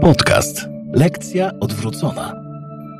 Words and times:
Podcast. 0.00 0.68
Lekcja 0.92 1.50
odwrócona. 1.60 2.34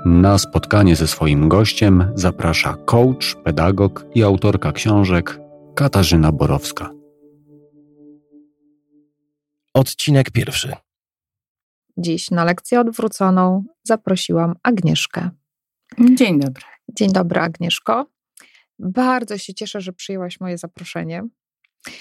Na 0.07 0.39
spotkanie 0.39 0.97
ze 0.97 1.07
swoim 1.07 1.49
gościem 1.49 2.13
zaprasza 2.15 2.77
coach, 2.85 3.35
pedagog 3.45 4.05
i 4.15 4.23
autorka 4.23 4.73
książek 4.73 5.41
Katarzyna 5.75 6.33
Borowska. 6.33 6.91
Odcinek 9.75 10.31
pierwszy. 10.31 10.73
Dziś 11.97 12.31
na 12.31 12.45
lekcję 12.45 12.81
odwróconą 12.81 13.65
zaprosiłam 13.83 14.55
Agnieszkę. 14.63 15.31
Dzień 16.15 16.41
dobry. 16.41 16.65
Dzień 16.97 17.13
dobry, 17.13 17.41
Agnieszko. 17.41 18.07
Bardzo 18.79 19.39
się 19.39 19.55
cieszę, 19.55 19.81
że 19.81 19.93
przyjęłaś 19.93 20.41
moje 20.41 20.59
zaproszenie. 20.59 21.23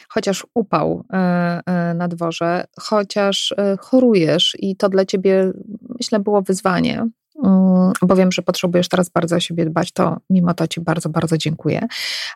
Chociaż 0.09 0.46
upał 0.54 1.05
e, 1.14 1.18
e, 1.66 1.93
na 1.93 2.07
dworze, 2.07 2.66
chociaż 2.80 3.54
e, 3.57 3.77
chorujesz 3.80 4.57
i 4.59 4.76
to 4.76 4.90
dla 4.90 5.05
ciebie, 5.05 5.52
myślę, 5.99 6.20
było 6.20 6.41
wyzwanie, 6.41 7.08
mm, 7.44 7.94
bo 8.02 8.16
wiem, 8.16 8.31
że 8.31 8.41
potrzebujesz 8.41 8.90
teraz 8.90 9.09
bardzo 9.09 9.35
o 9.35 9.40
siebie 9.40 9.66
dbać, 9.66 9.91
to 9.91 10.18
mimo 10.30 10.54
to 10.54 10.68
Ci 10.68 10.81
bardzo, 10.81 11.09
bardzo 11.09 11.38
dziękuję. 11.38 11.88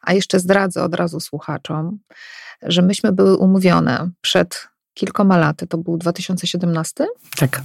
A 0.02 0.14
jeszcze 0.14 0.40
zdradzę 0.40 0.84
od 0.84 0.96
razu 0.96 1.20
słuchaczom, 1.20 2.00
że 2.62 2.82
myśmy 2.82 3.12
były 3.12 3.38
umówione 3.38 4.10
przed 4.22 4.68
kilkoma 4.94 5.38
laty, 5.38 5.68
to 5.68 5.78
był 5.78 5.98
2017. 5.98 7.06
Tak. 7.38 7.62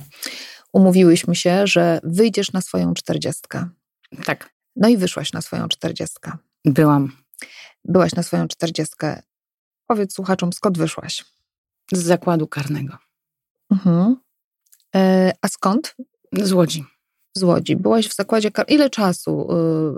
Umówiłyśmy 0.73 1.35
się, 1.35 1.67
że 1.67 2.01
wyjdziesz 2.03 2.53
na 2.53 2.61
swoją 2.61 2.95
czterdziestkę. 2.95 3.69
Tak. 4.25 4.51
No 4.77 4.89
i 4.89 4.97
wyszłaś 4.97 5.33
na 5.33 5.43
swoją 5.43 5.69
czterdziestkę. 5.69 6.33
Byłam. 6.65 7.13
Byłaś 7.85 8.15
na 8.15 8.23
swoją 8.23 8.49
czterdziestkę. 8.49 9.23
Powiedz 9.89 10.15
słuchaczom, 10.15 10.53
skąd 10.53 10.79
wyszłaś? 10.79 11.25
Z 11.93 11.99
zakładu 12.03 12.47
karnego. 12.47 12.99
Mhm. 13.71 14.17
E, 14.97 15.33
a 15.43 15.49
skąd? 15.49 15.97
Z 16.33 16.53
Łodzi. 16.53 16.85
Z 17.37 17.43
Łodzi. 17.43 17.77
Byłaś 17.77 18.09
w 18.09 18.15
zakładzie 18.15 18.51
karnym. 18.51 18.75
Ile 18.75 18.91
czasu 18.91 19.49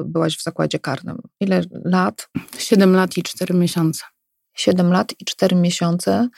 y, 0.00 0.04
byłaś 0.04 0.36
w 0.36 0.42
zakładzie 0.42 0.78
karnym? 0.78 1.18
Ile 1.40 1.62
lat? 1.84 2.28
Siedem 2.58 2.92
lat 2.96 3.16
i 3.16 3.22
cztery 3.22 3.54
miesiące. 3.54 4.04
Siedem 4.56 4.92
lat 4.92 5.14
i 5.20 5.24
cztery 5.24 5.56
miesiące. 5.56 6.28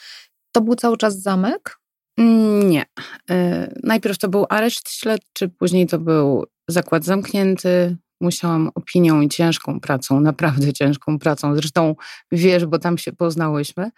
To 0.53 0.61
był 0.61 0.75
cały 0.75 0.97
czas 0.97 1.23
zamek? 1.23 1.79
Nie. 2.65 2.87
E, 3.31 3.73
Najpierw 3.83 4.19
to 4.19 4.29
był 4.29 4.47
areszt 4.49 4.91
śledczy, 4.91 5.49
później 5.49 5.87
to 5.87 5.99
był 5.99 6.47
zakład 6.69 7.05
zamknięty. 7.05 7.97
Musiałam 8.23 8.71
opinią 8.75 9.21
i 9.21 9.29
ciężką 9.29 9.81
pracą, 9.81 10.21
naprawdę 10.21 10.73
ciężką 10.73 11.19
pracą, 11.19 11.55
zresztą 11.55 11.95
wiesz, 12.33 12.67
bo 12.67 12.79
tam 12.79 12.99
się 12.99 13.13
poznałyśmy. 13.13 13.91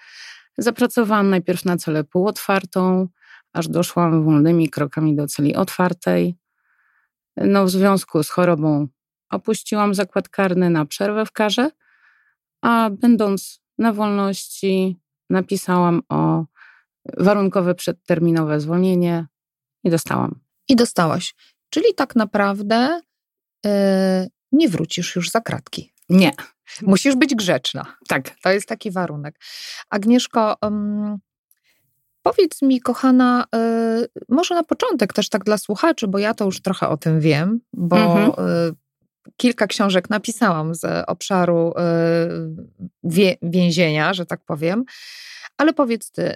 Zapracowałam 0.59 1.31
najpierw 1.31 1.65
na 1.65 1.77
celę 1.77 2.05
półotwartą, 2.05 3.09
aż 3.53 3.69
doszłam 3.69 4.25
wolnymi 4.25 4.69
krokami 4.69 5.17
do 5.17 5.27
celi 5.27 5.55
otwartej. 5.55 6.37
No, 7.37 7.65
w 7.65 7.71
związku 7.71 8.23
z 8.23 8.31
chorobą 8.31 8.89
opuściłam 9.31 9.95
zakład 9.95 10.29
karny 10.29 10.71
na 10.71 10.85
przerwę 10.85 11.27
w 11.27 11.33
karze, 11.33 11.71
a 12.63 12.91
będąc 12.91 13.61
na 13.79 13.93
wolności 13.93 15.01
napisałam 15.31 16.03
o 16.09 16.45
warunkowe 17.19 17.75
przedterminowe 17.75 18.61
zwolnienie 18.61 19.27
i 19.85 19.91
dostałam. 19.91 20.41
I 20.69 20.77
dostałaś. 20.77 21.35
Czyli 21.71 21.95
tak 21.97 22.17
naprawdę 22.17 23.01
nie 24.53 24.69
wrócisz 24.69 25.17
już 25.17 25.31
za 25.31 25.41
kratki. 25.41 25.93
Nie, 26.09 26.33
Musisz 26.83 27.17
być 27.17 27.35
grzeczna. 27.35 27.97
tak. 28.09 28.31
To 28.43 28.51
jest 28.53 28.69
taki 28.69 28.91
warunek. 28.91 29.41
Agnieszko, 29.91 30.57
ym, 30.65 31.19
powiedz 32.23 32.63
mi, 32.63 32.81
kochana, 32.81 33.45
y, 34.05 34.09
może 34.29 34.55
na 34.55 34.65
początek 34.65 35.13
też 35.13 35.29
tak 35.29 35.45
dla 35.45 35.59
słuchaczy, 35.59 36.09
bo 36.09 36.19
ja 36.19 36.35
to 36.35 36.45
już 36.45 36.63
trochę 36.63 36.89
o 36.89 36.97
tym 36.97 37.21
wiem, 37.21 37.61
bo 37.73 37.97
Mhm. 37.97 38.31
y, 38.49 38.75
kilka 39.37 39.67
książek 39.67 40.11
napisałam 40.11 40.75
z 40.75 41.05
obszaru 41.09 41.71
y, 41.71 41.75
wie, 43.05 43.37
więzienia, 43.43 44.15
że 44.15 44.27
tak 44.27 44.41
powiem. 44.45 44.85
Ale 45.57 45.73
powiedz 45.73 46.11
ty, 46.11 46.35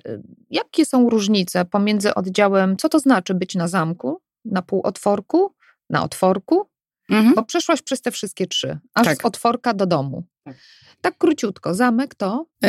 jakie 0.51 0.85
są 0.85 1.11
różnice 1.11 1.65
pomiędzy 1.65 2.15
oddziałem, 2.15 2.77
co 2.77 2.89
to 2.89 2.99
znaczy 2.99 3.35
być 3.35 3.55
na 3.55 3.69
zamku, 3.69 4.21
na 4.45 4.63
półotworku, 4.63 5.55
na 5.91 6.03
otworku, 6.03 6.69
Mhm. 7.11 7.35
bo 7.35 7.43
przeszłaś 7.45 7.83
przez 7.83 8.03
te 8.03 8.11
wszystkie 8.11 8.47
trzy, 8.47 8.79
aż 8.95 9.05
Tak. 9.07 9.23
z 9.23 9.25
otworka 9.25 9.75
do 9.75 9.87
domu. 9.87 10.25
Tak. 10.45 10.57
Tak 11.01 11.19
króciutko, 11.19 11.75
zamek 11.75 12.15
to 12.15 12.47
Yy, 12.63 12.69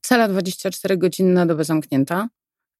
Cela 0.00 0.28
24 0.28 0.96
godziny 0.96 1.32
na 1.32 1.46
dobę 1.46 1.64
zamknięta. 1.64 2.28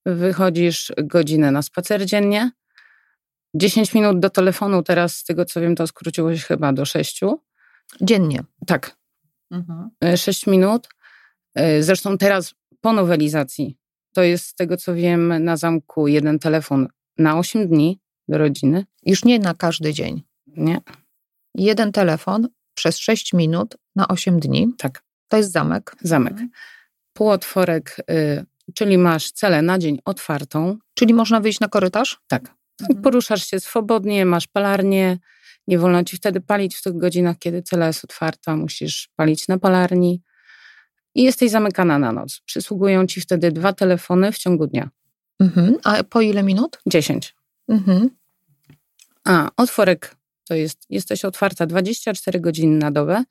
Wychodzisz 0.06 0.92
godzinę 1.02 1.50
na 1.50 1.62
spacer 1.62 2.06
dziennie. 2.06 2.50
10 3.54 3.94
minut 3.94 4.20
do 4.20 4.30
telefonu, 4.30 4.82
teraz 4.82 5.16
z 5.16 5.24
tego 5.24 5.44
co 5.44 5.60
wiem, 5.60 5.76
to 5.76 5.86
skróciło 5.86 6.36
się 6.36 6.42
chyba 6.42 6.72
do 6.72 6.84
6. 6.84 7.20
dziennie. 8.00 8.44
Tak, 8.66 8.96
6 10.16 10.46
minut. 10.46 10.88
Yy, 11.56 11.82
Zresztą 11.82 12.18
teraz 12.18 12.54
po 12.80 12.92
nowelizacji 12.92 13.78
to 14.12 14.22
jest 14.22 14.46
z 14.46 14.54
tego 14.54 14.76
co 14.76 14.94
wiem 14.94 15.44
na 15.44 15.56
zamku 15.56 16.08
jeden 16.08 16.38
telefon 16.38 16.88
na 17.18 17.38
8 17.38 17.68
dni 17.68 18.00
do 18.28 18.38
rodziny. 18.38 18.86
Już 19.06 19.24
nie 19.24 19.38
na 19.38 19.54
każdy 19.54 19.92
dzień. 19.94 20.22
Nie? 20.56 20.80
Jeden 21.54 21.92
telefon 21.92 22.48
przez 22.74 22.98
6 22.98 23.32
minut 23.32 23.76
na 23.96 24.08
8 24.08 24.40
dni. 24.40 24.74
Tak, 24.78 25.02
To 25.28 25.36
jest 25.36 25.52
zamek. 25.52 25.96
zamek. 26.00 26.34
Półotworek, 27.12 27.96
yy, 28.08 28.44
czyli 28.74 28.98
masz 28.98 29.32
celę 29.32 29.62
na 29.62 29.78
dzień 29.78 29.98
otwartą. 30.04 30.78
Czyli 30.94 31.14
można 31.14 31.40
wyjść 31.40 31.60
na 31.60 31.68
korytarz? 31.68 32.20
Tak. 32.28 32.54
Mhm. 32.80 33.02
Poruszasz 33.02 33.46
się 33.46 33.60
swobodnie, 33.60 34.26
masz 34.26 34.46
palarnię, 34.46 35.18
nie 35.68 35.78
wolno 35.78 36.04
ci 36.04 36.16
wtedy 36.16 36.40
palić 36.40 36.76
w 36.76 36.82
tych 36.82 36.96
godzinach, 36.96 37.38
kiedy 37.38 37.62
cela 37.62 37.86
jest 37.86 38.04
otwarta, 38.04 38.56
musisz 38.56 39.08
palić 39.16 39.48
na 39.48 39.58
palarni 39.58 40.22
i 41.14 41.22
jesteś 41.22 41.50
zamykana 41.50 41.98
na 41.98 42.12
noc. 42.12 42.40
Przysługują 42.44 43.06
ci 43.06 43.20
wtedy 43.20 43.52
dwa 43.52 43.72
telefony 43.72 44.32
w 44.32 44.38
ciągu 44.38 44.66
dnia. 44.66 44.90
Mhm. 45.40 45.76
A 45.84 46.04
po 46.04 46.20
ile 46.20 46.42
minut? 46.42 46.78
10. 46.86 47.34
Mhm. 47.68 48.10
A 49.24 49.50
otworek 49.56 50.16
to 50.48 50.54
jest, 50.54 50.86
jesteś 50.90 51.24
otwarta 51.24 51.66
24 51.66 52.40
godziny 52.40 52.78
na 52.78 52.90
dobę, 52.90 53.24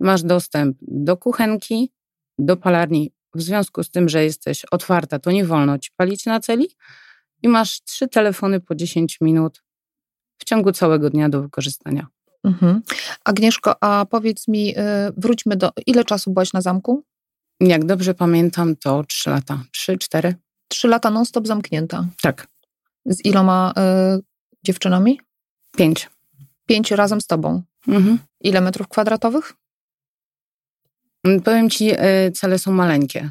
masz 0.00 0.22
dostęp 0.22 0.76
do 0.80 1.16
kuchenki, 1.16 1.92
do 2.38 2.56
palarni. 2.56 3.12
W 3.34 3.42
związku 3.42 3.82
z 3.82 3.90
tym, 3.90 4.08
że 4.08 4.24
jesteś 4.24 4.64
otwarta, 4.64 5.18
to 5.18 5.30
nie 5.30 5.44
wolno 5.44 5.78
ci 5.78 5.90
palić 5.96 6.26
na 6.26 6.40
celi 6.40 6.68
i 7.42 7.48
masz 7.48 7.80
trzy 7.84 8.08
telefony 8.08 8.60
po 8.60 8.74
10 8.74 9.18
minut 9.20 9.62
w 10.38 10.44
ciągu 10.44 10.72
całego 10.72 11.10
dnia 11.10 11.28
do 11.28 11.42
wykorzystania. 11.42 12.06
Mhm. 12.44 12.82
Agnieszko, 13.24 13.82
a 13.82 14.06
powiedz 14.10 14.48
mi, 14.48 14.70
y, 14.70 14.82
wróćmy 15.16 15.56
do. 15.56 15.70
Ile 15.86 16.04
czasu 16.04 16.30
byłaś 16.30 16.52
na 16.52 16.60
zamku? 16.60 17.04
Jak 17.60 17.84
dobrze 17.84 18.14
pamiętam, 18.14 18.76
to 18.76 19.04
3 19.04 19.30
lata. 19.30 19.62
3, 19.72 19.98
4? 19.98 20.34
Trzy 20.68 20.88
lata 20.88 21.10
non-stop 21.10 21.46
zamknięta. 21.46 22.06
Tak. 22.22 22.46
Z 23.06 23.24
iloma 23.24 23.72
y, 24.18 24.22
dziewczynami? 24.64 25.20
5. 25.76 26.10
Pięciu 26.70 26.96
razem 26.96 27.20
z 27.20 27.26
tobą. 27.26 27.62
Mhm. 27.88 28.18
Ile 28.40 28.60
metrów 28.60 28.88
kwadratowych? 28.88 29.52
Powiem 31.44 31.70
ci, 31.70 31.90
y, 31.92 32.32
cele 32.32 32.58
są 32.58 32.72
maleńkie. 32.72 33.30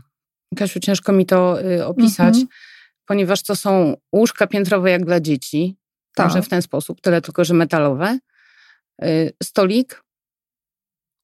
Kasiu, 0.55 0.79
ciężko 0.79 1.11
mi 1.11 1.25
to 1.25 1.61
y, 1.61 1.85
opisać, 1.85 2.27
Mhm. 2.35 2.47
ponieważ 3.05 3.43
to 3.43 3.55
są 3.55 3.95
łóżka 4.15 4.47
piętrowe 4.47 4.91
jak 4.91 5.05
dla 5.05 5.19
dzieci. 5.19 5.77
Tak. 6.15 6.27
Może 6.27 6.41
w 6.41 6.49
ten 6.49 6.61
sposób, 6.61 7.01
tyle 7.01 7.21
tylko, 7.21 7.45
że 7.45 7.53
metalowe. 7.53 8.19
Y, 9.03 9.31
Stolik, 9.43 10.03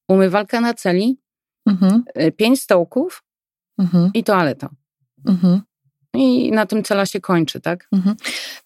umywalka 0.08 0.60
na 0.60 0.74
celi, 0.74 1.20
Mhm. 1.66 2.04
y, 2.20 2.32
pięć 2.32 2.60
stołków 2.62 3.22
Mhm. 3.78 4.10
i 4.14 4.24
toaleta. 4.24 4.68
Mhm. 5.26 5.60
I 6.16 6.50
na 6.50 6.66
tym 6.66 6.82
cela 6.82 7.06
się 7.06 7.20
kończy, 7.20 7.60
tak? 7.60 7.88
Mhm. 7.92 8.16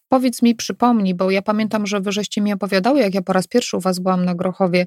Powiedz 0.09 0.41
mi, 0.41 0.55
przypomnij, 0.55 1.15
bo 1.15 1.31
ja 1.31 1.41
pamiętam, 1.41 1.87
że 1.87 2.01
wy 2.01 2.11
żeście 2.11 2.41
mi 2.41 2.53
opowiadały, 2.53 2.99
jak 2.99 3.13
ja 3.13 3.21
po 3.21 3.33
raz 3.33 3.47
pierwszy 3.47 3.77
u 3.77 3.79
was 3.79 3.99
byłam 3.99 4.25
na 4.25 4.35
Grochowie, 4.35 4.85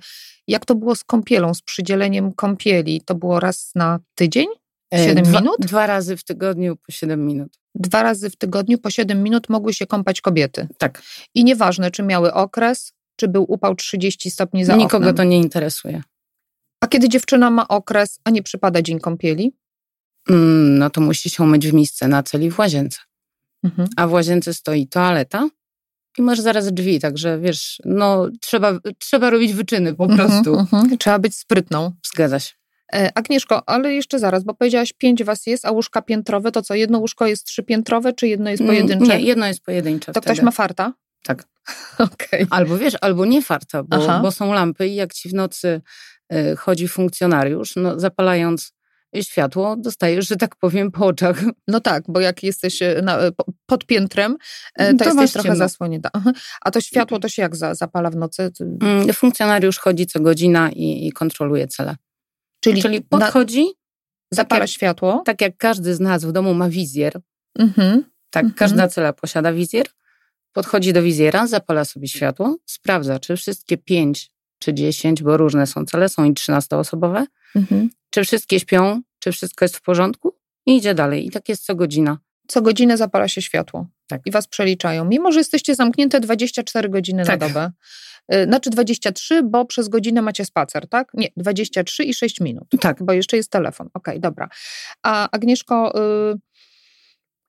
jak 0.49 0.65
to 0.65 0.75
było 0.75 0.97
z 0.97 1.05
kąpielą, 1.05 1.55
z 1.55 1.62
przydzieleniem 1.62 2.33
kąpieli. 2.33 3.00
To 3.00 3.15
było 3.15 3.41
raz 3.41 3.71
na 3.75 3.99
tydzień? 4.15 4.47
Y, 4.94 4.99
Siedem 4.99 5.25
dwa, 5.25 5.41
minut? 5.41 5.56
Dwa 5.59 5.87
razy 5.87 6.17
w 6.17 6.25
tygodniu 6.25 6.77
po 6.77 6.93
7 6.93 7.27
minut. 7.27 7.59
Dwa 7.75 8.03
razy 8.03 8.31
w 8.31 8.37
tygodniu 8.37 8.79
po 8.79 8.91
7 8.91 9.23
minut 9.23 9.49
mogły 9.49 9.75
się 9.75 9.87
kąpać 9.87 10.21
kobiety. 10.21 10.69
Tak. 10.79 11.03
I 11.35 11.44
nieważne, 11.44 11.91
czy 11.91 12.03
miały 12.03 12.33
okres, 12.33 12.93
czy 13.17 13.29
był 13.29 13.44
upał 13.49 13.75
30 13.75 14.31
stopni 14.31 14.65
za 14.65 14.77
Nikogo 14.77 14.97
oknem. 14.97 15.15
to 15.15 15.25
nie 15.25 15.38
interesuje. 15.38 16.03
A 16.81 16.87
kiedy 16.87 17.09
dziewczyna 17.09 17.50
ma 17.50 17.69
okres, 17.69 18.19
a 18.25 18.31
nie 18.31 18.43
przypada 18.43 18.83
dzień 18.83 19.00
kąpieli? 19.00 19.53
Mm, 20.31 20.79
No 20.79 20.91
to 20.91 21.00
musi 21.00 21.31
się 21.31 21.43
umyć 21.43 21.69
w 21.69 21.75
misce 21.75 22.09
na 22.09 22.23
celi 22.23 22.50
w 22.50 22.59
łazience. 22.59 22.99
Mhm. 23.65 23.88
a 23.97 24.06
w 24.06 24.12
łazience 24.12 24.55
stoi 24.55 24.87
toaleta 24.87 25.49
i 26.19 26.23
masz 26.23 26.41
zaraz 26.41 26.73
drzwi, 26.73 27.00
także 27.00 27.38
wiesz, 27.38 27.81
no 27.85 28.29
trzeba, 28.41 28.79
trzeba 28.99 29.31
robić 29.31 29.53
wyczyny 29.53 29.94
po 29.94 30.06
prostu. 30.06 30.50
Mhm, 30.59 30.82
mhm. 30.82 30.99
Trzeba 30.99 31.19
być 31.19 31.37
sprytną. 31.37 31.93
Zgadza 32.12 32.38
się. 32.41 32.53
E, 32.94 33.11
Agnieszko, 33.15 33.69
ale 33.69 33.94
jeszcze 33.94 34.19
zaraz, 34.19 34.44
bo 34.44 34.55
powiedziałaś 34.55 34.93
pięć 34.93 35.25
was 35.25 35.47
jest, 35.47 35.65
a 35.65 35.71
łóżka 35.71 36.03
piętrowe, 36.03 36.53
to 36.53 36.62
co, 36.62 36.75
jedno 36.75 36.99
łóżko 36.99 37.26
jest 37.26 37.44
trzypiętrowe, 37.47 38.12
czy 38.12 38.29
jedno 38.29 38.50
jest 38.50 38.62
pojedyncze? 38.67 39.19
Nie, 39.19 39.25
jedno 39.25 39.47
jest 39.47 39.61
pojedyncze 39.62 40.12
To 40.12 40.21
wtedy. 40.21 40.35
ktoś 40.35 40.44
ma 40.44 40.50
farta? 40.50 40.93
Tak. 41.23 41.44
Okej. 42.12 42.47
Albo 42.50 42.79
wiesz, 42.79 42.94
albo 43.00 43.25
nie 43.26 43.43
farta, 43.43 43.82
bo, 43.82 44.21
bo 44.23 44.31
są 44.31 44.53
lampy 44.53 44.88
i 44.88 44.94
jak 44.94 45.15
ci 45.15 45.29
w 45.29 45.35
nocy 45.35 45.81
y, 46.32 46.56
chodzi 46.56 46.88
funkcjonariusz, 46.88 47.76
no 47.76 48.00
zapalając 48.00 48.73
światło, 49.22 49.76
dostajesz, 49.76 50.28
że 50.28 50.37
tak 50.37 50.56
powiem, 50.56 50.90
po 50.90 51.06
oczach. 51.06 51.43
No 51.69 51.81
tak, 51.81 52.05
bo 52.08 52.20
jak 52.20 52.43
jesteś 52.43 52.82
e, 52.82 53.00
na, 53.02 53.19
e, 53.19 53.32
po- 53.32 53.44
pod 53.66 53.87
piętrem, 53.87 54.37
e, 54.75 54.94
To 54.94 54.99
to, 54.99 55.05
jesteś 55.05 55.32
trochę 55.32 55.56
zasłonięta. 55.56 56.11
A 56.61 56.70
to 56.70 56.81
światło 56.81 57.19
to 57.19 57.28
się 57.28 57.43
jak 57.43 57.56
za, 57.56 57.75
zapala 57.75 58.11
w 58.11 58.16
nocy? 58.16 58.50
Mm, 58.82 59.12
Funkcjonariusz 59.12 59.78
chodzi 59.78 60.06
co 60.06 60.20
godzina 60.20 60.70
i, 60.70 61.06
i 61.06 61.12
kontroluje 61.12 61.66
cele. 61.66 61.96
Czyli, 62.61 62.82
Czyli 62.82 62.99
na, 62.99 63.19
podchodzi, 63.19 63.66
zapala 64.31 64.61
jak- 64.62 64.70
światło? 64.70 65.22
tak 65.26 65.40
jak 65.40 65.56
każdy 65.56 65.94
z 65.94 66.00
nas 66.00 66.25
w 66.25 66.32
domu 66.32 66.55
ma 66.55 66.69
wizjer, 66.69 67.20
Mhm. 67.58 68.05
tak 68.31 68.44
Mhm. 68.44 68.58
każda 68.58 68.88
cela 68.88 69.12
posiada 69.12 69.52
wizjer, 69.52 69.87
podchodzi 70.52 70.93
do 70.93 71.02
wizjera, 71.02 71.46
zapala 71.46 71.84
sobie 71.84 72.08
światło, 72.08 72.56
sprawdza, 72.66 73.19
czy 73.19 73.37
wszystkie 73.37 73.76
pięć 73.76 74.31
czy 74.58 74.75
dziesięć, 74.75 75.22
bo 75.22 75.37
różne 75.37 75.66
są 75.66 75.84
cele, 75.84 76.08
są 76.08 76.25
i 76.25 76.34
13-osobowe, 76.34 77.26
Mhm. 77.56 77.90
Czy 78.14 78.25
wszystkie 78.25 78.61
śpią, 78.61 79.02
czy 79.19 79.32
wszystko 79.32 79.64
jest 79.64 79.76
w 79.76 79.82
porządku 79.82 80.37
i 80.66 80.76
idzie 80.76 80.94
dalej. 80.94 81.26
I 81.26 81.31
tak 81.31 81.49
jest 81.49 81.64
co 81.64 81.75
godzina. 81.75 82.19
Co 82.49 82.62
godzinę 82.62 82.96
zapala 82.96 83.28
się 83.28 83.43
światło. 83.43 83.87
Tak. 84.06 84.20
I 84.26 84.31
was 84.31 84.46
przeliczają. 84.46 85.05
Mimo, 85.05 85.32
że 85.32 85.40
jesteście 85.40 85.75
zamknięte 85.75 86.20
24 86.20 86.88
godziny 86.88 87.25
Tak. 87.25 87.40
na 87.40 87.49
dobę. 87.49 87.70
Y, 88.34 88.44
Znaczy 88.44 88.70
23, 88.70 89.43
bo 89.43 89.64
przez 89.64 89.88
godzinę 89.88 90.22
macie 90.22 90.44
spacer, 90.44 90.88
tak? 90.88 91.11
Nie, 91.14 91.28
23 91.37 92.05
i 92.05 92.14
6 92.14 92.40
minut. 92.40 92.64
Tak. 92.81 93.02
bo 93.02 93.12
jeszcze 93.12 93.37
jest 93.37 93.50
telefon. 93.50 93.88
Okej, 93.94 94.20
dobra. 94.20 94.49
A 95.02 95.28
Agnieszko, 95.31 95.93
y, 96.32 96.38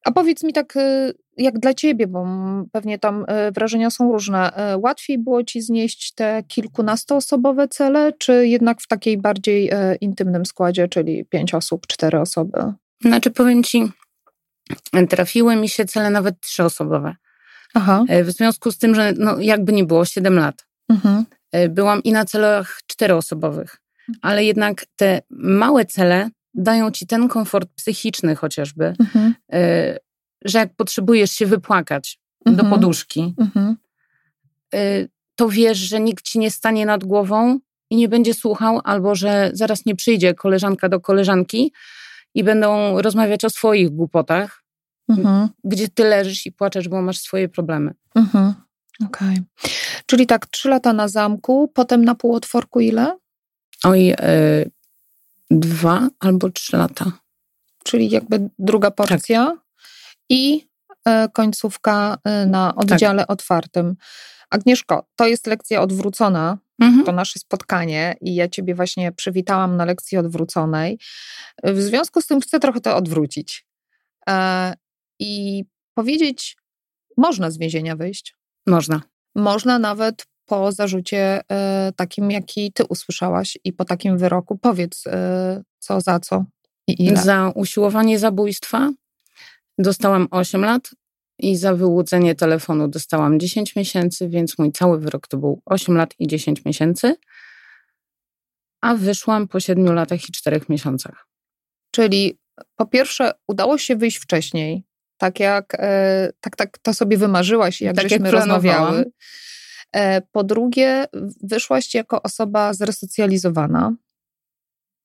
a 0.05 0.11
powiedz 0.11 0.43
mi 0.43 0.53
tak, 0.53 0.75
y, 0.75 1.13
jak 1.37 1.59
dla 1.59 1.73
ciebie, 1.73 2.07
bo 2.07 2.27
pewnie 2.71 2.99
tam 2.99 3.25
y, 3.47 3.51
wrażenia 3.51 3.89
są 3.89 4.11
różne. 4.11 4.73
y, 4.73 4.77
Łatwiej 4.77 5.17
było 5.17 5.43
ci 5.43 5.61
znieść 5.61 6.13
te 6.13 6.43
kilkunastoosobowe 6.47 7.67
cele, 7.67 8.13
czy 8.13 8.47
jednak 8.47 8.81
w 8.81 8.87
takiej 8.87 9.17
bardziej 9.17 9.71
intymnym 10.01 10.45
składzie, 10.45 10.87
czyli 10.87 11.25
pięć 11.25 11.53
osób, 11.53 11.87
cztery 11.87 12.19
osoby? 12.19 12.59
Znaczy 13.01 13.31
powiem 13.31 13.63
ci, 13.63 13.91
trafiły 15.09 15.55
mi 15.55 15.69
się 15.69 15.85
cele 15.85 16.09
nawet 16.09 16.39
trzyosobowe. 16.39 17.15
Aha. 17.73 18.03
E, 18.09 18.23
W 18.23 18.31
związku 18.31 18.71
z 18.71 18.77
tym, 18.77 18.95
że 18.95 19.13
no, 19.17 19.39
jakby 19.39 19.73
nie 19.73 19.83
było 19.83 20.05
7 20.05 20.35
lat, 20.39 20.65
Mhm. 20.89 21.25
e, 21.51 21.69
byłam 21.69 22.03
i 22.03 22.11
na 22.11 22.25
celach 22.25 22.79
czteroosobowych, 22.87 23.77
ale 24.21 24.43
jednak 24.43 24.85
te 24.95 25.21
małe 25.29 25.85
cele 25.85 26.29
dają 26.55 26.91
ci 26.91 27.07
ten 27.07 27.27
komfort 27.27 27.69
psychiczny 27.75 28.35
chociażby, 28.35 28.93
Mhm. 28.99 29.35
e, 29.53 29.97
że 30.45 30.59
jak 30.59 30.75
potrzebujesz 30.75 31.31
się 31.31 31.45
wypłakać 31.45 32.19
do 32.45 32.51
Mhm. 32.51 32.69
poduszki, 32.69 33.33
Mhm. 33.37 33.75
e, 34.75 34.79
to 35.35 35.49
wiesz, 35.49 35.77
że 35.77 35.99
nikt 35.99 36.25
ci 36.25 36.39
nie 36.39 36.51
stanie 36.51 36.85
nad 36.85 37.03
głową 37.03 37.59
i 37.89 37.95
nie 37.95 38.09
będzie 38.09 38.33
słuchał, 38.33 38.81
albo 38.83 39.15
że 39.15 39.49
zaraz 39.53 39.85
nie 39.85 39.95
przyjdzie 39.95 40.33
koleżanka 40.33 40.89
do 40.89 40.99
koleżanki 40.99 41.73
i 42.33 42.43
będą 42.43 43.01
rozmawiać 43.01 43.45
o 43.45 43.49
swoich 43.49 43.89
głupotach, 43.89 44.63
Mhm. 45.09 45.49
gdzie 45.63 45.87
ty 45.87 46.03
leżysz 46.03 46.45
i 46.45 46.51
płaczesz, 46.51 46.87
bo 46.89 47.01
masz 47.01 47.19
swoje 47.19 47.49
problemy. 47.49 47.93
Mhm. 48.15 48.53
Okej. 49.05 49.37
Czyli 50.05 50.27
tak, 50.27 50.45
trzy 50.47 50.69
lata 50.69 50.93
na 50.93 51.07
zamku, 51.07 51.67
potem 51.73 52.05
na 52.05 52.15
półotworku 52.15 52.79
ile? 52.79 53.17
Oj, 53.83 54.09
e, 54.09 54.15
dwa 55.51 56.09
albo 56.19 56.49
trzy 56.49 56.77
lata. 56.77 57.11
Czyli 57.83 58.09
jakby 58.09 58.49
druga 58.59 58.91
porcja 58.91 59.57
i 60.29 60.67
e, 61.05 61.29
końcówka 61.29 62.17
e, 62.23 62.45
na 62.45 62.75
oddziale 62.75 63.27
otwartym. 63.27 63.95
Agnieszko, 64.49 65.07
to 65.15 65.27
jest 65.27 65.47
lekcja 65.47 65.81
odwrócona, 65.81 66.57
Mhm. 66.81 67.05
to 67.05 67.11
nasze 67.11 67.39
spotkanie 67.39 68.15
i 68.21 68.35
ja 68.35 68.47
Ciebie 68.47 68.75
właśnie 68.75 69.11
przywitałam 69.11 69.77
na 69.77 69.85
lekcji 69.85 70.17
odwróconej. 70.17 70.99
W 71.63 71.81
związku 71.81 72.21
z 72.21 72.27
tym 72.27 72.41
chcę 72.41 72.59
trochę 72.59 72.81
to 72.81 72.95
odwrócić 72.95 73.65
e, 74.29 74.73
i 75.19 75.63
powiedzieć, 75.93 76.57
można 77.17 77.51
z 77.51 77.57
więzienia 77.57 77.95
wyjść. 77.95 78.35
Można. 78.67 79.01
Można 79.35 79.79
nawet 79.79 80.27
po 80.45 80.71
zarzucie 80.71 81.41
e, 81.51 81.91
takim, 81.95 82.31
jaki 82.31 82.71
Ty 82.73 82.83
usłyszałaś 82.85 83.57
i 83.63 83.73
po 83.73 83.85
takim 83.85 84.17
wyroku. 84.17 84.57
Powiedz, 84.57 85.07
e, 85.07 85.63
co 85.79 86.01
za 86.01 86.19
co 86.19 86.45
i 86.87 87.03
ile. 87.05 87.21
Za 87.21 87.51
usiłowanie 87.55 88.19
zabójstwa 88.19 88.91
dostałam 89.79 90.27
8 90.31 90.61
lat 90.61 90.89
i 91.39 91.55
za 91.57 91.75
wyłudzenie 91.75 92.35
telefonu 92.35 92.87
dostałam 92.87 93.39
10 93.39 93.75
miesięcy, 93.75 94.29
więc 94.29 94.57
mój 94.57 94.71
cały 94.71 94.99
wyrok 94.99 95.27
to 95.27 95.37
był 95.37 95.61
8 95.65 95.97
lat 95.97 96.13
i 96.19 96.27
10 96.27 96.65
miesięcy. 96.65 97.15
A 98.81 98.95
wyszłam 98.95 99.47
po 99.47 99.59
7 99.59 99.93
latach 99.93 100.29
i 100.29 100.31
4 100.31 100.61
miesiącach. 100.69 101.27
Czyli 101.91 102.37
po 102.75 102.85
pierwsze, 102.85 103.31
udało 103.47 103.77
się 103.77 103.95
wyjść 103.95 104.17
wcześniej, 104.17 104.83
tak 105.17 105.39
jak 105.39 105.73
e, 105.79 106.29
tak, 106.39 106.55
tak 106.55 106.77
to 106.77 106.93
sobie 106.93 107.17
wymarzyłaś, 107.17 107.81
jak 107.81 107.95
Tak 107.95 108.03
jak 108.03 108.11
żeśmy 108.11 108.29
planowałam. 108.29 108.77
rozmawiały. 108.79 109.11
E, 109.95 110.21
po 110.21 110.43
drugie, 110.43 111.05
wyszłaś 111.43 111.93
jako 111.93 112.21
osoba 112.21 112.73
zresocjalizowana, 112.73 113.93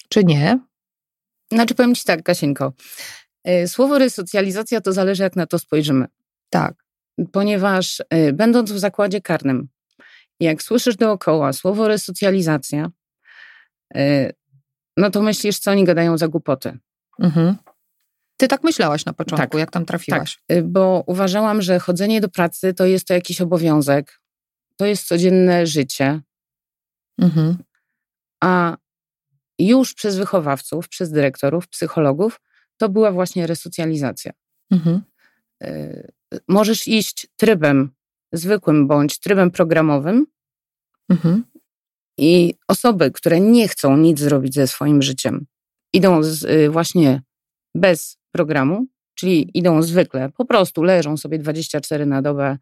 czy 0.08 0.24
nie? 0.24 0.58
Znaczy 1.52 1.74
powiem 1.74 1.94
Ci 1.94 2.04
tak, 2.04 2.22
Kasieńko. 2.22 2.72
e, 3.44 3.68
Słowo 3.68 3.98
resocjalizacja 3.98 4.80
to 4.80 4.92
zależy 4.92 5.22
jak 5.22 5.36
na 5.36 5.46
to 5.46 5.58
spojrzymy. 5.58 6.06
Tak. 6.50 6.74
Ponieważ 7.32 8.02
e, 8.10 8.32
będąc 8.32 8.72
w 8.72 8.78
zakładzie 8.78 9.20
karnym, 9.20 9.68
jak 10.40 10.62
słyszysz 10.62 10.96
dookoła 10.96 11.52
słowo 11.52 11.88
resocjalizacja, 11.88 12.90
no 14.96 15.10
to 15.10 15.22
myślisz, 15.22 15.58
co 15.58 15.70
oni 15.70 15.84
gadają 15.84 16.18
za 16.18 16.28
głupoty. 16.28 16.78
Mhm. 17.18 17.56
Ty 18.36 18.48
tak 18.48 18.64
myślałaś 18.64 19.04
na 19.04 19.12
początku, 19.12 19.50
Tak. 19.50 19.60
jak 19.60 19.70
tam 19.70 19.84
trafiłaś. 19.86 20.38
Y, 20.52 20.62
Bo 20.62 21.04
uważałam, 21.06 21.62
że 21.62 21.78
chodzenie 21.78 22.20
do 22.20 22.28
pracy 22.28 22.74
to 22.74 22.86
jest 22.86 23.06
to 23.06 23.14
jakiś 23.14 23.40
obowiązek, 23.40 24.19
to 24.80 24.86
jest 24.86 25.06
codzienne 25.08 25.66
życie, 25.66 26.20
Mhm. 27.20 27.56
a 28.44 28.76
już 29.58 29.94
przez 29.94 30.16
wychowawców, 30.16 30.88
przez 30.88 31.10
dyrektorów, 31.10 31.68
psychologów, 31.68 32.40
to 32.76 32.88
była 32.88 33.12
właśnie 33.12 33.46
resocjalizacja. 33.46 34.32
Mhm. 34.70 35.02
Y, 35.64 36.10
Możesz 36.48 36.88
iść 36.88 37.26
trybem 37.36 37.90
zwykłym 38.32 38.86
bądź 38.88 39.18
trybem 39.18 39.50
programowym 39.50 40.26
Mhm. 41.08 41.44
i 42.18 42.54
osoby, 42.68 43.10
które 43.10 43.40
nie 43.40 43.68
chcą 43.68 43.96
nic 43.96 44.18
zrobić 44.18 44.54
ze 44.54 44.66
swoim 44.66 45.02
życiem, 45.02 45.46
idą 45.94 46.22
z, 46.22 46.44
y, 46.44 46.70
właśnie 46.70 47.22
bez 47.74 48.18
programu, 48.32 48.86
czyli 49.14 49.58
idą 49.58 49.82
zwykle, 49.82 50.30
po 50.36 50.44
prostu 50.44 50.82
leżą 50.82 51.16
sobie 51.16 51.38
24 51.38 52.06
na 52.06 52.22
dobę 52.22 52.58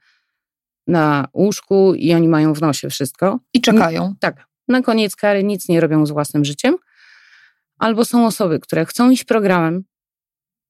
na 0.89 1.29
łóżku 1.35 1.95
i 1.95 2.15
oni 2.15 2.29
mają 2.29 2.55
w 2.55 2.61
nosie 2.61 2.91
wszystko. 2.91 3.41
I 3.55 3.61
czekają. 3.61 4.15
Tak, 4.21 4.47
na 4.69 4.83
koniec 4.83 5.17
kary 5.17 5.45
nic 5.45 5.69
nie 5.69 5.81
robią 5.81 6.07
z 6.07 6.11
własnym 6.11 6.45
życiem. 6.45 6.77
Albo 7.79 8.05
są 8.05 8.27
osoby, 8.27 8.61
które 8.61 8.85
chcą 8.87 9.11
iść 9.11 9.25
programem 9.25 9.85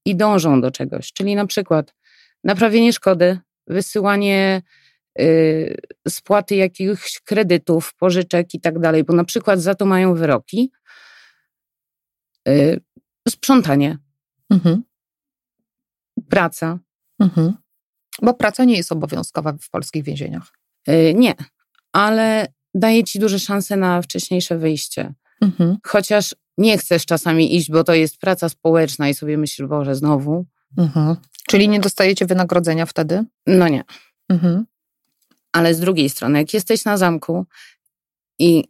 i 0.04 0.16
dążą 0.16 0.60
do 0.60 0.70
czegoś, 0.70 1.12
czyli 1.12 1.34
na 1.34 1.46
przykład 1.46 1.94
naprawienie 2.44 2.92
szkody, 2.92 3.38
wysyłanie 3.66 4.62
y, 5.20 5.76
spłaty 6.08 6.56
jakichś 6.56 7.20
kredytów, 7.20 7.94
pożyczek 7.94 8.54
i 8.54 8.60
tak 8.60 8.78
dalej, 8.78 9.04
bo 9.04 9.14
na 9.14 9.24
przykład 9.24 9.60
za 9.60 9.74
to 9.74 9.86
mają 9.86 10.14
wyroki. 10.14 10.70
Y, 12.48 12.80
sprzątanie, 13.28 13.98
Mhm. 14.50 14.82
praca. 16.28 16.78
Mhm. 17.20 17.54
Bo 18.22 18.34
praca 18.34 18.64
nie 18.64 18.76
jest 18.76 18.92
obowiązkowa 18.92 19.52
w 19.52 19.70
polskich 19.70 20.04
więzieniach. 20.04 20.52
Y, 20.88 21.14
nie, 21.16 21.34
ale 21.92 22.46
daje 22.74 23.04
ci 23.04 23.18
duże 23.18 23.38
szanse 23.38 23.76
na 23.76 24.02
wcześniejsze 24.02 24.58
wyjście. 24.58 25.14
Mhm. 25.40 25.76
Chociaż 25.86 26.34
nie 26.58 26.78
chcesz 26.78 27.06
czasami 27.06 27.56
iść, 27.56 27.70
bo 27.70 27.84
to 27.84 27.94
jest 27.94 28.18
praca 28.18 28.48
społeczna 28.48 29.08
i 29.08 29.14
sobie 29.14 29.38
myślisz, 29.38 29.68
Boże, 29.68 29.94
znowu. 29.94 30.46
Mhm. 30.78 31.16
Czyli 31.48 31.68
nie 31.68 31.80
dostajecie 31.80 32.26
wynagrodzenia 32.26 32.86
wtedy? 32.86 33.24
No 33.46 33.68
nie. 33.68 33.84
Mhm. 34.28 34.66
Ale 35.52 35.74
z 35.74 35.80
drugiej 35.80 36.08
strony, 36.08 36.38
jak 36.38 36.54
jesteś 36.54 36.84
na 36.84 36.96
zamku 36.96 37.46
i 38.38 38.64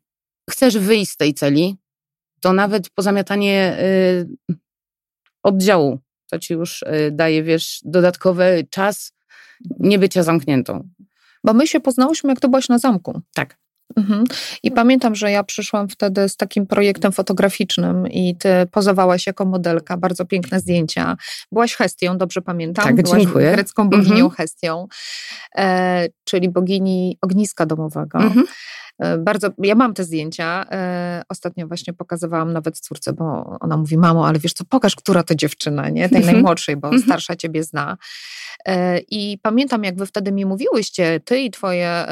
chcesz 0.50 0.78
wyjść 0.78 1.12
z 1.12 1.16
tej 1.16 1.34
celi, 1.34 1.76
to 2.40 2.52
nawet 2.52 2.90
pozamiatanie 2.90 3.78
y, 3.80 4.56
oddziału 5.42 5.98
to 6.30 6.38
ci 6.38 6.54
już 6.54 6.82
y, 6.82 7.10
daje, 7.12 7.42
wiesz, 7.42 7.80
dodatkowy 7.84 8.66
czas 8.70 9.12
niebycia 9.80 10.22
zamkniętą. 10.22 10.88
Bo 11.44 11.52
my 11.54 11.66
się 11.66 11.80
poznałyśmy, 11.80 12.30
jak 12.30 12.40
to 12.40 12.48
byłaś 12.48 12.68
na 12.68 12.78
zamku. 12.78 13.20
Tak. 13.34 13.56
Mhm. 13.96 14.24
I 14.62 14.70
pamiętam, 14.70 15.14
że 15.14 15.30
ja 15.30 15.44
przyszłam 15.44 15.88
wtedy 15.88 16.28
z 16.28 16.36
takim 16.36 16.66
projektem 16.66 17.12
fotograficznym 17.12 18.06
i 18.08 18.36
ty 18.36 18.48
pozowałaś 18.70 19.26
jako 19.26 19.44
modelka, 19.44 19.96
bardzo 19.96 20.24
piękne 20.24 20.60
zdjęcia. 20.60 21.16
Byłaś 21.52 21.74
Hestią, 21.74 22.18
dobrze 22.18 22.42
pamiętam? 22.42 22.84
Tak, 22.84 23.02
Byłaś 23.02 23.22
dziękuję. 23.22 23.52
grecką 23.52 23.88
boginią 23.88 24.10
Mhm. 24.24 24.30
Hestią, 24.30 24.86
e, 25.56 26.06
czyli 26.24 26.48
bogini 26.48 27.18
ogniska 27.22 27.66
domowego. 27.66 28.18
Mhm. 28.18 28.46
E, 28.98 29.18
Bardzo, 29.18 29.48
ja 29.58 29.74
mam 29.74 29.94
te 29.94 30.04
zdjęcia. 30.04 30.64
E, 30.70 31.22
ostatnio 31.28 31.66
właśnie 31.66 31.92
pokazywałam 31.92 32.52
nawet 32.52 32.80
córce, 32.80 33.12
bo 33.12 33.56
ona 33.60 33.76
mówi, 33.76 33.98
mamo, 33.98 34.26
ale 34.28 34.38
wiesz 34.38 34.52
co, 34.52 34.64
pokaż, 34.64 34.96
która 34.96 35.22
to 35.22 35.34
dziewczyna, 35.34 35.88
nie? 35.88 36.08
Tej 36.08 36.18
Mhm. 36.18 36.34
najmłodszej, 36.34 36.76
bo 36.76 36.88
Mhm. 36.88 37.02
starsza 37.02 37.36
ciebie 37.36 37.62
zna. 37.62 37.96
E, 38.66 38.98
I 38.98 39.38
pamiętam, 39.42 39.84
jak 39.84 39.96
wy 39.96 40.06
wtedy 40.06 40.32
mi 40.32 40.46
mówiłyście, 40.46 41.20
ty 41.24 41.38
i 41.40 41.50
twoje 41.50 42.04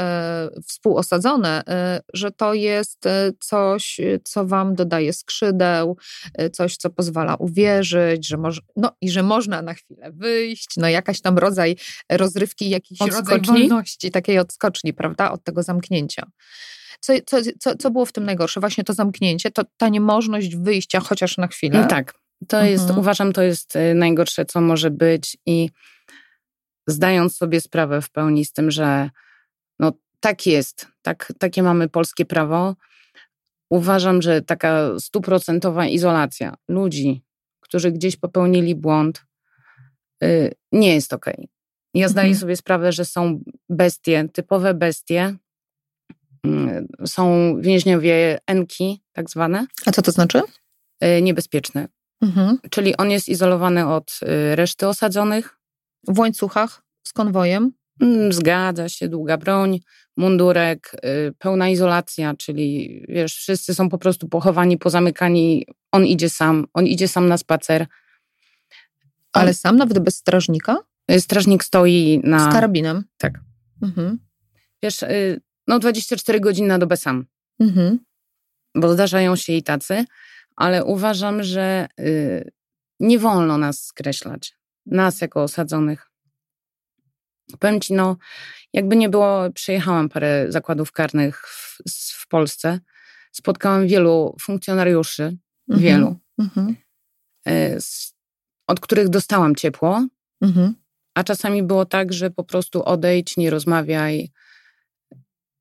współosadzone, 0.66 1.62
że 2.14 2.30
to 2.30 2.54
jest 2.54 3.04
coś, 3.40 4.00
co 4.24 4.46
wam 4.46 4.74
dodaje 4.74 5.12
skrzydeł, 5.12 5.96
coś, 6.52 6.76
co 6.76 6.90
pozwala 6.90 7.34
uwierzyć, 7.34 8.26
że 8.28 8.36
moż, 8.36 8.60
no 8.76 8.92
i 9.00 9.10
że 9.10 9.22
można 9.22 9.62
na 9.62 9.74
chwilę 9.74 10.10
wyjść, 10.12 10.68
no 10.76 10.88
jakaś 10.88 11.20
tam 11.20 11.38
rodzaj 11.38 11.76
rozrywki, 12.10 12.70
jakiś 12.70 13.00
rodzaj 13.00 13.20
Odskoczni? 13.20 13.46
wolności, 13.68 14.10
takiej 14.10 14.38
odskoczni, 14.38 14.92
prawda, 14.92 15.32
od 15.32 15.44
tego 15.44 15.62
zamknięcia. 15.62 16.26
Co, 17.00 17.12
co, 17.26 17.36
co, 17.60 17.76
co 17.76 17.90
było 17.90 18.06
w 18.06 18.12
tym 18.12 18.24
najgorsze? 18.24 18.60
Właśnie 18.60 18.84
to 18.84 18.92
zamknięcie, 18.92 19.50
to 19.50 19.62
ta 19.76 19.88
niemożność 19.88 20.56
wyjścia 20.56 21.00
chociaż 21.00 21.38
na 21.38 21.46
chwilę. 21.46 21.80
No 21.80 21.86
tak. 21.88 22.14
To 22.48 22.64
jest, 22.64 22.82
Mhm. 22.82 22.98
uważam, 23.00 23.32
to 23.32 23.42
jest 23.42 23.76
y, 23.76 23.94
najgorsze, 23.94 24.44
co 24.44 24.60
może 24.60 24.90
być 24.90 25.36
i 25.46 25.70
zdając 26.86 27.36
sobie 27.36 27.60
sprawę 27.60 28.02
w 28.02 28.10
pełni 28.10 28.44
z 28.44 28.52
tym, 28.52 28.70
że 28.70 29.10
no 29.78 29.92
tak 30.20 30.46
jest, 30.46 30.88
tak, 31.02 31.32
takie 31.38 31.62
mamy 31.62 31.88
polskie 31.88 32.24
prawo, 32.24 32.76
uważam, 33.70 34.22
że 34.22 34.42
taka 34.42 34.98
stuprocentowa 34.98 35.86
izolacja 35.86 36.54
ludzi, 36.68 37.22
którzy 37.60 37.92
gdzieś 37.92 38.16
popełnili 38.16 38.74
błąd, 38.74 39.24
y, 40.24 40.54
nie 40.72 40.94
jest 40.94 41.12
okej. 41.12 41.48
Ja 41.94 42.08
zdaję 42.08 42.28
Mhm. 42.28 42.40
sobie 42.40 42.56
sprawę, 42.56 42.92
że 42.92 43.04
są 43.04 43.40
bestie, 43.68 44.28
typowe 44.32 44.74
bestie, 44.74 45.36
są 47.06 47.54
więźniowie 47.60 48.38
enki, 48.46 49.02
tak 49.12 49.30
zwane, 49.30 49.66
A 49.86 49.92
co 49.92 50.02
to 50.02 50.10
znaczy? 50.12 50.42
y, 51.04 51.22
niebezpieczne. 51.22 51.88
Mhm. 52.22 52.58
Czyli 52.70 52.96
on 52.96 53.10
jest 53.10 53.28
izolowany 53.28 53.86
od 53.88 54.20
y, 54.22 54.56
reszty 54.56 54.88
osadzonych. 54.88 55.56
W 56.08 56.18
łańcuchach 56.18 56.82
z 57.02 57.12
konwojem. 57.12 57.72
Mm, 58.00 58.32
Zgadza 58.32 58.88
się, 58.88 59.08
długa 59.08 59.36
broń, 59.36 59.80
mundurek, 60.16 60.92
y, 61.28 61.32
pełna 61.38 61.68
izolacja, 61.68 62.34
czyli 62.34 63.00
wiesz, 63.08 63.34
wszyscy 63.36 63.74
są 63.74 63.88
po 63.88 63.98
prostu 63.98 64.28
pochowani, 64.28 64.78
pozamykani. 64.78 65.66
On 65.92 66.06
idzie 66.06 66.30
sam, 66.30 66.66
on 66.74 66.86
idzie 66.86 67.08
sam 67.08 67.28
na 67.28 67.38
spacer. 67.38 67.86
Ale 69.32 69.54
sam, 69.54 69.76
nawet 69.76 69.98
bez 69.98 70.16
strażnika? 70.16 70.76
Y, 71.10 71.20
Strażnik 71.20 71.64
stoi 71.64 72.20
na. 72.24 72.50
Z 72.50 72.52
karabinem. 72.52 73.04
Tak. 73.18 73.40
Mhm. 73.82 74.18
Wiesz, 74.82 75.02
y, 75.02 75.40
no 75.68 75.78
24 75.78 76.40
godziny 76.40 76.68
na 76.68 76.78
dobę 76.78 76.96
sam, 76.96 77.26
Mhm. 77.60 77.98
bo 78.74 78.92
zdarzają 78.92 79.36
się 79.36 79.52
i 79.52 79.62
tacy, 79.62 80.04
ale 80.56 80.84
uważam, 80.84 81.42
że 81.42 81.86
y, 82.00 82.50
nie 83.00 83.18
wolno 83.18 83.58
nas 83.58 83.84
skreślać, 83.84 84.54
nas 84.86 85.20
jako 85.20 85.42
osadzonych. 85.42 86.10
Powiem 87.58 87.80
ci, 87.80 87.94
no, 87.94 88.16
jakby 88.72 88.96
nie 88.96 89.08
było, 89.08 89.50
przejechałam 89.54 90.08
parę 90.08 90.46
zakładów 90.48 90.92
karnych 90.92 91.42
w, 91.48 91.78
w 92.24 92.28
Polsce. 92.28 92.80
Spotkałam 93.32 93.86
wielu 93.86 94.36
funkcjonariuszy, 94.40 95.36
Mhm. 95.68 95.82
wielu, 95.82 96.16
Mhm. 96.38 96.76
y, 97.48 97.80
z, 97.80 98.14
od 98.66 98.80
których 98.80 99.08
dostałam 99.08 99.54
ciepło, 99.54 100.06
Mhm. 100.40 100.74
a 101.14 101.24
czasami 101.24 101.62
było 101.62 101.86
tak, 101.86 102.12
że 102.12 102.30
po 102.30 102.44
prostu 102.44 102.82
odejdź, 102.84 103.36
nie 103.36 103.50
rozmawiaj. 103.50 104.32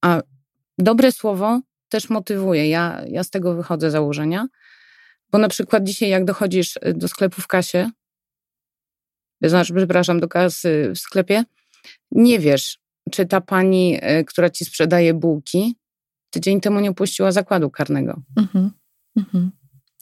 A 0.06 0.22
dobre 0.78 1.12
słowo 1.12 1.62
też 1.90 2.10
motywuje. 2.10 2.70
Ja, 2.70 3.02
ja 3.08 3.24
z 3.24 3.30
tego 3.30 3.56
wychodzę 3.56 3.92
założenia, 3.92 4.48
bo 5.32 5.38
na 5.38 5.48
przykład 5.48 5.84
dzisiaj, 5.84 6.10
jak 6.10 6.26
dochodzisz 6.26 6.78
y, 6.78 6.94
do 6.94 7.08
sklepu 7.08 7.42
w 7.42 7.48
kasie, 7.48 7.90
znaczy, 9.42 9.74
przepraszam, 9.74 10.20
do 10.20 10.28
kasy 10.28 10.92
w 10.96 11.00
sklepie, 11.00 11.44
nie 12.12 12.40
wiesz, 12.40 12.80
czy 13.12 13.26
ta 13.26 13.42
pani, 13.42 14.00
y, 14.20 14.26
która 14.26 14.50
ci 14.50 14.66
sprzedaje 14.66 15.14
bułki, 15.14 15.76
tydzień 16.30 16.62
temu 16.62 16.80
nie 16.80 16.90
opuściła 16.90 17.32
zakładu 17.32 17.70
karnego. 17.70 18.22
Mhm. 18.38 18.72
Mhm. 19.18 19.52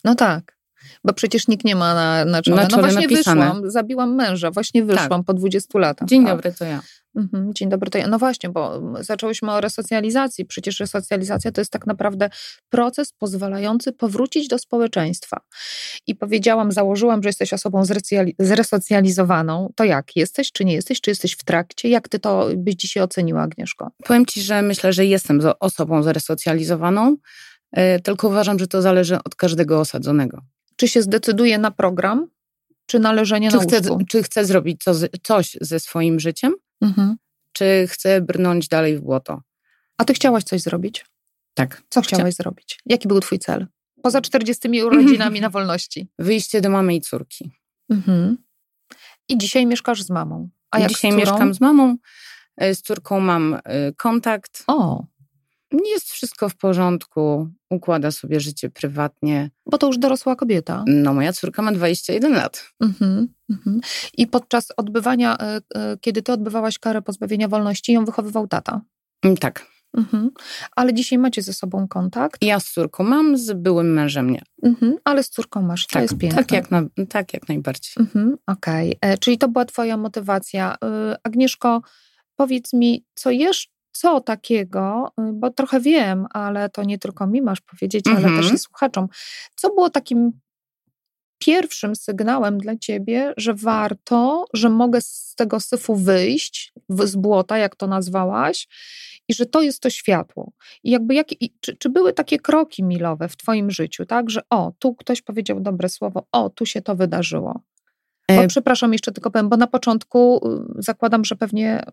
No 0.03 0.15
tak. 0.15 0.57
Bo 1.03 1.13
przecież 1.13 1.48
nikt 1.48 1.65
nie 1.65 1.75
ma 1.75 1.93
na, 1.93 2.25
na 2.25 2.41
czole. 2.41 2.57
Na 2.57 2.63
no 2.63 2.69
czole 2.69 2.81
właśnie 2.81 3.01
napisane. 3.01 3.45
wyszłam, 3.45 3.72
zabiłam 3.72 4.15
męża, 4.15 4.51
właśnie 4.51 4.83
wyszłam 4.83 5.24
po 5.24 5.33
20 5.33 5.79
latach. 5.79 6.07
Dzień 6.07 6.25
tak. 6.25 6.36
dobry, 6.36 6.53
to 6.53 6.65
ja. 6.65 6.81
Mhm, 7.15 7.53
Dzień 7.53 7.70
dobry. 7.70 8.08
No 8.08 8.20
właśnie, 8.20 8.50
bo 8.50 8.82
zaczęłyśmy 9.03 9.51
o 9.51 9.62
resocjalizacji. 9.62 10.46
Przecież 10.46 10.79
resocjalizacja 10.79 11.51
to 11.51 11.62
jest 11.62 11.72
tak 11.72 11.88
naprawdę 11.88 12.29
proces 12.70 13.13
pozwalający 13.13 13.91
powrócić 13.91 14.48
do 14.48 14.60
społeczeństwa. 14.60 15.41
I 16.08 16.15
powiedziałam, 16.15 16.72
założyłam, 16.72 17.24
że 17.24 17.29
jesteś 17.29 17.53
osobą 17.53 17.84
zresocjalizowaną. 18.39 19.74
To 19.75 19.84
jak? 19.84 20.15
Jesteś, 20.15 20.51
czy 20.51 20.65
nie 20.65 20.74
jesteś? 20.74 21.01
Czy 21.01 21.12
jesteś 21.12 21.34
w 21.34 21.43
trakcie? 21.43 21.89
Jak 21.89 22.10
ty 22.10 22.20
to 22.20 22.50
byś 22.58 22.75
dzisiaj 22.75 23.03
oceniła, 23.03 23.41
Agnieszko? 23.41 23.91
Powiem 24.03 24.25
ci, 24.25 24.41
że 24.41 24.62
myślę, 24.62 24.93
że 24.93 25.05
jestem 25.05 25.41
osobą 25.60 26.03
zresocjalizowaną, 26.03 27.15
y, 27.77 28.01
tylko 28.03 28.27
uważam, 28.27 28.60
że 28.60 28.67
to 28.67 28.82
zależy 28.82 29.17
od 29.24 29.36
każdego 29.36 29.79
osadzonego. 29.79 30.41
Czy 30.75 30.88
się 30.88 31.01
zdecyduje 31.01 31.58
na 31.58 31.72
program, 31.72 32.27
czy 32.86 33.00
na 33.00 33.12
leżenie 33.13 33.51
Czy 33.51 33.58
na 33.58 33.63
chce, 33.63 33.82
czy 34.10 34.24
chce 34.24 34.46
zrobić 34.46 34.84
coś 35.24 35.58
ze 35.62 35.79
swoim 35.79 36.20
życiem, 36.20 36.53
Mhm. 36.81 37.15
czy 37.53 37.87
chce 37.89 38.21
brnąć 38.21 38.67
dalej 38.67 38.97
w 38.97 39.01
błoto. 39.01 39.41
A 39.97 40.05
ty 40.05 40.13
chciałaś 40.13 40.43
coś 40.43 40.61
zrobić? 40.61 41.05
Tak. 41.53 41.83
Co 41.89 42.01
Chcia- 42.01 42.03
chciałaś 42.03 42.33
zrobić? 42.33 42.79
Jaki 42.85 43.07
był 43.07 43.19
twój 43.19 43.39
cel? 43.39 43.67
Poza 44.03 44.21
40 44.21 44.81
urodzinami 44.85 45.41
na 45.41 45.49
wolności. 45.49 46.07
Wyjście 46.19 46.61
do 46.61 46.69
mamy 46.69 46.95
i 46.95 47.01
córki. 47.01 47.51
Mhm. 47.89 48.37
I 49.29 49.37
dzisiaj 49.37 49.65
mieszkasz 49.65 50.01
z 50.03 50.09
mamą. 50.09 50.49
A 50.71 50.79
jak 50.79 50.89
Dzisiaj 50.89 51.11
z 51.11 51.15
mieszkam 51.15 51.53
z 51.53 51.61
mamą, 51.61 51.97
y, 52.63 52.75
z 52.75 52.81
córką 52.81 53.19
mam 53.19 53.53
y, 53.53 53.59
kontakt. 53.97 54.63
O, 54.67 55.05
Jest 55.85 56.11
wszystko 56.11 56.49
w 56.49 56.55
porządku, 56.55 57.49
układa 57.69 58.11
sobie 58.11 58.39
życie 58.39 58.69
prywatnie. 58.69 59.49
bo 59.71 59.77
to 59.77 59.87
już 59.87 59.97
dorosła 59.97 60.35
kobieta. 60.35 60.83
No, 60.87 61.13
moja 61.13 61.33
córka 61.33 61.61
ma 61.61 61.71
21 61.71 62.33
lat. 62.33 62.69
Mhm, 62.81 63.27
mhm. 63.49 63.81
I 64.17 64.27
podczas 64.27 64.67
odbywania, 64.77 65.37
e, 65.37 65.61
e, 65.75 65.97
kiedy 66.01 66.21
ty 66.21 66.31
odbywałaś 66.31 66.79
karę 66.79 67.01
pozbawienia 67.01 67.47
wolności, 67.47 67.93
ją 67.93 68.05
wychowywał 68.05 68.47
tata. 68.47 68.81
Mm, 69.25 69.37
Tak. 69.37 69.73
Mhm. 69.97 70.31
Ale 70.75 70.93
dzisiaj 70.93 71.19
macie 71.19 71.41
ze 71.41 71.53
sobą 71.53 71.87
kontakt, 71.87 72.43
Ja 72.43 72.59
z 72.59 72.65
córką 72.71 73.03
mam, 73.03 73.37
z 73.37 73.53
byłym 73.53 73.93
mężem 73.93 74.29
nie. 74.29 74.41
mhm. 74.63 74.95
ale 75.03 75.23
z 75.23 75.29
córką 75.29 75.61
masz. 75.61 75.87
To 75.87 75.93
Tak, 75.93 76.01
jest 76.01 76.17
piękne. 76.17 76.37
tak, 76.43 76.51
jak, 76.51 76.71
na, 76.71 76.83
tak 77.09 77.33
jak 77.33 77.49
najbardziej. 77.49 77.93
Mhm, 77.99 78.37
Okej, 78.47 78.97
E, 79.01 79.17
czyli 79.17 79.37
to 79.37 79.47
była 79.49 79.65
Twoja 79.65 79.97
motywacja. 79.97 80.75
Agnieszko, 81.23 81.81
powiedz 82.35 82.73
mi, 82.73 83.05
co 83.15 83.31
jeszcze, 83.31 83.71
co 83.93 84.21
takiego, 84.21 85.12
y, 85.19 85.33
bo 85.33 85.50
trochę 85.50 85.79
wiem, 85.79 86.25
ale 86.29 86.69
to 86.69 86.83
nie 86.83 87.00
tylko 87.00 87.27
mi 87.27 87.41
masz 87.41 87.62
powiedzieć, 87.62 88.07
ale 88.07 88.17
Mhm. 88.17 88.41
też 88.41 88.53
i 88.53 88.57
słuchaczom. 88.57 89.07
Co 89.55 89.69
było 89.69 89.89
takim 89.89 90.31
pierwszym 91.38 91.95
sygnałem 91.95 92.57
dla 92.57 92.77
Ciebie, 92.77 93.33
że 93.38 93.53
warto, 93.53 94.45
że 94.53 94.69
mogę 94.69 95.01
z 95.01 95.33
tego 95.38 95.59
syfu 95.59 95.95
wyjść, 95.95 96.73
z 96.89 97.15
błota, 97.15 97.57
jak 97.57 97.75
to 97.75 97.88
nazwałaś, 97.88 98.67
i 99.27 99.33
że 99.33 99.45
to 99.45 99.62
jest 99.62 99.79
to 99.79 99.89
światło. 99.89 100.51
I 100.83 100.91
jakby 100.91 101.13
jak, 101.13 101.41
i 101.41 101.53
czy, 101.59 101.77
czy 101.77 101.89
były 101.89 102.13
takie 102.13 102.39
kroki 102.39 102.83
milowe 102.83 103.29
w 103.29 103.38
Twoim 103.38 103.71
życiu, 103.71 104.05
tak, 104.05 104.29
że 104.29 104.41
o, 104.50 104.73
tu 104.79 104.95
ktoś 104.95 105.21
powiedział 105.21 105.59
dobre 105.59 105.89
słowo, 105.89 106.27
o, 106.31 106.50
tu 106.50 106.65
się 106.65 106.81
to 106.81 106.95
wydarzyło. 106.95 107.62
Bo 108.29 108.35
E, 108.35 108.47
przepraszam, 108.47 108.93
jeszcze 108.93 109.12
tylko 109.12 109.31
powiem, 109.31 109.50
bo 109.50 109.57
na 109.57 109.67
początku 109.67 110.50
y, 110.79 110.83
zakładam, 110.83 111.25
że 111.25 111.35
pewnie 111.35 111.83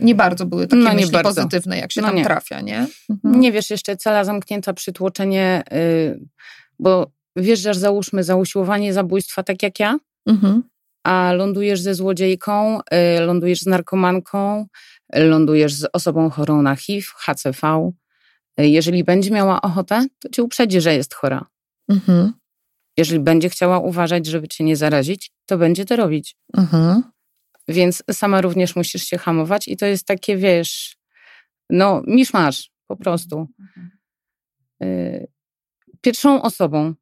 nie 0.00 0.14
bardzo 0.14 0.46
były 0.46 0.66
takie 0.66 0.82
No, 0.82 0.90
nie 0.90 0.96
myśli 0.96 1.10
bardzo. 1.12 1.34
pozytywne, 1.34 1.78
jak 1.78 1.92
się 1.92 2.00
No 2.00 2.06
tam 2.06 2.16
nie. 2.16 2.24
trafia, 2.24 2.60
nie? 2.60 2.86
Mhm. 3.10 3.40
Nie 3.40 3.52
wiesz, 3.52 3.70
jeszcze 3.70 3.96
cela 3.96 4.24
zamknięta, 4.24 4.72
przytłoczenie, 4.72 5.62
y, 5.72 6.20
bo 6.78 7.10
wjeżdżasz, 7.36 7.76
załóżmy, 7.76 8.24
za 8.24 8.36
usiłowanie 8.36 8.92
zabójstwa, 8.92 9.42
tak 9.42 9.62
jak 9.62 9.80
ja, 9.80 9.98
Mhm. 10.26 10.62
a 11.04 11.32
lądujesz 11.32 11.80
ze 11.80 11.94
złodziejką, 11.94 12.80
y, 12.80 13.20
lądujesz 13.20 13.60
z 13.60 13.66
narkomanką, 13.66 14.66
y, 15.16 15.20
lądujesz 15.24 15.74
z 15.74 15.86
osobą 15.92 16.30
chorą 16.30 16.62
na 16.62 16.76
HIV, 16.76 17.06
HCV. 17.16 17.90
Y, 18.60 18.68
Jeżeli 18.68 19.04
będzie 19.04 19.30
miała 19.30 19.60
ochotę, 19.60 20.06
to 20.18 20.28
cię 20.28 20.42
uprzedzi, 20.42 20.80
że 20.80 20.94
jest 20.94 21.14
chora. 21.14 21.46
Mhm. 21.88 22.32
Jeżeli 22.96 23.20
będzie 23.20 23.48
chciała 23.48 23.78
uważać, 23.78 24.26
żeby 24.26 24.48
cię 24.48 24.64
nie 24.64 24.76
zarazić, 24.76 25.30
to 25.46 25.58
będzie 25.58 25.84
to 25.84 25.96
robić. 25.96 26.36
Mhm. 26.56 27.02
Więc 27.68 28.02
sama 28.10 28.40
również 28.40 28.76
musisz 28.76 29.02
się 29.02 29.18
hamować 29.18 29.68
i 29.68 29.76
to 29.76 29.86
jest 29.86 30.06
takie, 30.06 30.36
wiesz, 30.36 30.96
no 31.70 32.02
misz 32.06 32.32
masz. 32.32 32.70
po 32.86 32.96
prostu. 32.96 33.48
Y, 34.82 35.28
pierwszą 36.00 36.42
osobą, 36.42 36.94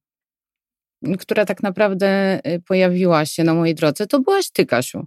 która 1.18 1.44
tak 1.44 1.62
naprawdę 1.62 2.40
y, 2.46 2.62
pojawiła 2.62 3.26
się 3.26 3.44
na 3.44 3.54
mojej 3.54 3.74
drodze, 3.74 4.06
to 4.06 4.20
byłaś 4.20 4.50
ty, 4.50 4.66
Kasiu. 4.66 5.06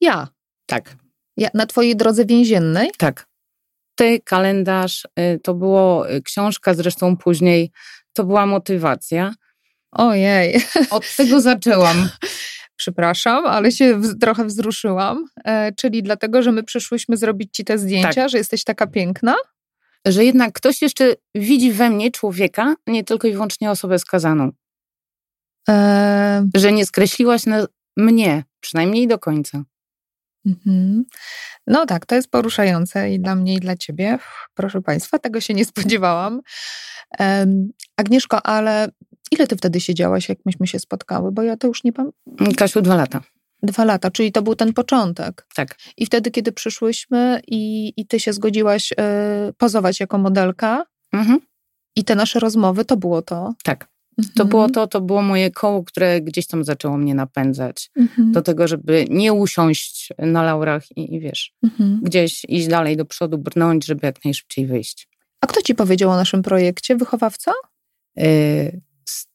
Ja. 0.00 0.28
Tak, 0.66 0.96
ja. 1.36 1.48
Na 1.54 1.66
twojej 1.66 1.96
drodze 1.96 2.24
więziennej? 2.24 2.90
tak. 2.98 3.26
Ty, 3.96 4.20
kalendarz, 4.20 5.04
y, 5.04 5.40
to 5.42 5.54
było 5.54 6.06
książka, 6.24 6.74
zresztą 6.74 7.16
później 7.16 7.70
to 8.12 8.24
była 8.24 8.46
motywacja. 8.46 9.34
Ojej. 9.92 10.60
Od 10.90 11.16
tego 11.16 11.40
zaczęłam. 11.40 11.96
Przepraszam, 12.76 13.46
ale 13.46 13.72
się 13.72 13.96
w, 14.00 14.18
trochę 14.18 14.44
wzruszyłam. 14.44 15.24
E, 15.44 15.72
czyli 15.72 16.02
dlatego, 16.02 16.42
że 16.42 16.52
my 16.52 16.62
przyszłyśmy 16.62 17.16
zrobić 17.16 17.48
ci 17.56 17.64
te 17.64 17.78
zdjęcia, 17.78 18.12
Tak. 18.22 18.28
że 18.28 18.38
jesteś 18.38 18.64
taka 18.64 18.86
piękna? 18.86 19.34
Że 20.06 20.24
jednak 20.24 20.52
ktoś 20.52 20.82
jeszcze 20.82 21.14
widzi 21.34 21.72
we 21.72 21.90
mnie 21.90 22.10
człowieka, 22.10 22.74
nie 22.86 23.04
tylko 23.04 23.28
i 23.28 23.32
wyłącznie 23.32 23.70
osobę 23.70 23.98
skazaną. 23.98 24.50
E, 25.68 26.46
Że 26.56 26.72
nie 26.72 26.86
skreśliłaś 26.86 27.46
na 27.46 27.66
mnie, 27.96 28.44
przynajmniej 28.60 29.08
do 29.08 29.18
końca. 29.18 29.62
mhm. 30.46 31.04
No 31.66 31.86
tak, 31.86 32.06
to 32.06 32.14
jest 32.14 32.30
poruszające 32.30 33.10
i 33.10 33.20
dla 33.20 33.34
mnie, 33.34 33.54
i 33.54 33.60
dla 33.60 33.76
ciebie. 33.76 34.18
Proszę 34.54 34.82
Państwa, 34.82 35.18
tego 35.18 35.40
się 35.40 35.54
nie 35.54 35.64
spodziewałam. 35.64 36.40
Agnieszko, 37.96 38.46
ale 38.46 38.88
ile 39.34 39.46
ty 39.46 39.56
wtedy 39.56 39.80
siedziałaś, 39.80 40.28
jak 40.28 40.38
myśmy 40.46 40.66
się 40.66 40.78
spotkały? 40.78 41.32
Bo 41.32 41.42
ja 41.42 41.56
to 41.56 41.66
już 41.66 41.84
nie 41.84 41.92
pamiętam. 41.92 42.54
Kasiu, 42.56 42.82
dwa 42.82 42.94
lata. 42.96 43.20
Dwa 43.62 43.84
lata, 43.84 44.10
czyli 44.10 44.32
to 44.32 44.42
był 44.42 44.54
ten 44.54 44.72
początek. 44.72 45.46
Tak. 45.54 45.78
I 45.96 46.06
wtedy, 46.06 46.30
kiedy 46.30 46.52
przyszłyśmy 46.52 47.40
i, 47.46 47.92
i 47.96 48.06
ty 48.06 48.20
się 48.20 48.32
zgodziłaś 48.32 48.92
e, 48.98 49.52
pozować 49.58 50.00
jako 50.00 50.18
modelka 50.18 50.84
Mhm. 51.12 51.38
i 51.96 52.04
te 52.04 52.14
nasze 52.14 52.40
rozmowy, 52.40 52.84
to 52.84 52.96
było 52.96 53.22
to. 53.22 53.54
Tak. 53.64 53.88
To 54.16 54.22
Mhm. 54.42 54.48
było 54.48 54.68
to, 54.68 54.86
to 54.86 55.00
było 55.00 55.22
moje 55.22 55.50
koło, 55.50 55.84
które 55.84 56.20
gdzieś 56.20 56.46
tam 56.46 56.64
zaczęło 56.64 56.96
mnie 56.96 57.14
napędzać 57.14 57.90
Mhm. 57.96 58.32
do 58.32 58.42
tego, 58.42 58.68
żeby 58.68 59.04
nie 59.10 59.32
usiąść 59.32 60.08
na 60.18 60.42
laurach 60.42 60.96
i, 60.96 61.14
i 61.14 61.20
wiesz, 61.20 61.52
Mhm. 61.62 62.00
gdzieś 62.02 62.44
iść 62.48 62.66
dalej 62.68 62.96
do 62.96 63.04
przodu, 63.04 63.38
brnąć, 63.38 63.86
żeby 63.86 64.06
jak 64.06 64.24
najszybciej 64.24 64.66
wyjść. 64.66 65.08
A 65.40 65.46
kto 65.46 65.62
ci 65.62 65.74
powiedział 65.74 66.10
o 66.10 66.16
naszym 66.16 66.42
projekcie? 66.42 66.96
Wychowawca? 66.96 67.52
Yy, 68.16 68.80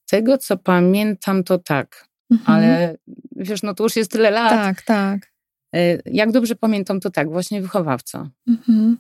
tego, 0.09 0.37
co 0.37 0.57
pamiętam, 0.57 1.43
to 1.43 1.57
tak, 1.57 2.09
Mhm. 2.31 2.57
ale 2.57 2.97
wiesz, 3.35 3.63
no 3.63 3.73
to 3.73 3.83
już 3.83 3.95
jest 3.95 4.11
tyle 4.11 4.31
lat. 4.31 4.49
Tak, 4.49 4.81
tak. 4.81 5.31
Yy, 5.73 6.01
Jak 6.05 6.31
dobrze 6.31 6.55
pamiętam, 6.55 6.99
to 6.99 7.09
tak, 7.09 7.29
właśnie 7.31 7.61
wychowawca. 7.61 8.29
Mhm. 8.47 8.97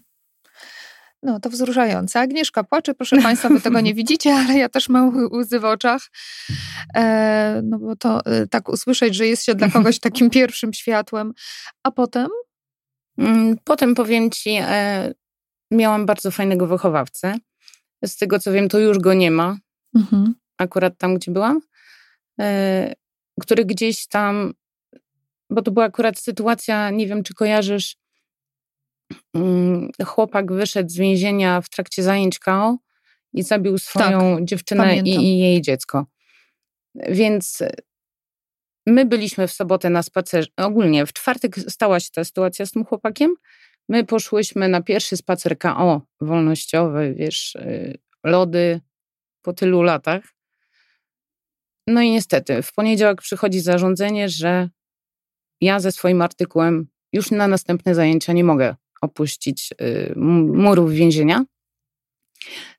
No, 1.23 1.39
to 1.39 1.49
wzruszające. 1.49 2.19
Agnieszka 2.19 2.63
płacze, 2.63 2.93
proszę 2.93 3.17
Państwa, 3.23 3.49
Wy 3.49 3.61
tego 3.61 3.81
nie 3.81 3.93
widzicie, 3.93 4.33
ale 4.35 4.57
ja 4.57 4.69
też 4.69 4.89
mam 4.89 5.33
łzy 5.33 5.59
w 5.59 5.65
oczach. 5.65 6.01
E, 6.95 7.61
no 7.63 7.79
bo 7.79 7.95
to 7.95 8.25
e, 8.25 8.47
tak 8.47 8.69
usłyszeć, 8.69 9.15
że 9.15 9.27
jest 9.27 9.43
się 9.45 9.55
dla 9.55 9.69
kogoś 9.69 9.99
takim 10.09 10.29
pierwszym 10.29 10.73
światłem. 10.73 11.33
A 11.83 11.91
potem? 11.91 12.27
Mm, 13.17 13.55
Potem 13.63 13.95
powiem 13.95 14.31
ci, 14.31 14.49
e, 14.61 15.13
miałam 15.71 16.05
bardzo 16.05 16.31
fajnego 16.31 16.67
wychowawcę. 16.67 17.35
Z 18.05 18.17
tego, 18.17 18.39
co 18.39 18.51
wiem, 18.51 18.69
to 18.69 18.79
już 18.79 18.99
go 18.99 19.13
nie 19.13 19.31
ma. 19.31 19.57
Mhm. 19.95 20.35
Akurat 20.59 20.97
tam, 20.97 21.15
gdzie 21.15 21.31
byłam, 21.31 21.61
e, 22.39 22.93
który 23.41 23.65
gdzieś 23.65 24.07
tam, 24.07 24.53
bo 25.49 25.61
to 25.61 25.71
była 25.71 25.85
akurat 25.85 26.19
sytuacja, 26.19 26.89
nie 26.89 27.07
wiem, 27.07 27.23
czy 27.23 27.33
kojarzysz, 27.33 27.95
mm, 29.33 29.89
chłopak 30.05 30.53
wyszedł 30.53 30.89
z 30.89 30.97
więzienia 30.97 31.61
w 31.61 31.69
trakcie 31.69 32.03
zajęć 32.03 32.39
KO 32.39 32.77
i 33.33 33.43
zabił 33.43 33.77
swoją 33.77 34.45
dziewczynę 34.45 34.83
i, 34.83 34.87
pamiętam. 34.87 35.23
i 35.23 35.39
jej 35.39 35.61
dziecko. 35.61 36.05
Więc 36.95 37.61
e, 37.61 37.71
my 38.87 39.05
byliśmy 39.05 39.47
w 39.47 39.51
sobotę 39.51 39.89
na 39.89 40.03
spacerze, 40.03 40.47
ogólnie 40.57 41.05
w 41.05 41.13
czwartek 41.13 41.55
stała 41.59 41.99
się 41.99 42.09
ta 42.13 42.23
sytuacja 42.23 42.65
z 42.65 42.71
tym 42.71 42.85
chłopakiem. 42.85 43.35
My 43.89 44.05
poszłyśmy 44.05 44.67
na 44.67 44.81
pierwszy 44.81 45.17
spacer 45.17 45.57
KO 45.57 46.01
wolnościowy, 46.21 47.13
wiesz, 47.17 47.55
y, 47.55 47.97
lody 48.23 48.81
po 49.41 49.53
tylu 49.53 49.81
latach. 49.81 50.21
No 51.89 52.01
i 52.01 52.11
niestety, 52.11 52.61
w 52.61 52.73
poniedziałek 52.73 53.21
przychodzi 53.21 53.59
zarządzenie, 53.59 54.29
że 54.29 54.69
ja 55.61 55.79
ze 55.79 55.91
swoim 55.91 56.21
artykułem 56.21 56.87
już 57.13 57.31
na 57.31 57.47
następne 57.47 57.95
zajęcia 57.95 58.33
nie 58.33 58.43
mogę 58.43 58.75
opuścić 59.01 59.73
y, 59.81 60.13
murów 60.53 60.91
więzienia, 60.91 61.45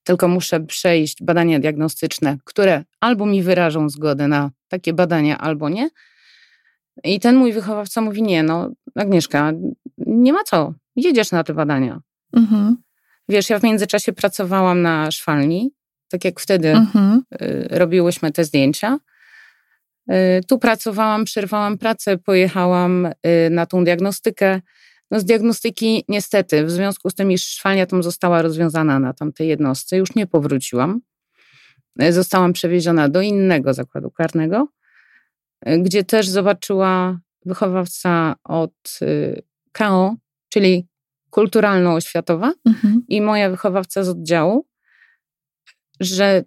tylko 0.05 0.29
muszę 0.29 0.61
przejść 0.61 1.23
badania 1.23 1.61
diagnostyczne, 1.61 2.38
które 2.44 2.85
albo 3.01 3.27
mi 3.27 3.42
wyrażą 3.42 3.88
zgodę 3.88 4.29
na 4.29 4.51
takie 4.68 4.92
badania, 4.92 5.38
albo 5.38 5.68
nie. 5.68 5.90
I 7.05 7.20
ten 7.20 7.37
mój 7.37 7.53
wychowawca 7.53 8.01
mówi: 8.01 8.23
Nie, 8.23 8.42
no, 8.42 8.70
Agnieszka, 8.94 9.53
nie 9.99 10.33
ma 10.33 10.44
co, 10.44 10.75
jedziesz 10.96 11.31
na 11.31 11.44
te 11.44 11.55
badania. 11.55 12.01
Mhm. 12.33 12.77
Wiesz, 13.29 13.51
ja 13.51 13.59
w 13.59 13.62
międzyczasie 13.62 14.12
pracowałam 14.12 14.83
na 14.83 15.11
szwalni, 15.11 15.70
tak 16.11 16.25
jak 16.25 16.40
wtedy 16.40 16.68
Mhm. 16.70 17.23
y, 17.42 17.68
robiłyśmy 17.70 18.33
te 18.33 18.44
zdjęcia. 18.44 18.99
Y, 20.12 20.40
Tu 20.49 20.59
pracowałam, 20.59 21.25
przerwałam 21.25 21.79
pracę, 21.79 22.18
pojechałam 22.18 23.07
y, 23.07 23.51
na 23.51 23.66
tą 23.66 23.85
diagnostykę. 23.85 24.61
No 25.11 25.20
z 25.20 25.25
diagnostyki 25.25 26.05
niestety, 26.09 26.64
w 26.64 26.70
związku 26.70 27.11
z 27.11 27.14
tym, 27.14 27.31
iż 27.33 27.46
szwalnia 27.46 27.87
tam 27.87 28.03
została 28.03 28.42
rozwiązana 28.42 28.99
na 28.99 29.12
tamtej 29.12 29.49
jednostce, 29.49 29.96
już 29.96 30.14
nie 30.14 30.27
powróciłam. 30.27 31.01
Zostałam 32.11 32.53
przewieziona 32.53 33.09
do 33.09 33.20
innego 33.20 33.75
zakładu 33.75 34.11
karnego, 34.11 34.68
gdzie 35.79 36.05
też 36.05 36.29
zobaczyła 36.29 37.18
wychowawca 37.46 38.35
od 38.44 38.99
KO, 39.73 40.14
czyli 40.49 40.87
kulturalno-oświatowa, 41.31 42.53
Mhm. 42.66 43.05
i 43.09 43.20
moja 43.20 43.51
wychowawca 43.51 44.05
z 44.05 44.09
oddziału, 44.09 44.66
że 46.00 46.44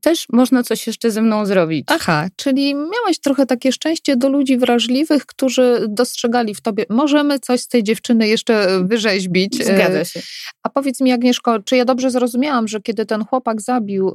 też 0.00 0.26
można 0.32 0.62
coś 0.62 0.86
jeszcze 0.86 1.10
ze 1.10 1.22
mną 1.22 1.46
zrobić. 1.46 1.84
Aha, 1.90 2.28
czyli 2.36 2.74
miałaś 2.74 3.18
trochę 3.22 3.46
takie 3.46 3.72
szczęście 3.72 4.16
do 4.16 4.28
ludzi 4.28 4.58
wrażliwych, 4.58 5.26
którzy 5.26 5.84
dostrzegali 5.88 6.54
w 6.54 6.60
tobie, 6.60 6.84
możemy 6.90 7.38
coś 7.38 7.60
z 7.60 7.68
tej 7.68 7.82
dziewczyny 7.82 8.28
jeszcze 8.28 8.84
wyrzeźbić. 8.84 9.64
Zgadza 9.64 10.04
się. 10.04 10.20
A 10.62 10.68
powiedz 10.68 11.00
mi, 11.00 11.12
Agnieszko, 11.12 11.62
czy 11.62 11.76
ja 11.76 11.84
dobrze 11.84 12.10
zrozumiałam, 12.10 12.68
że 12.68 12.80
kiedy 12.80 13.06
ten 13.06 13.24
chłopak 13.24 13.60
zabił 13.60 14.08
y, 14.08 14.12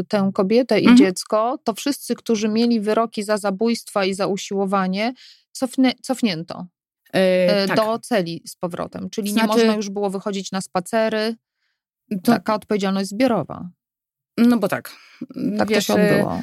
y, 0.00 0.04
tę 0.08 0.30
kobietę 0.34 0.78
i 0.80 0.82
Mhm. 0.88 0.96
dziecko, 0.98 1.58
to 1.64 1.74
wszyscy, 1.74 2.14
którzy 2.14 2.48
mieli 2.48 2.80
wyroki 2.80 3.22
za 3.22 3.36
zabójstwa 3.38 4.04
i 4.04 4.14
za 4.14 4.26
usiłowanie, 4.26 5.14
cofnę, 5.52 5.92
cofnięto 6.02 6.66
E, 7.14 7.64
y, 7.64 7.68
tak. 7.68 7.76
do 7.76 7.98
celi 7.98 8.42
z 8.46 8.56
powrotem. 8.56 9.10
Czyli 9.10 9.26
nie 9.28 9.32
Znaczy- 9.32 9.48
można 9.48 9.74
już 9.74 9.90
było 9.90 10.10
wychodzić 10.10 10.52
na 10.52 10.60
spacery. 10.60 11.34
To, 12.10 12.32
Taka 12.32 12.54
odpowiedzialność 12.54 13.08
zbiorowa. 13.08 13.68
No 14.38 14.58
bo 14.58 14.68
tak. 14.68 14.92
Tak 15.58 15.68
Wiesz, 15.68 15.86
to 15.86 15.92
się 15.94 16.00
e, 16.00 16.10
odbyło. 16.12 16.40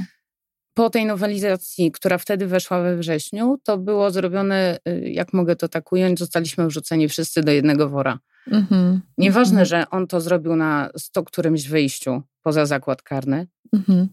Po 0.74 0.90
tej 0.90 1.06
nowelizacji, 1.06 1.92
która 1.92 2.18
wtedy 2.18 2.48
weszła 2.48 2.82
we 2.82 2.98
wrześniu, 2.98 3.58
to 3.64 3.78
było 3.78 4.12
zrobione, 4.12 4.78
y, 4.90 5.10
jak 5.10 5.34
mogę 5.34 5.56
to 5.56 5.68
tak 5.68 5.92
ująć, 5.92 6.20
zostaliśmy 6.20 6.68
wrzuceni 6.68 7.10
wszyscy 7.10 7.42
do 7.44 7.52
jednego 7.52 7.90
wora. 7.90 8.20
Mhm. 8.52 9.02
Nieważne, 9.18 9.62
Mhm. 9.62 9.66
że 9.66 9.90
on 9.90 10.08
to 10.08 10.22
zrobił 10.22 10.56
na 10.56 10.90
sto 10.98 11.24
którymś 11.24 11.68
wyjściu 11.68 12.22
poza 12.42 12.66
zakład 12.66 13.02
karny, 13.02 13.48
Mhm. 13.74 14.08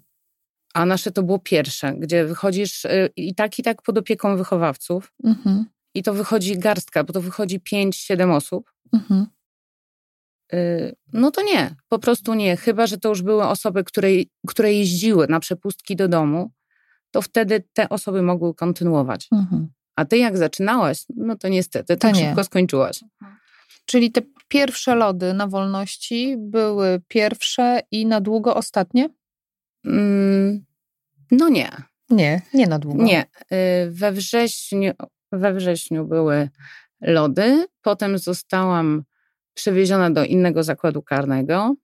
a 0.75 0.87
nasze 0.87 1.11
to 1.11 1.23
było 1.23 1.39
pierwsze, 1.39 1.95
gdzie 1.99 2.25
wychodzisz 2.25 2.85
y, 2.85 3.11
i 3.17 3.35
tak, 3.35 3.59
i 3.59 3.63
tak 3.63 3.83
pod 3.83 3.99
opieką 3.99 4.37
wychowawców 4.37 5.13
Mhm. 5.25 5.65
i 5.95 6.03
to 6.03 6.15
wychodzi 6.15 6.59
garstka, 6.59 7.05
bo 7.05 7.13
to 7.13 7.21
wychodzi 7.21 7.61
5-7 7.61 8.31
osób. 8.33 8.73
Mhm. 8.93 9.27
Y, 10.55 10.97
No 11.13 11.31
to 11.31 11.43
nie, 11.43 11.75
po 11.89 11.99
prostu 11.99 12.35
nie. 12.35 12.57
Chyba, 12.57 12.87
że 12.87 12.99
to 12.99 13.09
już 13.09 13.23
były 13.23 13.45
osoby, 13.45 13.85
które, 13.85 14.09
które 14.47 14.73
jeździły 14.73 15.27
na 15.29 15.41
przepustki 15.41 15.97
do 15.97 16.09
domu, 16.09 16.51
to 17.11 17.23
wtedy 17.23 17.65
te 17.73 17.89
osoby 17.89 18.23
mogły 18.23 18.55
kontynuować. 18.55 19.29
Mhm. 19.33 19.69
A 19.97 20.05
ty 20.05 20.19
jak 20.19 20.39
zaczynałaś, 20.39 21.05
no 21.17 21.37
to 21.37 21.49
niestety 21.49 21.97
To 21.97 22.01
tak 22.01 22.15
nie. 22.15 22.27
szybko 22.27 22.45
skończyłaś. 22.45 23.05
Czyli 23.85 24.13
te 24.13 24.21
pierwsze 24.49 24.95
lody 24.95 25.35
na 25.35 25.47
wolności 25.47 26.35
były 26.39 27.01
pierwsze 27.09 27.81
i 27.91 28.07
na 28.07 28.21
długo 28.21 28.55
ostatnie? 28.57 29.09
Mm, 29.85 30.65
No 31.31 31.49
nie, 31.49 31.71
Nie, 32.11 32.43
nie 32.55 32.67
na 32.67 32.79
długo. 32.79 33.03
nie. 33.03 33.23
Y, 33.53 33.91
We 33.91 34.13
wrześniu, 34.13 34.93
we 35.33 35.55
wrześniu 35.55 36.05
były 36.07 36.49
lody, 37.01 37.67
potem 37.83 38.19
zostałam 38.19 39.05
przewieziona 39.55 40.11
do 40.11 40.25
innego 40.25 40.63
zakładu 40.63 41.03
karnego. 41.03 41.75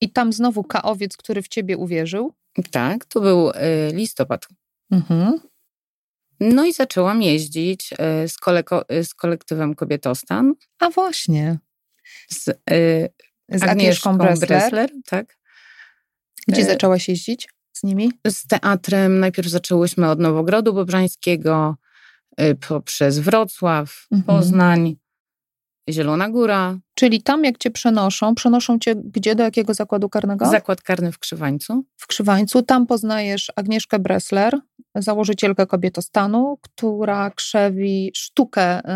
I 0.00 0.12
tam 0.12 0.32
znowu 0.32 0.64
kaowiec, 0.64 1.16
który 1.16 1.42
w 1.42 1.48
ciebie 1.48 1.76
uwierzył. 1.76 2.32
Tak, 2.70 3.04
to 3.04 3.20
był 3.20 3.50
y, 3.50 3.54
listopad. 3.92 4.46
Mhm. 4.90 5.40
No 6.40 6.64
i 6.64 6.72
zaczęłam 6.72 7.22
jeździć 7.22 7.92
y, 7.92 8.28
z, 8.28 8.36
koleko, 8.36 8.84
y, 8.92 9.04
z 9.04 9.14
kolektywem 9.14 9.74
Kobietostan. 9.74 10.52
A 10.78 10.90
właśnie. 10.90 11.58
Z, 12.28 12.48
y, 12.48 12.52
Z 13.48 13.62
Agnieszką, 13.62 14.10
Agnieszką 14.10 14.46
Bressler. 14.46 14.90
Tak. 15.06 15.38
Gdzie 16.48 16.64
zaczęłaś 16.64 17.08
jeździć 17.08 17.48
z 17.72 17.82
nimi? 17.82 18.12
Z 18.28 18.46
teatrem 18.46 19.20
najpierw 19.20 19.48
zaczęłyśmy 19.48 20.10
od 20.10 20.20
Nowogrodu 20.20 20.74
Bobrzańskiego, 20.74 21.76
poprzez 22.68 23.18
Wrocław, 23.18 24.06
mhm. 24.12 24.38
Poznań, 24.38 24.96
Zielona 25.90 26.28
Góra. 26.28 26.78
Czyli 26.94 27.22
tam, 27.22 27.44
jak 27.44 27.58
cię 27.58 27.70
przenoszą, 27.70 28.34
przenoszą 28.34 28.78
cię 28.78 28.94
gdzie, 28.96 29.34
do 29.34 29.42
jakiego 29.42 29.74
zakładu 29.74 30.08
karnego? 30.08 30.46
Zakład 30.46 30.82
karny 30.82 31.12
w 31.12 31.18
Krzywańcu. 31.18 31.84
W 31.96 32.06
Krzywańcu. 32.06 32.62
Tam 32.62 32.86
poznajesz 32.86 33.52
Agnieszkę 33.56 33.98
Bressler, 33.98 34.58
założycielkę 34.94 35.66
kobietostanu, 35.66 36.58
która 36.62 37.30
krzewi 37.30 38.10
sztukę 38.14 38.78
y, 38.78 38.88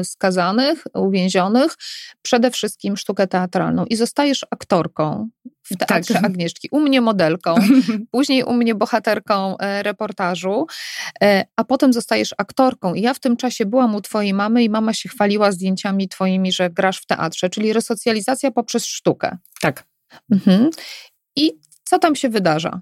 y, 0.00 0.04
skazanych, 0.04 0.84
uwięzionych, 0.94 1.74
przede 2.22 2.50
wszystkim 2.50 2.96
sztukę 2.96 3.26
teatralną. 3.26 3.84
I 3.84 3.96
zostajesz 3.96 4.46
aktorką 4.50 5.28
w 5.64 5.76
teatrze 5.76 6.14
tak. 6.14 6.24
Agnieszki. 6.24 6.68
U 6.70 6.80
mnie 6.80 7.00
modelką, 7.00 7.54
później 8.10 8.44
u 8.44 8.52
mnie 8.52 8.74
bohaterką 8.74 9.58
e, 9.58 9.82
reportażu, 9.82 10.66
e, 11.22 11.44
a 11.56 11.64
potem 11.64 11.92
zostajesz 11.92 12.34
aktorką. 12.38 12.94
I 12.94 13.00
ja 13.00 13.14
w 13.14 13.20
tym 13.20 13.36
czasie 13.36 13.66
byłam 13.66 13.94
u 13.94 14.00
twojej 14.00 14.34
mamy 14.34 14.64
i 14.64 14.70
mama 14.70 14.92
się 14.92 15.08
chwaliła 15.08 15.52
zdjęciami 15.52 16.08
twoimi, 16.08 16.52
że 16.52 16.70
grasz 16.70 16.98
w 16.98 17.06
teatrze, 17.06 17.50
czyli 17.50 17.72
resocjalizacja 17.72 18.50
poprzez 18.50 18.86
sztukę. 18.86 19.36
Tak. 19.60 19.84
Mhm. 20.32 20.70
I 21.36 21.52
co 21.84 21.98
tam 21.98 22.16
się 22.16 22.28
wydarza? 22.28 22.80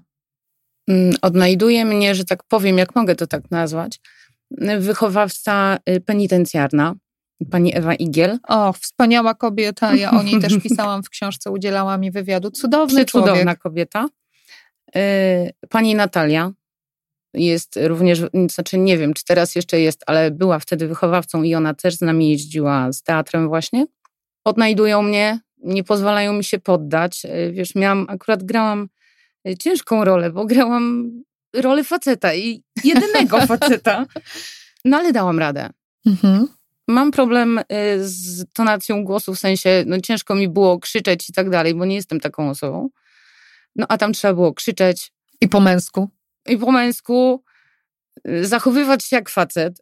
Mm, 0.87 1.15
odnajduje 1.21 1.85
mnie, 1.85 2.15
że 2.15 2.25
tak 2.25 2.43
powiem, 2.43 2.77
jak 2.77 2.95
mogę 2.95 3.15
to 3.15 3.27
tak 3.27 3.51
nazwać, 3.51 3.99
wychowawca 4.79 5.77
y, 5.89 6.01
penitencjarna, 6.01 6.95
pani 7.51 7.77
Ewa 7.77 7.95
Igiel. 7.95 8.39
O, 8.47 8.73
wspaniała 8.73 9.33
kobieta. 9.33 9.95
Ja 9.95 10.11
o 10.11 10.23
niej 10.23 10.41
też 10.41 10.57
pisałam 10.63 11.03
w 11.03 11.09
książce, 11.09 11.51
udzielała 11.51 11.97
mi 11.97 12.11
wywiadu. 12.11 12.51
Cudowny 12.51 13.05
człowiek. 13.05 13.29
Cudowna 13.29 13.55
kobieta. 13.55 14.07
Y, 14.95 14.99
pani 15.69 15.95
Natalia 15.95 16.51
jest 17.33 17.79
również, 17.81 18.21
znaczy 18.49 18.77
nie 18.77 18.97
wiem, 18.97 19.13
czy 19.13 19.25
teraz 19.25 19.55
jeszcze 19.55 19.79
jest, 19.79 20.03
ale 20.07 20.31
była 20.31 20.59
wtedy 20.59 20.87
wychowawcą 20.87 21.43
i 21.43 21.55
ona 21.55 21.73
też 21.73 21.95
z 21.95 22.01
nami 22.01 22.29
jeździła 22.29 22.91
z 22.91 23.03
teatrem 23.03 23.47
właśnie. 23.47 23.85
Odnajdują 24.45 25.01
mnie, 25.01 25.39
nie 25.57 25.83
pozwalają 25.83 26.33
mi 26.33 26.43
się 26.43 26.59
poddać. 26.59 27.25
Y, 27.25 27.51
wiesz, 27.51 27.75
miałam, 27.75 28.05
akurat 28.09 28.43
grałam 28.43 28.89
ciężką 29.59 30.05
rolę, 30.05 30.31
bo 30.31 30.45
grałam 30.45 31.11
rolę 31.55 31.83
faceta 31.83 32.33
i 32.33 32.63
jedynego 32.83 33.41
faceta. 33.47 34.05
No 34.85 34.97
ale 34.97 35.11
dałam 35.11 35.39
radę. 35.39 35.69
Mhm. 36.05 36.47
Mam 36.87 37.11
problem 37.11 37.57
y, 37.59 37.63
z 37.99 38.45
tonacją 38.53 39.03
głosu, 39.03 39.35
w 39.35 39.39
sensie 39.39 39.83
no, 39.87 40.01
ciężko 40.01 40.35
mi 40.35 40.49
było 40.49 40.79
krzyczeć 40.79 41.29
i 41.29 41.33
tak 41.33 41.49
dalej, 41.49 41.75
bo 41.75 41.85
nie 41.85 41.95
jestem 41.95 42.19
taką 42.19 42.49
osobą. 42.49 42.89
No 43.75 43.85
a 43.89 43.97
tam 43.97 44.13
trzeba 44.13 44.33
było 44.33 44.53
krzyczeć. 44.53 45.11
I 45.41 45.49
po 45.49 45.59
męsku. 45.59 46.09
I 46.47 46.57
po 46.57 46.71
męsku. 46.71 47.43
Y, 48.27 48.47
zachowywać 48.47 49.03
się 49.03 49.15
jak 49.15 49.29
facet. 49.29 49.81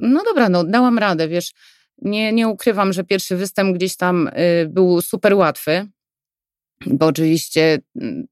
No 0.00 0.24
dobra, 0.24 0.48
no 0.48 0.64
dałam 0.64 0.98
radę, 0.98 1.28
wiesz. 1.28 1.52
Nie, 1.98 2.32
nie 2.32 2.48
ukrywam, 2.48 2.92
że 2.92 3.04
pierwszy 3.04 3.36
występ 3.36 3.76
gdzieś 3.76 3.96
tam 3.96 4.28
y, 4.28 4.68
był 4.68 5.02
super 5.02 5.34
łatwy 5.34 5.88
bo 6.86 7.06
oczywiście 7.06 7.78
mm, 8.00 8.26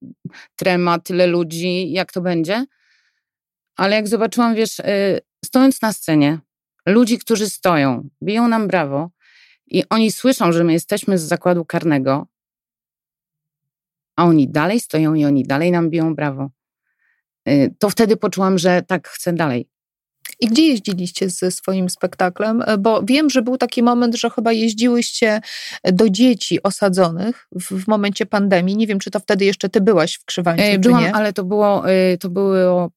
trema, 0.56 0.98
tyle 0.98 1.26
ludzi, 1.26 1.92
jak 1.92 2.12
to 2.12 2.20
będzie. 2.20 2.66
Ale 3.76 3.96
jak 3.96 4.08
zobaczyłam, 4.08 4.54
wiesz, 4.54 4.80
stojąc 5.44 5.82
na 5.82 5.92
scenie, 5.92 6.38
ludzi, 6.88 7.18
którzy 7.18 7.50
stoją, 7.50 8.08
biją 8.22 8.48
nam 8.48 8.68
brawo 8.68 9.10
i 9.66 9.84
oni 9.90 10.12
słyszą, 10.12 10.52
że 10.52 10.64
my 10.64 10.72
jesteśmy 10.72 11.18
z 11.18 11.22
zakładu 11.22 11.64
karnego, 11.64 12.26
a 14.16 14.24
oni 14.24 14.48
dalej 14.48 14.80
stoją 14.80 15.14
i 15.14 15.24
oni 15.24 15.44
dalej 15.44 15.70
nam 15.70 15.90
biją 15.90 16.14
brawo, 16.14 16.50
y, 17.48 17.74
to 17.78 17.90
wtedy 17.90 18.16
poczułam, 18.16 18.58
że 18.58 18.82
tak 18.82 19.08
chcę 19.08 19.32
dalej. 19.32 19.68
I 20.40 20.46
gdzie 20.46 20.66
jeździliście 20.66 21.30
ze 21.30 21.50
swoim 21.50 21.90
spektaklem? 21.90 22.62
E, 22.66 22.78
bo 22.78 23.02
wiem, 23.02 23.30
że 23.30 23.42
był 23.42 23.56
taki 23.56 23.82
moment, 23.82 24.14
że 24.16 24.30
chyba 24.30 24.52
jeździłyście 24.52 25.40
do 25.84 26.10
dzieci 26.10 26.62
osadzonych 26.62 27.48
w, 27.52 27.84
w 27.84 27.88
momencie 27.88 28.26
pandemii. 28.26 28.76
Nie 28.76 28.86
wiem, 28.86 28.98
czy 28.98 29.10
to 29.10 29.20
wtedy 29.20 29.44
jeszcze 29.44 29.68
ty 29.68 29.80
byłaś 29.80 30.14
w 30.14 30.24
Krzywańcu, 30.24 30.64
e, 30.64 30.78
Byłam, 30.78 31.04
ale 31.12 31.32
to 31.32 31.44
było, 31.44 31.90
y, 31.90 32.18
to 32.18 32.28
było 32.28 32.90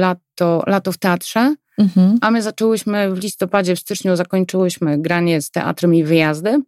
lato, 0.00 0.62
lato 0.66 0.92
w 0.92 0.98
teatrze. 0.98 1.54
Mhm. 1.78 2.18
A 2.20 2.30
my 2.30 2.42
zaczęłyśmy 2.42 3.14
w 3.14 3.18
listopadzie, 3.18 3.76
w 3.76 3.78
styczniu 3.78 4.16
zakończyłyśmy 4.16 4.98
granie 4.98 5.42
z 5.42 5.50
teatrem 5.50 5.94
i 5.94 6.04
wyjazdy. 6.04 6.60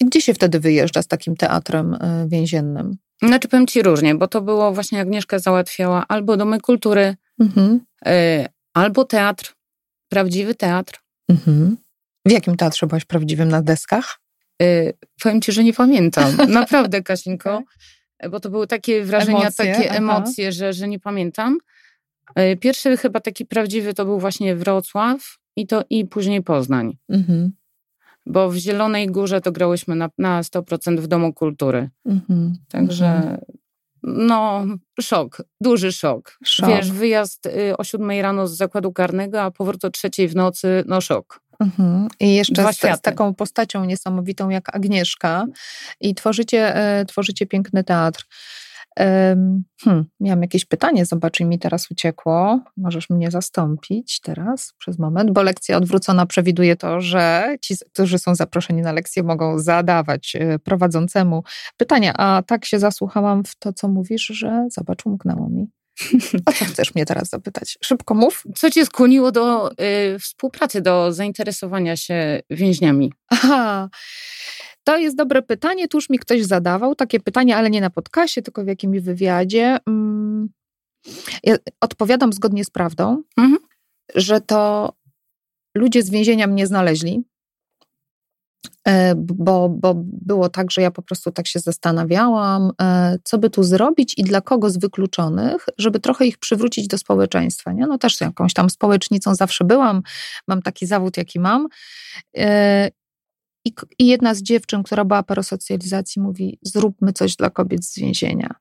I 0.00 0.04
gdzie 0.04 0.20
się 0.20 0.34
wtedy 0.34 0.60
wyjeżdża 0.60 1.02
z 1.02 1.06
takim 1.06 1.36
teatrem 1.36 1.94
e, 1.94 2.26
więziennym? 2.28 2.96
Znaczy 3.22 3.48
powiem 3.48 3.66
ci 3.66 3.82
różnie, 3.82 4.14
bo 4.14 4.28
to 4.28 4.40
było 4.40 4.72
właśnie 4.72 5.00
Agnieszka 5.00 5.38
załatwiała 5.38 6.04
albo 6.08 6.36
domy 6.36 6.60
kultury, 6.60 7.16
mhm 7.40 7.80
albo 8.74 9.04
teatr, 9.04 9.54
prawdziwy 10.08 10.54
teatr. 10.54 11.00
Mhm. 11.28 11.76
W 12.26 12.30
jakim 12.30 12.56
teatrze 12.56 12.86
byłaś 12.86 13.04
prawdziwym 13.04 13.48
na 13.48 13.62
deskach? 13.62 14.20
Yy, 14.60 14.92
powiem 15.22 15.40
ci, 15.40 15.52
że 15.52 15.64
nie 15.64 15.72
pamiętam. 15.72 16.36
Naprawdę, 16.48 17.02
Kasinko. 17.02 17.62
Bo 18.30 18.40
to 18.40 18.50
były 18.50 18.66
takie 18.66 19.04
wrażenia, 19.04 19.40
emocje, 19.40 19.74
takie 19.74 19.90
aha. 19.90 19.98
emocje, 19.98 20.52
że, 20.52 20.72
że 20.72 20.88
nie 20.88 21.00
pamiętam. 21.00 21.58
Yy, 22.36 22.56
pierwszy 22.56 22.96
chyba 22.96 23.20
taki 23.20 23.46
prawdziwy 23.46 23.94
to 23.94 24.04
był 24.04 24.18
właśnie 24.18 24.56
Wrocław 24.56 25.38
i, 25.56 25.66
to, 25.66 25.84
i 25.90 26.06
później 26.06 26.42
Poznań. 26.42 26.96
Mhm. 27.08 27.52
Bo 28.26 28.50
w 28.50 28.56
Zielonej 28.56 29.06
Górze 29.06 29.40
to 29.40 29.52
grałyśmy 29.52 29.96
na, 29.96 30.10
na 30.18 30.42
100% 30.42 31.00
w 31.00 31.06
Domu 31.06 31.32
Kultury. 31.32 31.90
Mhm. 32.06 32.56
Także 32.68 33.06
mhm. 33.06 33.38
No, 34.02 34.64
szok, 35.00 35.42
duży 35.60 35.92
szok. 35.92 36.38
szok. 36.44 36.68
Wiesz, 36.68 36.92
wyjazd 36.92 37.46
y, 37.46 37.76
o 37.76 37.84
siódmej 37.84 38.22
rano 38.22 38.46
z 38.46 38.56
zakładu 38.56 38.92
karnego, 38.92 39.42
a 39.42 39.50
powrót 39.50 39.84
o 39.84 39.90
trzeciej 39.90 40.28
w 40.28 40.36
nocy, 40.36 40.84
no 40.86 41.00
szok. 41.00 41.40
Mhm. 41.60 42.08
I 42.20 42.34
jeszcze 42.34 42.72
z, 42.72 42.76
z, 42.76 43.00
taką 43.00 43.34
postacią 43.34 43.84
niesamowitą 43.84 44.48
jak 44.48 44.76
Agnieszka 44.76 45.44
i 46.00 46.14
tworzycie, 46.14 46.76
e, 46.76 47.04
tworzycie 47.04 47.46
piękny 47.46 47.84
teatr. 47.84 48.26
Hmm, 48.96 50.04
miałam 50.20 50.42
jakieś 50.42 50.64
pytanie, 50.64 51.06
zobacz, 51.06 51.40
mi 51.40 51.58
teraz 51.58 51.90
uciekło. 51.90 52.60
Możesz 52.76 53.10
mnie 53.10 53.30
zastąpić 53.30 54.20
teraz 54.20 54.74
przez 54.78 54.98
moment, 54.98 55.30
bo 55.30 55.42
lekcja 55.42 55.76
odwrócona 55.76 56.26
przewiduje 56.26 56.76
to, 56.76 57.00
że 57.00 57.56
ci, 57.60 57.74
którzy 57.92 58.18
są 58.18 58.34
zaproszeni 58.34 58.82
na 58.82 58.92
lekcję, 58.92 59.22
mogą 59.22 59.58
zadawać 59.58 60.36
e, 60.36 60.58
prowadzącemu 60.58 61.42
pytania. 61.76 62.14
A 62.16 62.42
tak 62.46 62.64
się 62.64 62.78
zasłuchałam 62.78 63.44
w 63.44 63.56
to, 63.56 63.72
co 63.72 63.88
mówisz, 63.88 64.26
że 64.26 64.66
zobacz, 64.70 65.06
umknęło 65.06 65.48
mi. 65.48 65.79
O 66.46 66.52
co 66.52 66.64
chcesz 66.64 66.94
mnie 66.94 67.06
teraz 67.06 67.28
zapytać? 67.28 67.78
Szybko 67.84 68.14
mów. 68.14 68.44
Co 68.56 68.70
cię 68.70 68.86
skłoniło 68.86 69.32
do 69.32 69.72
y, 69.72 70.18
współpracy, 70.18 70.80
do 70.80 71.12
zainteresowania 71.12 71.96
się 71.96 72.40
więźniami? 72.50 73.12
Aha. 73.28 73.88
To 74.84 74.96
jest 74.96 75.16
dobre 75.16 75.42
pytanie. 75.42 75.88
Tu 75.88 75.96
już 75.96 76.10
mi 76.10 76.18
ktoś 76.18 76.42
zadawał 76.42 76.94
takie 76.94 77.20
pytanie, 77.20 77.56
ale 77.56 77.70
nie 77.70 77.80
na 77.80 77.90
podcaście, 77.90 78.42
tylko 78.42 78.64
w 78.64 78.66
jakimś 78.66 79.00
wywiadzie. 79.00 79.78
Mm, 79.88 80.48
ja 81.44 81.56
odpowiadam 81.80 82.32
zgodnie 82.32 82.64
z 82.64 82.70
prawdą, 82.70 83.22
mhm. 83.36 83.58
że 84.14 84.40
to 84.40 84.92
ludzie 85.74 86.02
z 86.02 86.10
więzienia 86.10 86.46
mnie 86.46 86.66
znaleźli. 86.66 87.24
E, 88.88 89.14
bo, 89.16 89.68
bo 89.68 89.94
było 89.96 90.48
tak, 90.48 90.70
że 90.70 90.82
ja 90.82 90.90
po 90.90 91.02
prostu 91.02 91.30
tak 91.30 91.46
się 91.46 91.58
zastanawiałam, 91.58 92.70
e, 92.82 93.18
co 93.24 93.38
by 93.38 93.50
tu 93.50 93.62
zrobić 93.62 94.14
i 94.18 94.22
dla 94.22 94.40
kogo 94.40 94.70
z 94.70 94.76
wykluczonych, 94.76 95.66
żeby 95.78 96.00
trochę 96.00 96.26
ich 96.26 96.38
przywrócić 96.38 96.88
do 96.88 96.98
społeczeństwa. 96.98 97.72
Nie? 97.72 97.86
No 97.86 97.98
też 97.98 98.20
jakąś 98.20 98.54
tam 98.54 98.70
społecznicą 98.70 99.34
zawsze 99.34 99.64
byłam, 99.64 100.02
mam 100.48 100.62
taki 100.62 100.86
zawód, 100.86 101.16
jaki 101.16 101.40
mam. 101.40 101.68
I, 103.64 103.72
I, 103.98 104.06
jedna 104.06 104.34
z 104.34 104.42
dziewczyn, 104.42 104.82
która 104.82 105.04
była 105.04 105.22
po 105.22 105.34
resocjalizacji, 105.34 106.22
mówi: 106.22 106.58
Zróbmy 106.62 107.12
coś 107.12 107.36
dla 107.36 107.50
kobiet 107.50 107.84
z 107.84 107.98
więzienia. 107.98 108.54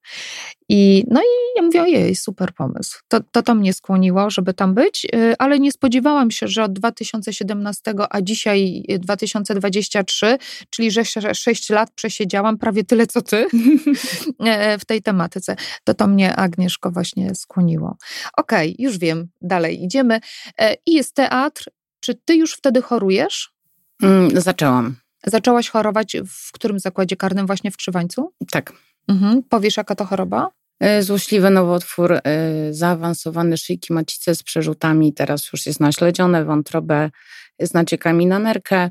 I, 0.70 1.04
no 1.08 1.22
i 1.22 1.58
ja 1.58 1.62
mówię: 1.62 1.82
Ojej, 1.82 2.16
super 2.16 2.54
pomysł. 2.54 3.00
To, 3.08 3.20
to, 3.32 3.44
to 3.44 3.56
mnie 3.56 3.74
skłoniło, 3.74 4.30
żeby 4.30 4.54
tam 4.54 4.74
być, 4.74 5.08
y, 5.16 5.36
ale 5.40 5.60
nie 5.60 5.72
spodziewałam 5.72 6.32
się, 6.32 6.48
że 6.48 6.64
od 6.64 6.74
2017, 6.74 7.94
a 8.10 8.22
dzisiaj 8.22 8.86
2023, 9.00 10.38
czyli 10.70 10.92
że 10.92 11.04
6 11.34 11.70
lat 11.70 11.92
przesiedziałam 11.96 12.58
prawie 12.58 12.84
tyle 12.84 13.08
co 13.08 13.22
ty 13.22 13.46
e, 14.40 14.80
w 14.80 14.86
tej 14.86 15.02
tematyce. 15.02 15.56
To 15.84 15.94
to 15.94 16.08
mnie 16.08 16.36
Agnieszko 16.36 16.92
właśnie 16.92 17.36
skłoniło. 17.36 17.98
Okej, 18.38 18.74
okay, 18.74 18.86
już 18.86 18.98
wiem, 18.98 19.28
dalej 19.42 19.84
idziemy. 19.84 20.20
E, 20.58 20.76
I 20.86 20.94
jest 20.94 21.16
teatr. 21.16 21.70
Czy 22.02 22.16
ty 22.16 22.36
już 22.36 22.54
wtedy 22.54 22.82
chorujesz? 22.82 23.59
Mm, 24.04 24.42
zaczęłam. 24.42 24.96
Zaczęłaś 25.26 25.70
chorować 25.70 26.18
w 26.28 26.52
którym 26.52 26.80
zakładzie 26.80 27.16
karnym 27.16 27.48
właśnie 27.48 27.72
w 27.72 27.78
Krzywańcu? 27.78 28.34
Tak. 28.52 28.74
Mhm. 29.08 29.44
Powiesz, 29.44 29.78
jaka 29.78 29.96
to 29.96 30.06
choroba? 30.06 30.50
E, 30.80 31.04
złośliwy 31.04 31.50
nowotwór, 31.50 32.14
e, 32.14 32.22
zaawansowany 32.72 33.58
szyjki 33.58 33.94
macicy 33.94 34.36
z 34.36 34.44
przerzutami, 34.44 35.14
teraz 35.14 35.52
już 35.54 35.66
jest 35.66 35.80
naśledzione, 35.80 36.46
wątrobę 36.46 37.10
z 37.60 37.74
naciekami 37.74 38.26
na 38.26 38.40
nerkę. 38.40 38.90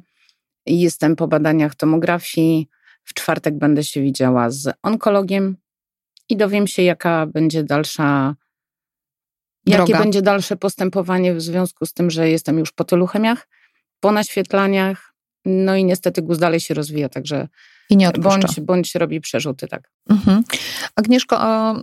Jestem 0.66 1.16
po 1.16 1.28
badaniach 1.28 1.74
tomografii. 1.74 2.68
W 3.04 3.14
czwartek 3.14 3.58
będę 3.58 3.84
się 3.84 4.02
widziała 4.02 4.50
z 4.50 4.74
onkologiem 4.82 5.56
i 6.28 6.36
dowiem 6.36 6.66
się, 6.66 6.82
jaka 6.82 7.26
będzie 7.26 7.64
dalsza. 7.64 8.34
Jakie 9.66 9.84
Droga. 9.84 9.98
będzie 9.98 10.22
dalsze 10.22 10.56
postępowanie 10.56 11.34
w 11.34 11.42
związku 11.42 11.86
z 11.86 11.92
tym, 11.92 12.10
że 12.10 12.28
jestem 12.30 12.58
już 12.58 12.72
po 12.72 12.84
tylu 12.84 13.06
chemiach, 13.06 13.48
po 14.00 14.12
naświetlaniach. 14.12 15.14
No 15.44 15.76
i 15.76 15.84
niestety 15.84 16.22
guz 16.22 16.38
dalej 16.38 16.60
się 16.60 16.74
rozwija, 16.74 17.08
także 17.08 17.48
I 17.90 17.96
nie 17.96 18.08
odpuszcza. 18.08 18.30
bądź, 18.30 18.60
bądź 18.60 18.94
robi 18.94 19.20
przerzuty, 19.20 19.68
tak. 19.68 19.90
Mhm. 20.10 20.42
Agnieszko, 20.96 21.36
a 21.40 21.74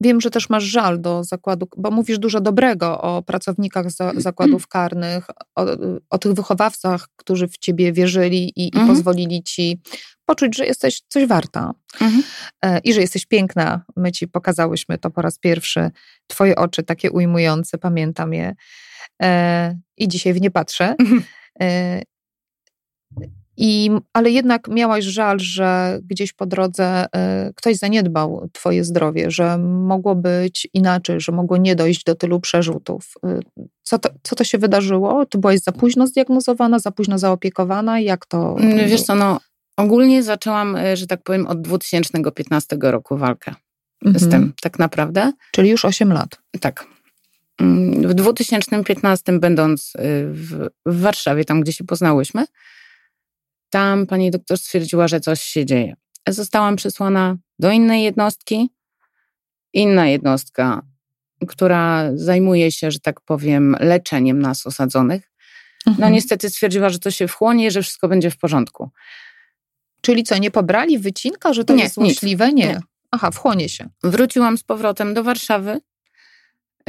wiem, 0.00 0.20
że 0.20 0.30
też 0.30 0.50
masz 0.50 0.64
żal 0.64 1.00
do 1.00 1.24
zakładu, 1.24 1.68
bo 1.76 1.90
mówisz 1.90 2.18
dużo 2.18 2.40
dobrego 2.40 3.00
o 3.00 3.22
pracownikach 3.22 3.90
za, 3.90 4.12
zakładów 4.16 4.68
karnych, 4.68 5.26
o, 5.54 5.66
o 6.10 6.18
tych 6.18 6.32
wychowawcach, 6.32 7.08
którzy 7.16 7.48
w 7.48 7.58
ciebie 7.58 7.92
wierzyli 7.92 8.48
i, 8.56 8.62
i 8.68 8.70
Mhm. 8.74 8.88
pozwolili 8.88 9.42
ci 9.42 9.80
poczuć, 10.24 10.56
że 10.56 10.66
jesteś 10.66 11.02
coś 11.08 11.26
warta 11.26 11.72
e, 12.62 12.78
i 12.78 12.92
że 12.92 13.00
jesteś 13.00 13.26
piękna. 13.26 13.84
My 13.96 14.12
ci 14.12 14.28
pokazałyśmy 14.28 14.98
to 14.98 15.10
po 15.10 15.22
raz 15.22 15.38
pierwszy. 15.38 15.90
Twoje 16.26 16.56
oczy 16.56 16.82
takie 16.82 17.10
ujmujące, 17.10 17.78
pamiętam 17.78 18.32
je. 18.34 18.54
E, 19.22 19.78
I 19.96 20.08
dzisiaj 20.08 20.32
w 20.34 20.40
nie 20.40 20.50
patrzę. 20.50 20.94
E, 21.60 22.02
I, 23.56 23.90
ale 24.12 24.30
jednak 24.30 24.68
miałaś 24.68 25.04
żal, 25.04 25.38
że 25.40 25.98
gdzieś 26.04 26.32
po 26.32 26.46
drodze 26.46 27.06
e, 27.16 27.52
ktoś 27.56 27.76
zaniedbał 27.76 28.48
twoje 28.52 28.84
zdrowie, 28.84 29.30
że 29.30 29.58
mogło 29.58 30.14
być 30.14 30.68
inaczej, 30.74 31.20
że 31.20 31.32
mogło 31.32 31.56
nie 31.56 31.76
dojść 31.76 32.04
do 32.04 32.14
tylu 32.14 32.40
przerzutów. 32.40 33.14
Co 33.82 33.98
to, 33.98 34.08
co 34.22 34.36
to 34.36 34.44
się 34.44 34.58
wydarzyło? 34.58 35.26
Ty 35.26 35.38
byłaś 35.38 35.60
za 35.60 35.72
późno 35.72 36.06
zdiagnozowana, 36.06 36.78
za 36.78 36.90
późno 36.90 37.18
zaopiekowana? 37.18 38.00
Jak 38.00 38.26
to? 38.26 38.56
Mm, 38.58 38.88
Wiesz 38.88 39.02
co, 39.02 39.14
no 39.14 39.40
ogólnie 39.76 40.22
zaczęłam, 40.22 40.76
że 40.94 41.06
tak 41.06 41.22
powiem, 41.22 41.46
od 41.46 41.60
2015 41.62 42.76
roku 42.80 43.16
walkę 43.16 43.54
z 44.04 44.22
Mhm. 44.24 44.30
tym, 44.32 44.52
tak 44.62 44.78
naprawdę. 44.78 45.32
Czyli 45.52 45.70
już 45.70 45.84
8 45.84 46.12
lat. 46.12 46.28
Tak. 46.60 46.86
Mm, 47.60 48.08
W 48.08 48.14
2015, 48.14 49.38
będąc 49.38 49.92
y, 49.94 49.98
w, 50.32 50.68
w 50.86 51.00
Warszawie, 51.00 51.44
tam 51.44 51.60
gdzie 51.60 51.72
się 51.72 51.84
poznałyśmy, 51.84 52.44
tam 53.70 54.06
pani 54.06 54.30
doktor 54.30 54.58
stwierdziła, 54.58 55.08
że 55.08 55.20
coś 55.20 55.42
się 55.42 55.64
dzieje. 55.66 55.94
Zostałam 56.28 56.76
przesłana 56.76 57.36
do 57.58 57.70
innej 57.70 58.02
jednostki. 58.02 58.70
Inna 59.72 60.06
jednostka, 60.08 60.82
która 61.48 62.10
zajmuje 62.14 62.72
się, 62.72 62.90
że 62.90 63.00
tak 63.00 63.20
powiem, 63.20 63.76
leczeniem 63.80 64.38
nas 64.42 64.66
osadzonych. 64.66 65.30
No 65.86 65.92
Mhm. 65.92 66.12
niestety 66.12 66.50
stwierdziła, 66.50 66.88
że 66.90 66.98
to 66.98 67.10
się 67.10 67.28
wchłonie, 67.28 67.70
że 67.70 67.82
wszystko 67.82 68.08
będzie 68.08 68.30
w 68.30 68.38
porządku. 68.38 68.90
Czyli 70.00 70.24
co, 70.24 70.38
nie 70.38 70.50
pobrali 70.50 70.98
wycinka, 70.98 71.52
że 71.52 71.64
to 71.64 71.74
Nie, 71.74 71.82
jest 71.82 71.94
złośliwe? 71.94 72.52
Nie. 72.52 72.66
Nie. 72.66 72.80
Aha, 73.10 73.30
wchłonie 73.30 73.68
się. 73.68 73.88
Wróciłam 74.02 74.58
z 74.58 74.62
powrotem 74.62 75.14
do 75.14 75.24
Warszawy. 75.24 75.80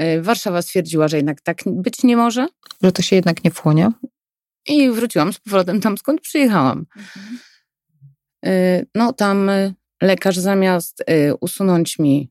Y, 0.01 0.21
Warszawa 0.21 0.61
stwierdziła, 0.61 1.07
że 1.07 1.17
jednak 1.17 1.41
tak 1.41 1.57
być 1.65 2.03
nie 2.03 2.17
może. 2.17 2.47
Że 2.83 2.91
to 2.91 3.01
się 3.01 3.15
jednak 3.15 3.43
nie 3.43 3.51
wchłonie. 3.51 3.91
I 4.67 4.91
wróciłam 4.91 5.33
z 5.33 5.39
powrotem 5.39 5.81
tam, 5.81 5.97
skąd 5.97 6.21
przyjechałam. 6.21 6.85
Y, 8.45 8.85
No 8.95 9.13
tam 9.13 9.49
y, 9.49 9.73
lekarz 10.01 10.37
zamiast 10.37 11.03
usunąć 11.41 11.99
mi 11.99 12.29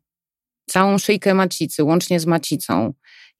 całą 0.70 0.98
szyjkę 0.98 1.34
macicy, 1.34 1.84
łącznie 1.84 2.20
z 2.20 2.26
macicą, 2.26 2.92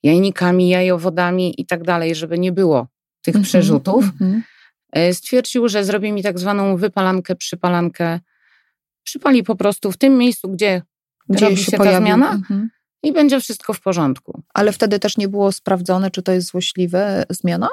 jajnikami, 0.03 0.69
jajowodami 0.69 1.61
i 1.61 1.67
tak 1.67 1.83
dalej, 1.83 2.15
żeby 2.15 2.39
nie 2.39 2.53
było 2.53 2.87
tych 3.23 3.35
Mhm, 3.35 3.45
przerzutów, 3.45 4.05
mhm. 4.05 4.43
stwierdził, 5.13 5.69
że 5.69 5.85
zrobi 5.85 6.13
mi 6.13 6.23
tak 6.23 6.39
zwaną 6.39 6.77
wypalankę, 6.77 7.37
przypalankę. 7.37 8.21
Przypali 9.03 9.43
po 9.43 9.57
prostu 9.57 9.93
w 9.93 9.97
tym 9.97 10.19
miejscu, 10.19 10.49
gdzie 10.49 10.83
robi 11.29 11.57
się 11.57 11.73
ta 11.73 11.99
zmiana? 11.99 12.33
Mhm. 12.33 12.69
I 13.07 13.13
będzie 13.13 13.41
wszystko 13.41 13.73
w 13.73 13.81
porządku. 13.81 14.43
Ale 14.55 14.73
wtedy 14.73 14.99
też 14.99 15.17
nie 15.17 15.29
było 15.29 15.53
sprawdzone, 15.53 16.11
czy 16.11 16.23
to 16.23 16.33
jest 16.33 16.49
złośliwe 16.49 17.25
zmiana? 17.31 17.69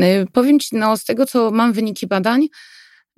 Y, 0.00 0.26
Powiem 0.32 0.60
Ci, 0.60 0.76
no, 0.76 0.96
z 0.96 1.04
tego 1.04 1.26
co 1.26 1.50
mam 1.50 1.72
wyniki 1.72 2.06
badań, 2.06 2.48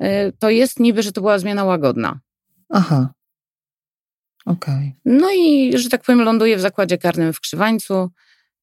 y, 0.03 0.07
to 0.39 0.51
jest 0.51 0.81
niby, 0.81 1.03
że 1.03 1.13
to 1.13 1.21
była 1.21 1.39
zmiana 1.39 1.65
łagodna. 1.65 2.21
Aha. 2.69 3.13
Okej. 4.47 4.95
No 5.05 5.31
i, 5.31 5.73
że 5.79 5.89
tak 5.89 6.03
powiem, 6.03 6.21
ląduję 6.21 6.57
w 6.57 6.61
zakładzie 6.61 6.99
karnym 6.99 7.33
w 7.33 7.41
Krzywańcu. 7.41 8.11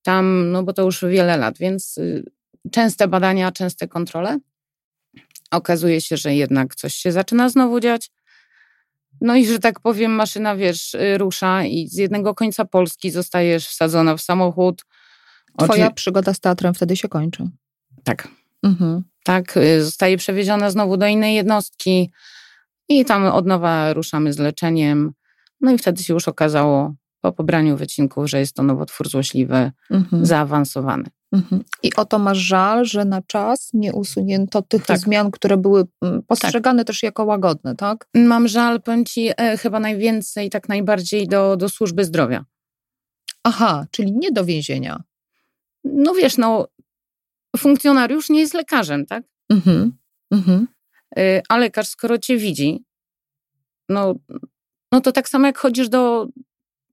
Tam, 0.02 0.52
no 0.52 0.64
bo 0.64 0.74
to 0.74 0.82
już 0.82 1.06
wiele 1.06 1.38
lat, 1.38 1.58
więc 1.58 1.98
y, 1.98 2.24
częste 2.72 3.08
badania, 3.08 3.52
częste 3.52 3.88
kontrole. 3.88 4.40
Okazuje 5.52 6.02
się, 6.02 6.18
że 6.18 6.36
jednak 6.36 6.76
coś 6.76 6.94
się 6.94 7.12
zaczyna 7.12 7.50
znowu 7.50 7.80
dziać. 7.80 8.12
No 9.22 9.36
i, 9.36 9.46
że 9.46 9.60
tak 9.60 9.80
powiem, 9.80 10.12
maszyna, 10.12 10.56
wiesz, 10.56 10.94
y, 10.96 11.18
rusza 11.18 11.64
i 11.64 11.88
z 11.88 11.98
jednego 11.98 12.36
końca 12.36 12.66
Polski 12.66 13.12
zostajesz 13.12 13.68
wsadzona 13.68 14.18
w 14.18 14.22
samochód. 14.22 14.86
Twoja 15.58 15.86
Oczy- 15.86 15.96
przygoda 15.96 16.34
z 16.34 16.40
teatrem 16.40 16.74
wtedy 16.74 16.96
się 16.98 17.08
kończy. 17.10 17.50
Tak, 18.04 18.28
Mhm. 18.64 19.04
tak. 19.24 19.58
y, 19.58 19.84
Zostaje 19.84 20.18
przewieziona 20.18 20.70
znowu 20.70 20.98
do 20.98 21.08
innej 21.08 21.36
jednostki 21.36 22.12
i 22.90 23.06
tam 23.06 23.26
od 23.26 23.46
nowa 23.48 23.94
ruszamy 23.94 24.34
z 24.34 24.40
leczeniem. 24.40 25.12
No 25.62 25.72
i 25.72 25.78
wtedy 25.78 26.04
się 26.04 26.14
już 26.14 26.28
okazało 26.28 26.94
po 27.22 27.32
pobraniu 27.32 27.78
wycinków, 27.78 28.30
że 28.30 28.40
jest 28.40 28.56
to 28.56 28.64
nowotwór 28.64 29.10
złośliwy, 29.10 29.72
Mhm. 29.92 30.26
zaawansowany. 30.26 31.04
Mhm. 31.32 31.64
I 31.84 31.96
o 31.96 32.06
to 32.06 32.20
masz 32.20 32.38
żal, 32.38 32.86
że 32.86 33.06
na 33.06 33.22
czas 33.22 33.70
nie 33.74 33.94
usunięto 33.94 34.62
tych 34.62 34.86
Tak. 34.86 35.00
zmian, 35.00 35.32
które 35.32 35.58
były 35.58 35.84
mm, 36.02 36.24
postrzegane 36.24 36.86
też 36.86 37.04
jako 37.04 37.26
łagodne, 37.26 37.76
tak? 37.76 38.08
Mam 38.16 38.48
żal, 38.48 38.82
powiem 38.82 39.06
Ci, 39.06 39.30
e, 39.38 39.58
chyba 39.58 39.80
najwięcej, 39.80 40.50
tak 40.50 40.70
najbardziej 40.70 41.28
do, 41.28 41.58
do 41.58 41.70
służby 41.70 42.06
zdrowia. 42.06 42.46
Aha, 43.44 43.86
czyli 43.92 44.12
nie 44.12 44.32
do 44.32 44.46
więzienia. 44.46 45.04
No 45.84 46.14
wiesz, 46.14 46.38
no 46.38 46.68
funkcjonariusz 47.58 48.30
nie 48.30 48.40
jest 48.40 48.54
lekarzem, 48.54 49.06
tak? 49.06 49.24
Mhm. 49.50 49.98
Mhm. 50.32 50.68
Y, 51.20 51.42
A 51.50 51.58
lekarz, 51.58 51.88
skoro 51.88 52.18
Cię 52.18 52.38
widzi, 52.38 52.84
no, 53.90 54.16
no 54.92 55.02
to 55.02 55.12
tak 55.12 55.30
samo 55.30 55.48
jak 55.48 55.58
chodzisz 55.58 55.90
do, 55.90 56.28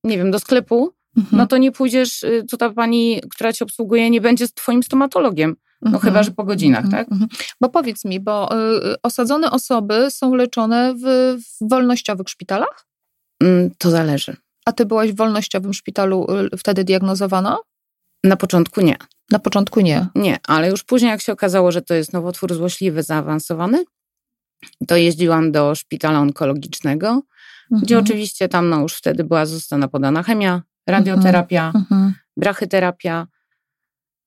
nie 0.05 0.18
wiem, 0.18 0.31
do 0.31 0.38
sklepu, 0.38 0.92
Mhm. 1.16 1.38
no 1.38 1.46
to 1.46 1.57
nie 1.59 1.72
pójdziesz, 1.72 2.22
y, 2.22 2.44
to 2.50 2.57
ta 2.57 2.70
pani, 2.70 3.20
która 3.31 3.53
Cię 3.53 3.64
obsługuje, 3.64 4.11
nie 4.11 4.20
będzie 4.20 4.48
Twoim 4.48 4.83
stomatologiem. 4.83 5.57
No 5.83 5.88
Mhm. 5.88 6.03
chyba, 6.05 6.22
że 6.22 6.31
po 6.31 6.44
godzinach, 6.44 6.85
Mhm, 6.85 7.05
tak? 7.05 7.12
mhm. 7.12 7.29
Bo 7.61 7.68
powiedz 7.68 8.05
mi, 8.05 8.20
bo 8.20 8.50
y, 8.77 8.94
osadzone 9.03 9.50
osoby 9.50 10.11
są 10.11 10.35
leczone 10.35 10.94
w, 10.94 11.03
w 11.42 11.68
wolnościowych 11.68 12.29
szpitalach? 12.29 12.87
Mm, 13.42 13.70
To 13.79 13.90
zależy. 13.90 14.37
A 14.66 14.72
ty 14.72 14.87
byłaś 14.87 15.12
w 15.12 15.16
wolnościowym 15.16 15.74
szpitalu 15.74 16.27
y, 16.55 16.57
wtedy 16.57 16.85
diagnozowana? 16.85 17.59
Na 18.24 18.37
początku 18.37 18.81
nie. 18.81 18.96
Na 19.31 19.38
początku 19.38 19.81
nie. 19.81 20.07
Nie, 20.14 20.38
ale 20.48 20.70
już 20.70 20.83
później 20.85 21.11
jak 21.11 21.20
się 21.22 21.33
okazało, 21.33 21.72
że 21.72 21.83
to 21.83 21.94
jest 21.94 22.12
nowotwór 22.12 22.55
złośliwy, 22.55 23.03
zaawansowany, 23.03 23.85
to 24.88 24.96
jeździłam 24.96 25.53
do 25.53 25.74
szpitala 25.74 26.18
onkologicznego, 26.20 27.22
gdzie 27.70 27.94
Mhm. 27.94 28.05
oczywiście 28.05 28.48
tam 28.48 28.68
no, 28.68 28.81
już 28.81 28.94
wtedy 28.94 29.24
była 29.24 29.46
zostana 29.46 29.88
podana 29.88 30.22
chemia, 30.22 30.62
radioterapia, 30.87 31.73
Mhm. 31.75 32.14
brachyterapia. 32.37 33.27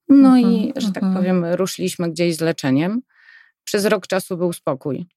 No 0.09 0.37
i, 0.37 0.43
Mhm, 0.67 0.71
że 0.81 0.91
tak 0.91 1.03
mhm. 1.03 1.15
powiem, 1.15 1.45
ruszyliśmy 1.45 2.11
gdzieś 2.11 2.35
z 2.35 2.41
leczeniem. 2.41 3.01
Przez 3.63 3.85
rok 3.85 4.07
czasu 4.07 4.37
był 4.37 4.53
spokój. 4.53 5.07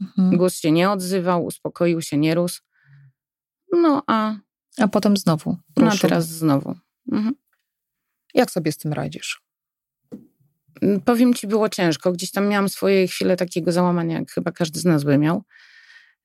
Mhm. 0.00 0.36
Głos 0.36 0.54
się 0.56 0.72
nie 0.72 0.90
odzywał, 0.90 1.44
uspokoił 1.44 2.02
się, 2.02 2.16
nie 2.16 2.34
rósł. 2.34 2.62
No 3.72 4.02
a, 4.06 4.34
A 4.78 4.88
potem 4.88 5.16
znowu. 5.16 5.56
no, 5.76 5.90
a 5.92 5.96
teraz 5.96 6.28
znowu. 6.28 6.74
Mhm. 7.12 7.34
Jak 8.34 8.50
sobie 8.50 8.72
z 8.72 8.76
tym 8.78 8.92
radzisz? 8.92 9.42
Mm, 10.82 11.00
Powiem 11.00 11.34
ci, 11.34 11.46
było 11.46 11.68
ciężko. 11.68 12.12
Gdzieś 12.12 12.30
tam 12.30 12.48
miałam 12.48 12.68
swoje 12.68 13.06
chwile 13.06 13.36
takiego 13.36 13.72
załamania, 13.72 14.18
jak 14.18 14.30
chyba 14.30 14.52
każdy 14.52 14.80
z 14.80 14.84
nas 14.84 15.04
by 15.04 15.18
miał. 15.18 15.42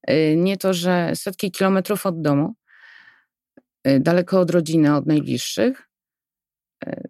Y, 0.09 0.35
Nie 0.37 0.57
to, 0.57 0.73
że 0.73 1.11
setki 1.15 1.51
kilometrów 1.51 2.05
od 2.05 2.21
domu, 2.21 2.53
daleko 3.99 4.39
od 4.39 4.49
rodziny, 4.49 4.95
od 4.95 5.05
najbliższych. 5.05 5.89
Y, 6.87 7.09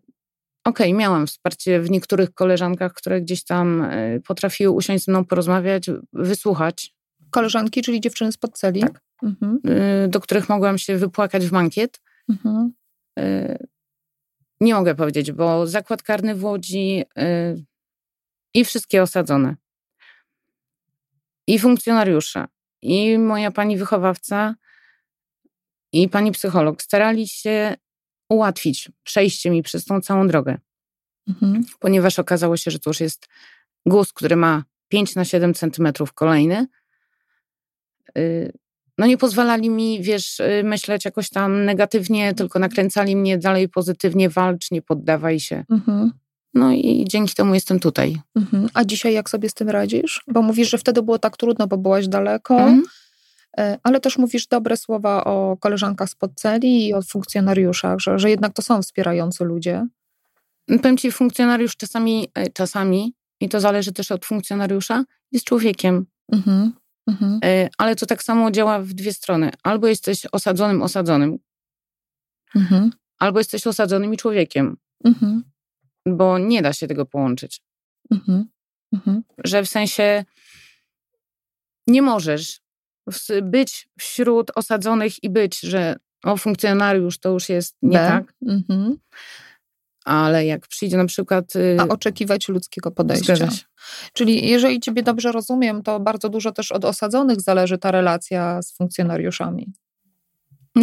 Okej, 0.64 0.94
miałam 0.94 1.28
wsparcie 1.28 1.82
w 1.82 1.90
niektórych 1.92 2.34
koleżankach, 2.34 2.94
które 2.94 3.22
gdzieś 3.22 3.44
tam 3.44 3.82
y, 3.82 4.22
potrafiły 4.28 4.74
usiąść 4.74 5.06
ze 5.06 5.12
mną 5.12 5.26
porozmawiać, 5.26 5.90
wysłuchać, 6.14 6.94
Koleżanki, 7.32 7.82
czyli 7.82 8.02
dziewczyny 8.02 8.32
z 8.32 8.38
podceli? 8.38 8.82
Tak. 8.82 9.02
Mhm. 9.24 9.60
y, 10.06 10.08
do 10.08 10.20
których 10.20 10.50
mogłam 10.50 10.78
się 10.78 10.98
wypłakać 10.98 11.46
w 11.46 11.52
mankiet. 11.52 12.02
Mhm. 12.30 12.74
Y, 13.20 13.68
Nie 14.62 14.74
mogę 14.74 14.96
powiedzieć, 14.96 15.32
bo 15.32 15.68
zakład 15.68 16.04
karny 16.04 16.36
w 16.36 16.44
Łodzi 16.44 17.04
y, 17.20 17.66
i 18.54 18.66
wszystkie 18.66 19.02
osadzone, 19.02 19.56
i 21.48 21.60
funkcjonariusze, 21.60 22.46
i 22.82 23.18
moja 23.18 23.52
pani 23.52 23.78
wychowawca, 23.78 24.56
i 25.94 26.10
pani 26.10 26.32
psycholog 26.32 26.82
starali 26.82 27.28
się 27.28 27.76
ułatwić 28.30 28.92
przejście 29.04 29.50
mi 29.52 29.64
przez 29.64 29.86
tą 29.86 30.02
całą 30.02 30.28
drogę, 30.28 30.58
Mhm. 31.30 31.64
ponieważ 31.80 32.20
okazało 32.20 32.58
się, 32.58 32.72
że 32.72 32.80
to 32.80 32.90
już 32.90 33.00
jest 33.00 33.28
guz, 33.86 34.14
który 34.14 34.36
ma 34.36 34.64
5 34.88 35.16
na 35.16 35.26
7 35.26 35.54
centymetrów 35.54 36.14
kolejny, 36.14 36.68
y, 38.18 38.52
no 38.98 39.06
nie 39.06 39.18
pozwalali 39.18 39.70
mi, 39.70 40.02
wiesz, 40.04 40.40
y, 40.40 40.62
myśleć 40.64 41.06
jakoś 41.06 41.30
tam 41.30 41.66
negatywnie, 41.66 42.34
tylko 42.34 42.60
nakręcali 42.60 43.16
mnie 43.16 43.38
dalej 43.38 43.70
pozytywnie, 43.70 44.30
walcz, 44.30 44.72
nie 44.72 44.82
poddawaj 44.82 45.40
się. 45.40 45.66
Mhm. 45.70 46.12
No 46.54 46.72
i 46.72 47.06
dzięki 47.08 47.36
temu 47.36 47.54
jestem 47.54 47.80
tutaj. 47.80 48.18
Mhm. 48.36 48.70
A 48.74 48.86
dzisiaj 48.86 49.14
jak 49.14 49.30
sobie 49.30 49.50
z 49.50 49.54
tym 49.54 49.70
radzisz? 49.70 50.24
Bo 50.28 50.42
mówisz, 50.42 50.70
że 50.70 50.78
wtedy 50.78 51.02
było 51.04 51.20
tak 51.20 51.38
trudno, 51.38 51.68
bo 51.68 51.78
byłaś 51.78 52.08
daleko, 52.08 52.58
Mhm. 52.60 52.84
E, 53.58 53.78
ale 53.84 54.00
też 54.00 54.18
mówisz 54.18 54.48
dobre 54.48 54.78
słowa 54.78 55.24
o 55.24 55.58
koleżankach 55.58 56.10
spod 56.10 56.32
celi 56.36 56.88
i 56.88 56.94
o 56.94 57.02
funkcjonariuszach, 57.02 58.00
że, 58.00 58.20
że 58.20 58.30
jednak 58.30 58.54
to 58.54 58.62
są 58.62 58.82
wspierający 58.82 59.44
ludzie. 59.44 59.88
Powiem 60.68 60.98
ci, 60.98 61.12
funkcjonariusz 61.12 61.78
czasami, 61.78 62.28
e, 62.34 62.50
czasami, 62.50 63.14
i 63.40 63.50
to 63.50 63.60
zależy 63.60 63.92
też 63.92 64.12
od 64.12 64.26
funkcjonariusza, 64.26 65.04
jest 65.32 65.46
człowiekiem. 65.46 66.06
Mhm. 66.32 66.74
Mhm. 67.08 67.40
E, 67.44 67.70
Ale 67.78 67.96
to 67.96 68.06
tak 68.06 68.24
samo 68.24 68.52
działa 68.52 68.80
w 68.80 68.94
dwie 68.94 69.14
strony. 69.14 69.52
Albo 69.64 69.88
jesteś 69.88 70.26
osadzonym 70.32 70.82
osadzonym, 70.82 71.40
Mhm. 72.56 72.92
albo 73.20 73.40
jesteś 73.40 73.68
osadzonym 73.68 74.14
i 74.14 74.18
człowiekiem, 74.18 74.78
Mhm. 75.06 75.44
bo 76.06 76.38
nie 76.38 76.62
da 76.62 76.74
się 76.74 76.88
tego 76.88 77.06
połączyć. 77.06 77.62
Mhm. 78.12 78.46
Mhm. 78.94 79.24
Że 79.44 79.64
w 79.64 79.70
sensie 79.70 80.26
nie 81.88 82.02
możesz 82.02 82.62
być 83.42 83.90
wśród 84.00 84.52
osadzonych 84.56 85.24
i 85.24 85.30
być, 85.30 85.60
że 85.60 85.96
o, 86.24 86.38
funkcjonariusz 86.38 87.20
to 87.20 87.30
już 87.30 87.50
jest 87.50 87.76
nie 87.82 87.98
B. 87.98 88.08
tak, 88.08 88.34
Mhm. 88.48 88.98
ale 90.06 90.46
jak 90.46 90.68
przyjdzie 90.68 90.98
na 90.98 91.06
przykład... 91.06 91.56
y, 91.56 91.78
A 91.80 91.88
oczekiwać 91.88 92.48
ludzkiego 92.48 92.92
podejścia. 92.92 93.36
Czyli 94.14 94.50
jeżeli 94.50 94.80
Ciebie 94.80 95.04
dobrze 95.04 95.32
rozumiem, 95.32 95.84
to 95.84 96.00
bardzo 96.00 96.30
dużo 96.30 96.52
też 96.52 96.72
od 96.72 96.86
osadzonych 96.86 97.42
zależy 97.42 97.78
ta 97.78 97.92
relacja 97.92 98.62
z 98.62 98.74
funkcjonariuszami. 98.78 99.74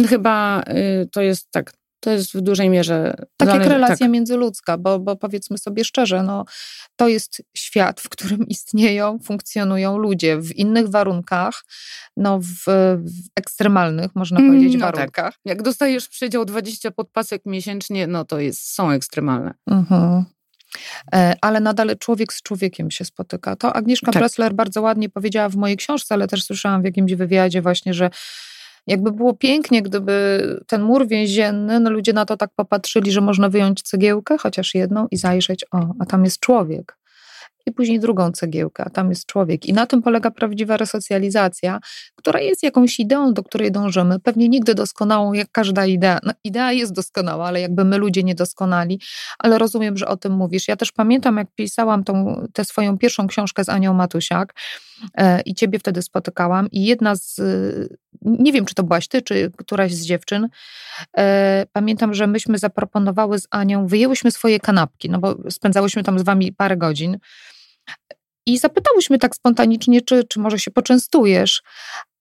Chyba 0.09 0.63
y, 0.63 1.09
to 1.11 1.21
jest 1.21 1.51
tak, 1.51 1.73
to 1.99 2.11
jest 2.11 2.33
w 2.33 2.41
dużej 2.41 2.69
mierze... 2.69 3.13
Tak 3.37 3.49
jak 3.49 3.57
zależy- 3.57 3.69
relacja 3.69 4.05
tak. 4.05 4.11
międzyludzka, 4.11 4.77
bo, 4.77 4.99
bo 4.99 5.15
powiedzmy 5.15 5.57
sobie 5.57 5.85
szczerze, 5.85 6.23
no, 6.23 6.45
to 6.95 7.07
jest 7.07 7.41
świat, 7.57 8.01
w 8.01 8.09
którym 8.09 8.47
istnieją, 8.57 9.19
funkcjonują 9.19 9.97
ludzie 9.97 10.37
w 10.37 10.55
innych 10.55 10.89
warunkach, 10.89 11.63
no, 12.17 12.39
w, 12.39 12.63
w 13.05 13.27
ekstremalnych, 13.35 14.15
można 14.15 14.39
Mm, 14.39 14.51
powiedzieć, 14.51 14.73
no 14.79 14.85
tak. 14.85 14.95
warunkach. 14.95 15.33
Jak 15.45 15.61
dostajesz 15.61 16.07
przydział 16.07 16.45
20 16.45 16.91
podpasek 16.91 17.41
miesięcznie, 17.45 18.07
no 18.07 18.25
to 18.25 18.39
jest, 18.39 18.73
są 18.73 18.91
ekstremalne. 18.91 19.53
Mhm. 19.67 20.25
E, 21.13 21.35
Ale 21.41 21.59
nadal 21.59 21.97
człowiek 21.99 22.33
z 22.33 22.41
człowiekiem 22.41 22.91
się 22.91 23.05
spotyka. 23.05 23.55
To 23.55 23.73
Agnieszka 23.73 24.11
Tak. 24.11 24.21
Bressler 24.21 24.53
bardzo 24.53 24.81
ładnie 24.81 25.09
powiedziała 25.09 25.49
w 25.49 25.55
mojej 25.55 25.77
książce, 25.77 26.15
ale 26.15 26.27
też 26.27 26.43
słyszałam 26.43 26.81
w 26.81 26.85
jakimś 26.85 27.13
wywiadzie 27.13 27.61
właśnie, 27.61 27.93
że 27.93 28.09
jakby 28.87 29.11
było 29.11 29.33
pięknie, 29.33 29.81
gdyby 29.81 30.41
ten 30.67 30.81
mur 30.81 31.07
więzienny, 31.07 31.79
no 31.79 31.89
ludzie 31.89 32.13
na 32.13 32.25
to 32.25 32.37
tak 32.37 32.49
popatrzyli, 32.55 33.11
że 33.11 33.21
można 33.21 33.49
wyjąć 33.49 33.81
cegiełkę, 33.81 34.37
chociaż 34.37 34.75
jedną 34.75 35.07
i 35.11 35.17
zajrzeć, 35.17 35.65
o, 35.71 35.93
a 35.99 36.05
tam 36.05 36.23
jest 36.23 36.39
człowiek. 36.39 36.97
I 37.67 37.71
później 37.71 37.99
drugą 37.99 38.31
cegiełkę, 38.31 38.83
a 38.83 38.89
tam 38.89 39.09
jest 39.09 39.25
człowiek. 39.25 39.65
I 39.65 39.73
na 39.73 39.85
tym 39.85 40.01
polega 40.01 40.31
prawdziwa 40.31 40.77
resocjalizacja, 40.77 41.79
która 42.15 42.39
jest 42.39 42.63
jakąś 42.63 42.99
ideą, 42.99 43.33
do 43.33 43.43
której 43.43 43.71
dążymy. 43.71 44.19
Pewnie 44.19 44.49
nigdy 44.49 44.75
doskonałą, 44.75 45.33
jak 45.33 45.51
każda 45.51 45.85
idea. 45.85 46.19
No, 46.23 46.33
idea 46.43 46.71
jest 46.71 46.93
doskonała, 46.93 47.47
ale 47.47 47.61
jakby 47.61 47.85
my 47.85 47.97
ludzie 47.97 48.23
niedoskonali. 48.23 49.01
Ale 49.39 49.57
rozumiem, 49.57 49.97
że 49.97 50.07
o 50.07 50.17
tym 50.17 50.31
mówisz. 50.31 50.67
Ja 50.67 50.75
też 50.75 50.91
pamiętam, 50.91 51.37
jak 51.37 51.47
pisałam 51.55 52.03
tą, 52.03 52.45
tę 52.53 52.65
swoją 52.65 52.97
pierwszą 52.97 53.27
książkę 53.27 53.63
z 53.63 53.69
Anią 53.69 53.93
Matusiak 53.93 54.53
e, 55.17 55.41
i 55.41 55.55
ciebie 55.55 55.79
wtedy 55.79 56.01
spotykałam 56.01 56.71
i 56.71 56.85
jedna 56.85 57.15
z, 57.15 57.41
nie 58.21 58.53
wiem, 58.53 58.65
czy 58.65 58.75
to 58.75 58.83
byłaś 58.83 59.07
ty, 59.07 59.21
czy 59.21 59.51
któraś 59.57 59.93
z 59.93 60.05
dziewczyn, 60.05 60.47
e, 61.17 61.65
pamiętam, 61.73 62.13
że 62.13 62.27
myśmy 62.27 62.57
zaproponowały 62.57 63.39
z 63.39 63.47
Anią, 63.51 63.87
wyjęłyśmy 63.87 64.31
swoje 64.31 64.59
kanapki, 64.59 65.09
no 65.09 65.19
bo 65.19 65.35
spędzałyśmy 65.49 66.03
tam 66.03 66.19
z 66.19 66.23
wami 66.23 66.53
parę 66.53 66.77
godzin 66.77 67.17
i 68.47 68.57
zapytałyśmy 68.57 69.19
tak 69.19 69.35
spontanicznie, 69.35 70.01
czy, 70.01 70.23
czy 70.23 70.39
może 70.39 70.59
się 70.59 70.71
poczęstujesz. 70.71 71.61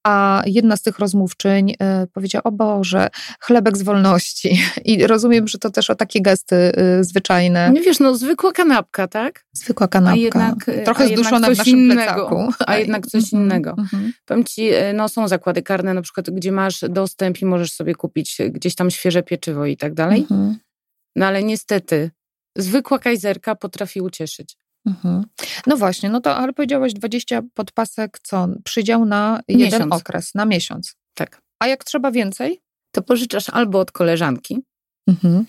A 0.09 0.43
jedna 0.47 0.77
z 0.77 0.83
tych 0.83 0.99
rozmówczyń 0.99 1.71
y, 1.71 1.75
powiedziała: 2.13 2.43
O 2.43 2.53
Boże, 2.53 3.09
chlebek 3.41 3.77
z 3.77 3.83
wolności. 3.83 4.63
I 4.85 5.07
rozumiem, 5.07 5.49
że 5.49 5.59
to 5.59 5.71
też 5.71 5.91
o 5.91 5.95
takie 5.95 6.21
gesty 6.23 6.57
y, 7.01 7.05
zwyczajne. 7.05 7.71
Nie 7.75 7.81
wiesz, 7.81 8.01
no 8.01 8.15
zwykła 8.15 8.53
kanapka, 8.53 9.09
tak? 9.09 9.45
Zwykła 9.53 9.89
kanapka. 9.89 10.15
A 10.15 10.17
jednak, 10.23 10.69
e, 10.69 10.83
Trochę 10.85 11.05
a 11.05 11.09
zduszona 11.09 11.51
w 11.51 11.59
naszym 11.59 11.79
innego. 11.79 12.03
plecaku. 12.29 12.53
A 12.67 12.77
jednak 12.79 13.07
coś 13.07 13.25
Mhm, 13.25 13.43
innego. 13.43 13.71
mhm. 13.79 14.13
Powiem 14.25 14.45
ci, 14.45 14.69
e, 14.73 14.93
no 14.93 15.09
są 15.09 15.29
zakłady 15.29 15.63
karne, 15.63 15.95
na 15.95 16.03
przykład, 16.03 16.31
gdzie 16.31 16.53
masz 16.53 16.81
dostęp 16.89 17.43
i 17.43 17.47
możesz 17.47 17.73
sobie 17.73 17.95
kupić 17.95 18.41
e, 18.41 18.51
gdzieś 18.51 18.75
tam 18.75 18.91
świeże 18.91 19.23
pieczywo 19.23 19.67
i 19.67 19.77
tak 19.77 19.95
dalej. 19.95 20.21
Mhm, 20.21 20.59
No 21.17 21.27
ale 21.27 21.43
niestety, 21.43 22.11
zwykła 22.57 22.99
kajzerka 22.99 23.55
potrafi 23.55 24.01
ucieszyć. 24.01 24.57
Mhm. 24.87 25.25
No 25.67 25.77
właśnie, 25.77 26.11
no 26.11 26.21
to 26.21 26.37
ale 26.37 26.53
powiedziałaś 26.53 26.93
20 26.93 27.43
podpasek, 27.55 28.19
co? 28.23 28.49
Przydział 28.65 29.05
na 29.05 29.41
jeden 29.49 29.73
Miesiąc. 29.73 29.93
okres, 29.93 30.35
na 30.35 30.45
miesiąc. 30.45 30.95
Tak. 31.15 31.43
A 31.59 31.67
jak 31.67 31.85
trzeba 31.85 32.11
więcej? 32.11 32.61
To 32.93 33.03
pożyczasz 33.03 33.49
albo 33.49 33.81
od 33.81 33.93
koleżanki, 33.93 34.63
Mhm. 35.09 35.45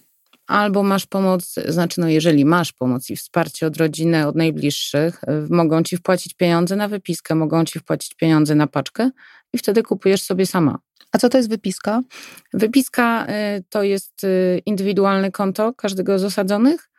albo 0.48 0.84
masz 0.84 1.06
pomoc, 1.06 1.56
znaczy 1.68 2.02
no 2.02 2.08
jeżeli 2.10 2.46
masz 2.46 2.74
pomoc 2.74 3.10
i 3.10 3.16
wsparcie 3.16 3.68
od 3.68 3.78
rodziny, 3.78 4.28
od 4.28 4.36
najbliższych, 4.36 5.24
y, 5.24 5.48
mogą 5.50 5.84
ci 5.84 5.98
wpłacić 5.98 6.34
pieniądze 6.34 6.76
na 6.76 6.88
wypiskę, 6.88 7.36
mogą 7.36 7.66
ci 7.66 7.80
wpłacić 7.80 8.14
pieniądze 8.14 8.56
na 8.56 8.68
paczkę 8.68 9.10
i 9.54 9.58
wtedy 9.58 9.84
kupujesz 9.84 10.22
sobie 10.24 10.46
sama. 10.46 10.80
A 11.12 11.18
co 11.18 11.30
to 11.30 11.38
jest 11.38 11.50
wypiska? 11.50 12.02
Wypiska 12.54 13.28
y, 13.58 13.64
to 13.70 13.84
jest 13.84 14.24
y, 14.24 14.62
indywidualne 14.66 15.32
konto 15.32 15.74
każdego 15.74 16.20
z 16.20 16.24
osadzonych. 16.24 16.90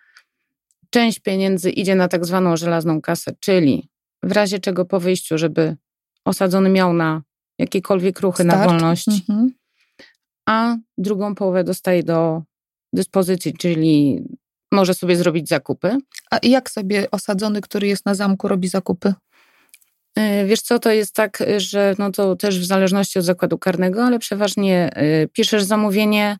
Część 0.90 1.20
pieniędzy 1.20 1.70
idzie 1.70 1.94
na 1.94 2.08
tak 2.08 2.26
zwaną 2.26 2.56
żelazną 2.56 3.00
kasę, 3.00 3.32
czyli 3.40 3.88
w 4.22 4.32
razie 4.32 4.58
czego 4.58 4.84
po 4.84 5.00
wyjściu, 5.00 5.38
żeby 5.38 5.76
osadzony 6.24 6.68
miał 6.70 6.92
na 6.92 7.22
jakiekolwiek 7.58 8.20
ruchy 8.20 8.44
na 8.44 8.54
Start? 8.54 8.70
wolność, 8.70 9.08
Mhm. 9.08 9.52
a 10.48 10.76
drugą 10.98 11.34
połowę 11.34 11.64
dostaje 11.64 12.02
do 12.02 12.42
dyspozycji, 12.92 13.52
czyli 13.54 14.22
może 14.72 14.94
sobie 14.94 15.16
zrobić 15.16 15.48
zakupy. 15.48 15.96
A 16.30 16.38
jak 16.42 16.70
sobie 16.70 17.10
osadzony, 17.10 17.60
który 17.60 17.86
jest 17.86 18.06
na 18.06 18.14
zamku, 18.14 18.48
robi 18.48 18.68
zakupy? 18.68 19.14
Y, 20.18 20.46
Wiesz 20.46 20.60
co, 20.62 20.78
to 20.78 20.92
jest 20.92 21.14
tak, 21.14 21.42
że 21.56 21.94
no 21.98 22.10
to 22.10 22.36
też 22.36 22.60
w 22.60 22.64
zależności 22.64 23.18
od 23.18 23.24
zakładu 23.24 23.58
karnego, 23.58 24.04
ale 24.04 24.18
przeważnie 24.18 24.90
y, 25.24 25.28
piszesz 25.32 25.62
zamówienie, 25.62 26.38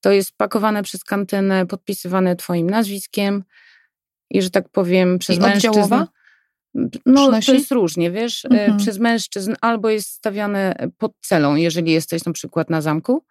to 0.00 0.12
jest 0.12 0.32
pakowane 0.36 0.82
przez 0.82 1.04
kantynę, 1.04 1.66
podpisywane 1.66 2.36
twoim 2.36 2.70
nazwiskiem 2.70 3.44
i 4.34 4.42
że 4.42 4.50
tak 4.50 4.68
powiem 4.68 5.18
przez 5.18 5.36
I 5.36 5.40
mężczyzn. 5.40 5.94
No 7.06 7.22
Przynosi? 7.22 7.46
to 7.46 7.54
jest 7.54 7.70
różnie, 7.72 8.10
wiesz, 8.10 8.44
y, 8.44 8.48
Mhm. 8.48 8.78
przez 8.78 8.98
mężczyzn 8.98 9.54
albo 9.60 9.90
jest 9.90 10.08
stawiane 10.08 10.74
pod 10.98 11.12
celą, 11.20 11.54
jeżeli 11.56 11.92
jesteś 11.92 12.24
na 12.24 12.32
przykład 12.32 12.70
na 12.70 12.80
zamku, 12.80 13.24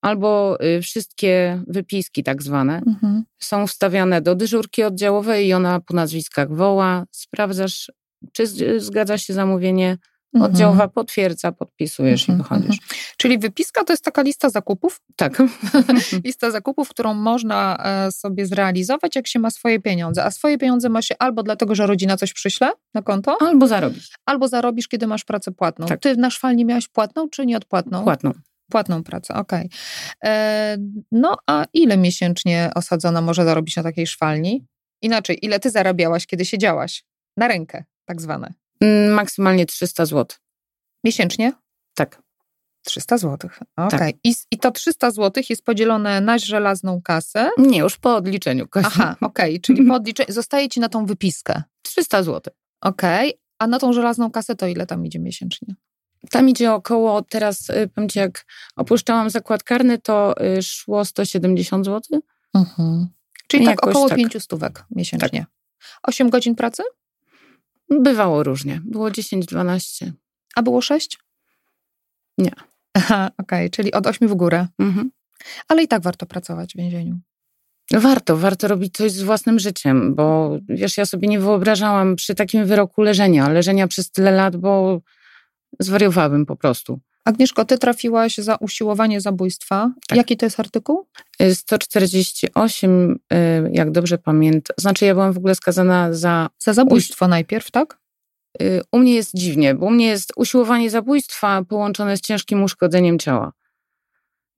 albo 0.00 0.58
y, 0.64 0.82
wszystkie 0.82 1.62
wypiski 1.66 2.22
tak 2.24 2.42
zwane 2.42 2.82
Mhm. 2.86 3.24
są 3.38 3.66
wstawiane 3.66 4.20
do 4.22 4.34
dyżurki 4.34 4.82
oddziałowej 4.82 5.46
i 5.46 5.52
ona 5.52 5.80
po 5.80 5.94
nazwiskach 5.94 6.52
woła, 6.54 7.04
sprawdzasz, 7.10 7.92
czy 8.32 8.46
z- 8.46 8.82
zgadza 8.82 9.18
się 9.18 9.32
zamówienie. 9.34 9.96
Oddziałowa 10.40 10.88
potwierdza, 10.88 11.52
podpisujesz 11.52 12.28
i 12.28 12.32
Mhm, 12.32 12.60
wychodzisz. 12.60 12.78
Czyli 13.16 13.38
wypiska 13.38 13.84
to 13.84 13.92
jest 13.92 14.04
taka 14.04 14.22
lista 14.22 14.48
zakupów? 14.50 15.00
Tak. 15.16 15.42
Lista 16.24 16.50
zakupów, 16.50 16.88
którą 16.88 17.14
można 17.14 17.76
e, 17.84 18.12
sobie 18.12 18.46
zrealizować, 18.46 19.16
jak 19.16 19.26
się 19.26 19.38
ma 19.38 19.50
swoje 19.50 19.80
pieniądze. 19.80 20.24
A 20.24 20.30
swoje 20.30 20.58
pieniądze 20.58 20.88
ma 20.88 21.02
się 21.02 21.14
albo 21.18 21.42
dlatego, 21.42 21.74
że 21.74 21.86
rodzina 21.86 22.16
coś 22.16 22.32
przyśle 22.32 22.72
na 22.94 23.02
konto, 23.02 23.36
Albo 23.40 23.66
zarobisz 23.68 24.10
albo 24.26 24.48
zarobisz, 24.48 24.88
kiedy 24.88 25.06
masz 25.06 25.24
pracę 25.24 25.52
płatną. 25.52 25.86
Tak. 25.86 26.00
Ty 26.00 26.16
na 26.16 26.30
szwalni 26.30 26.64
miałaś 26.64 26.88
płatną 26.88 27.28
czy 27.28 27.46
nieodpłatną? 27.46 28.04
płatną. 28.04 28.32
Płatną 28.70 29.02
pracę, 29.02 29.34
okej. 29.34 29.70
E, 30.24 30.76
No 31.12 31.36
a 31.46 31.64
ile 31.72 31.96
miesięcznie 31.96 32.70
osadzona 32.74 33.20
może 33.20 33.44
zarobić 33.44 33.76
na 33.76 33.82
takiej 33.82 34.06
szwalni? 34.06 34.66
Inaczej, 35.02 35.38
ile 35.42 35.60
ty 35.60 35.70
zarabiałaś, 35.70 36.26
kiedy 36.26 36.44
siedziałaś? 36.44 37.04
Na 37.36 37.48
rękę, 37.48 37.84
tak 38.04 38.20
zwane. 38.20 38.52
Mm, 38.80 39.12
Maksymalnie 39.12 39.66
300 39.66 40.06
zł. 40.06 40.26
Miesięcznie? 41.04 41.52
Tak. 41.94 42.22
300 42.84 43.18
zł. 43.18 43.50
Okej. 43.76 44.20
I, 44.24 44.34
I 44.50 44.58
to 44.58 44.70
300 44.70 45.10
zł 45.10 45.42
jest 45.50 45.64
podzielone 45.64 46.20
na 46.20 46.38
żelazną 46.38 47.02
kasę. 47.02 47.50
Nie, 47.58 47.78
już 47.78 47.96
po 47.96 48.16
odliczeniu. 48.16 48.68
Kości. 48.68 48.90
Aha, 49.00 49.16
okej, 49.20 49.60
czyli 49.60 49.84
po 49.84 49.94
odliczeniu 49.94 50.32
zostaje 50.32 50.68
ci 50.68 50.80
na 50.80 50.88
tą 50.88 51.06
wypiskę. 51.06 51.62
300 51.82 52.22
zł. 52.22 52.54
Okej, 52.80 53.40
a 53.58 53.66
na 53.66 53.78
tą 53.78 53.92
żelazną 53.92 54.30
kasę 54.30 54.56
to 54.56 54.66
ile 54.66 54.86
tam 54.86 55.06
idzie 55.06 55.18
miesięcznie? 55.18 55.74
Tam 56.30 56.48
idzie 56.48 56.72
około, 56.72 57.22
teraz 57.22 57.70
y, 57.70 57.88
powiem 57.94 58.08
ci, 58.08 58.18
jak 58.18 58.46
opuszczałam 58.76 59.30
zakład 59.30 59.62
karny, 59.62 59.98
to 59.98 60.34
y, 60.58 60.62
szło 60.62 61.04
170 61.04 61.86
zł. 61.86 62.20
Mhm. 62.54 63.08
Czyli 63.46 63.64
tak 63.64 63.72
Jakoś 63.72 63.90
około 63.90 64.08
tak. 64.08 64.18
5 64.18 64.42
stówek 64.42 64.84
miesięcznie. 64.90 65.46
8 66.02 66.30
godzin 66.30 66.54
pracy? 66.54 66.82
Bywało 67.90 68.42
różnie. 68.42 68.80
Było 68.84 69.08
10-12. 69.08 70.10
A 70.54 70.62
było 70.62 70.80
sześć? 70.80 71.18
Nie. 72.38 72.52
Aha, 72.94 73.30
okej, 73.38 73.70
czyli 73.70 73.92
od 73.92 74.06
ośmiu 74.06 74.28
w 74.28 74.34
górę. 74.34 74.66
Mhm. 74.78 75.10
Ale 75.68 75.82
i 75.82 75.88
tak 75.88 76.02
warto 76.02 76.26
pracować 76.26 76.72
w 76.72 76.76
więzieniu. 76.76 77.20
Warto, 77.92 78.36
warto 78.36 78.68
robić 78.68 78.96
coś 78.96 79.12
z 79.12 79.22
własnym 79.22 79.58
życiem, 79.58 80.14
bo 80.14 80.58
wiesz, 80.68 80.96
ja 80.96 81.06
sobie 81.06 81.28
nie 81.28 81.40
wyobrażałam 81.40 82.16
przy 82.16 82.34
takim 82.34 82.66
wyroku 82.66 83.02
leżenia, 83.02 83.48
leżenia 83.48 83.88
przez 83.88 84.10
tyle 84.10 84.30
lat, 84.30 84.56
bo 84.56 85.00
zwariowałabym 85.78 86.46
po 86.46 86.56
prostu. 86.56 87.00
Agnieszko, 87.24 87.64
ty 87.64 87.78
trafiłaś 87.78 88.36
za 88.36 88.56
usiłowanie 88.56 89.20
zabójstwa. 89.20 89.92
Tak. 90.08 90.18
Jaki 90.18 90.36
to 90.36 90.46
jest 90.46 90.60
artykuł? 90.60 91.06
Y, 91.42 91.54
148, 91.54 93.18
y, 93.32 93.36
jak 93.72 93.90
dobrze 93.90 94.18
pamiętam, 94.18 94.74
znaczy 94.78 95.04
ja 95.04 95.14
byłam 95.14 95.32
w 95.32 95.38
ogóle 95.38 95.54
skazana 95.54 96.12
za 96.12 96.50
Za 96.58 96.72
zabójstwo 96.72 97.28
najpierw, 97.28 97.70
tak? 97.70 97.98
Y, 98.62 98.82
U 98.92 98.98
mnie 98.98 99.14
jest 99.14 99.30
dziwnie, 99.34 99.74
bo 99.74 99.86
u 99.86 99.90
mnie 99.90 100.06
jest 100.06 100.32
usiłowanie 100.36 100.90
zabójstwa 100.90 101.64
połączone 101.64 102.16
z 102.16 102.20
ciężkim 102.20 102.62
uszkodzeniem 102.62 103.18
ciała. 103.18 103.52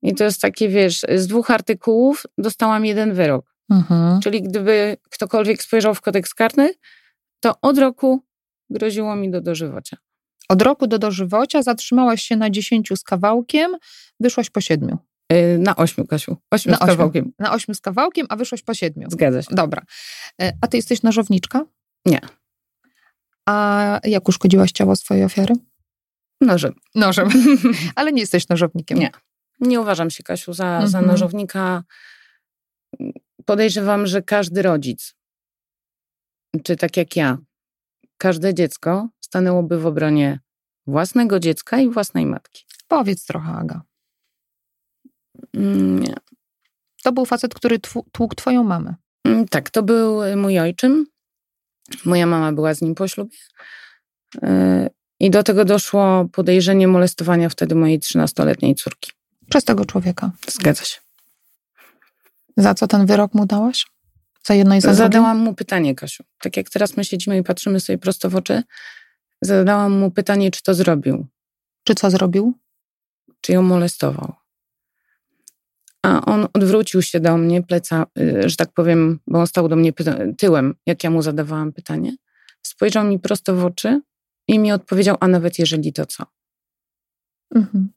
I 0.01 0.15
to 0.15 0.23
jest 0.23 0.41
takie, 0.41 0.69
wiesz, 0.69 1.05
z 1.15 1.27
dwóch 1.27 1.51
artykułów 1.51 2.25
dostałam 2.37 2.85
jeden 2.85 3.13
wyrok. 3.13 3.55
Mhm. 3.69 4.21
Czyli 4.21 4.41
gdyby 4.41 4.97
ktokolwiek 5.09 5.63
spojrzał 5.63 5.95
w 5.95 6.01
kodeks 6.01 6.33
karny, 6.33 6.73
to 7.39 7.53
od 7.61 7.77
roku 7.77 8.23
groziło 8.69 9.15
mi 9.15 9.31
do 9.31 9.41
dożywocia. 9.41 9.97
Od 10.53 10.61
roku 10.61 10.87
do 10.87 10.99
dożywocia 10.99 11.61
zatrzymałaś 11.61 12.23
się 12.23 12.35
na 12.35 12.49
dziesięciu 12.49 12.95
z 12.95 13.03
kawałkiem, 13.03 13.75
wyszłaś 14.19 14.49
po 14.49 14.61
siedmiu. 14.61 14.97
Y, 15.33 15.57
Na 15.59 15.75
ośmiu, 15.75 16.05
Kasiu. 16.07 16.37
Ośmiu 16.51 16.71
Na 16.71 16.77
z 16.77 16.81
ośmiu. 16.81 16.93
kawałkiem. 16.95 17.31
Na 17.39 17.53
ośmiu 17.53 17.75
z 17.75 17.81
kawałkiem, 17.81 18.25
a 18.29 18.35
wyszłaś 18.35 18.61
po 18.61 18.73
siedmiu. 18.73 19.07
Zgadza 19.11 19.41
się. 19.41 19.55
Dobra. 19.55 19.81
E, 20.41 20.53
A 20.61 20.67
ty 20.67 20.77
jesteś 20.77 21.03
nożowniczka? 21.03 21.65
Nie. 22.05 22.19
A 23.49 23.99
jak 24.03 24.29
uszkodziłaś 24.29 24.71
ciało 24.71 24.95
swojej 24.95 25.23
ofiary? 25.23 25.55
Nożem. 26.41 26.73
Nożem. 26.95 27.29
Ale 27.95 28.11
nie 28.11 28.21
jesteś 28.21 28.49
nożownikiem. 28.49 28.99
Nie. 28.99 29.11
Nie 29.59 29.81
uważam 29.81 30.09
się, 30.09 30.23
Kasiu, 30.23 30.53
za, 30.53 30.87
za 30.87 30.97
Mhm. 30.97 31.05
nożownika. 31.07 31.83
Podejrzewam, 33.45 34.07
że 34.07 34.21
każdy 34.21 34.61
rodzic, 34.61 35.15
czy 36.63 36.75
tak 36.75 36.97
jak 36.97 37.15
ja, 37.15 37.37
każde 38.17 38.53
dziecko 38.53 39.09
stanęłoby 39.33 39.79
w 39.79 39.85
obronie 39.85 40.39
własnego 40.87 41.39
dziecka 41.39 41.79
i 41.79 41.89
własnej 41.89 42.25
matki. 42.25 42.65
Powiedz 42.87 43.25
trochę, 43.25 43.51
Aga. 43.51 43.81
Mm, 45.53 45.99
Nie. 45.99 46.15
To 47.03 47.11
był 47.11 47.25
facet, 47.25 47.53
który 47.53 47.79
tłukł 48.11 48.35
twoją 48.35 48.63
mamę. 48.63 48.95
Mm, 49.25 49.47
Tak, 49.47 49.69
to 49.69 49.83
był 49.83 50.23
y, 50.23 50.35
mój 50.35 50.59
ojczym. 50.59 51.05
Moja 52.05 52.25
mama 52.25 52.51
była 52.51 52.73
z 52.73 52.81
nim 52.81 52.95
po 52.95 53.07
ślubie. 53.07 53.37
Y, 54.35 54.89
I 55.19 55.29
do 55.29 55.43
tego 55.43 55.65
doszło 55.65 56.25
podejrzenie 56.31 56.87
molestowania 56.87 57.49
wtedy 57.49 57.75
mojej 57.75 57.99
13-letniej 57.99 58.75
córki. 58.75 59.11
Przez 59.49 59.63
tego 59.63 59.85
człowieka. 59.85 60.31
Zgadza 60.47 60.83
się. 60.83 60.99
Za 62.57 62.73
co 62.73 62.87
ten 62.87 63.05
wyrok 63.05 63.33
mu 63.33 63.45
dałaś? 63.45 63.85
Za 64.43 64.53
jedno 64.53 64.75
i 64.75 64.81
za? 64.81 64.93
Zadałam 64.93 65.37
mu 65.37 65.53
pytanie, 65.53 65.95
Kasiu. 65.95 66.23
Tak 66.39 66.57
jak 66.57 66.69
teraz 66.69 66.97
my 66.97 67.05
siedzimy 67.05 67.37
i 67.37 67.43
patrzymy 67.43 67.79
sobie 67.79 67.97
prosto 67.97 68.29
w 68.29 68.35
oczy, 68.35 68.63
zadałam 69.45 69.99
mu 69.99 70.11
pytanie, 70.11 70.51
czy 70.51 70.63
to 70.63 70.73
zrobił, 70.73 71.27
Czy 71.83 71.95
co 71.95 72.09
zrobił? 72.09 72.53
czy 73.41 73.51
ją 73.51 73.61
molestował. 73.61 74.33
A 76.05 76.25
on 76.25 76.47
odwrócił 76.53 77.01
się 77.01 77.19
do 77.19 77.37
mnie, 77.37 77.63
pleca, 77.63 78.05
y, 78.19 78.49
że 78.49 78.55
tak 78.55 78.73
powiem, 78.73 79.19
bo 79.27 79.39
on 79.39 79.47
stał 79.47 79.67
do 79.67 79.75
mnie 79.75 79.93
tyłem, 80.37 80.75
jak 80.85 81.03
ja 81.03 81.09
mu 81.09 81.21
zadawałam 81.21 81.73
pytanie. 81.73 82.15
Spojrzał 82.61 83.05
mi 83.05 83.19
prosto 83.19 83.55
w 83.55 83.65
oczy 83.65 84.01
i 84.47 84.59
mi 84.59 84.71
odpowiedział, 84.71 85.17
a 85.19 85.27
nawet 85.27 85.59
jeżeli 85.59 85.93
to 85.93 86.05
co. 86.05 86.23
Mhm. 87.55 87.89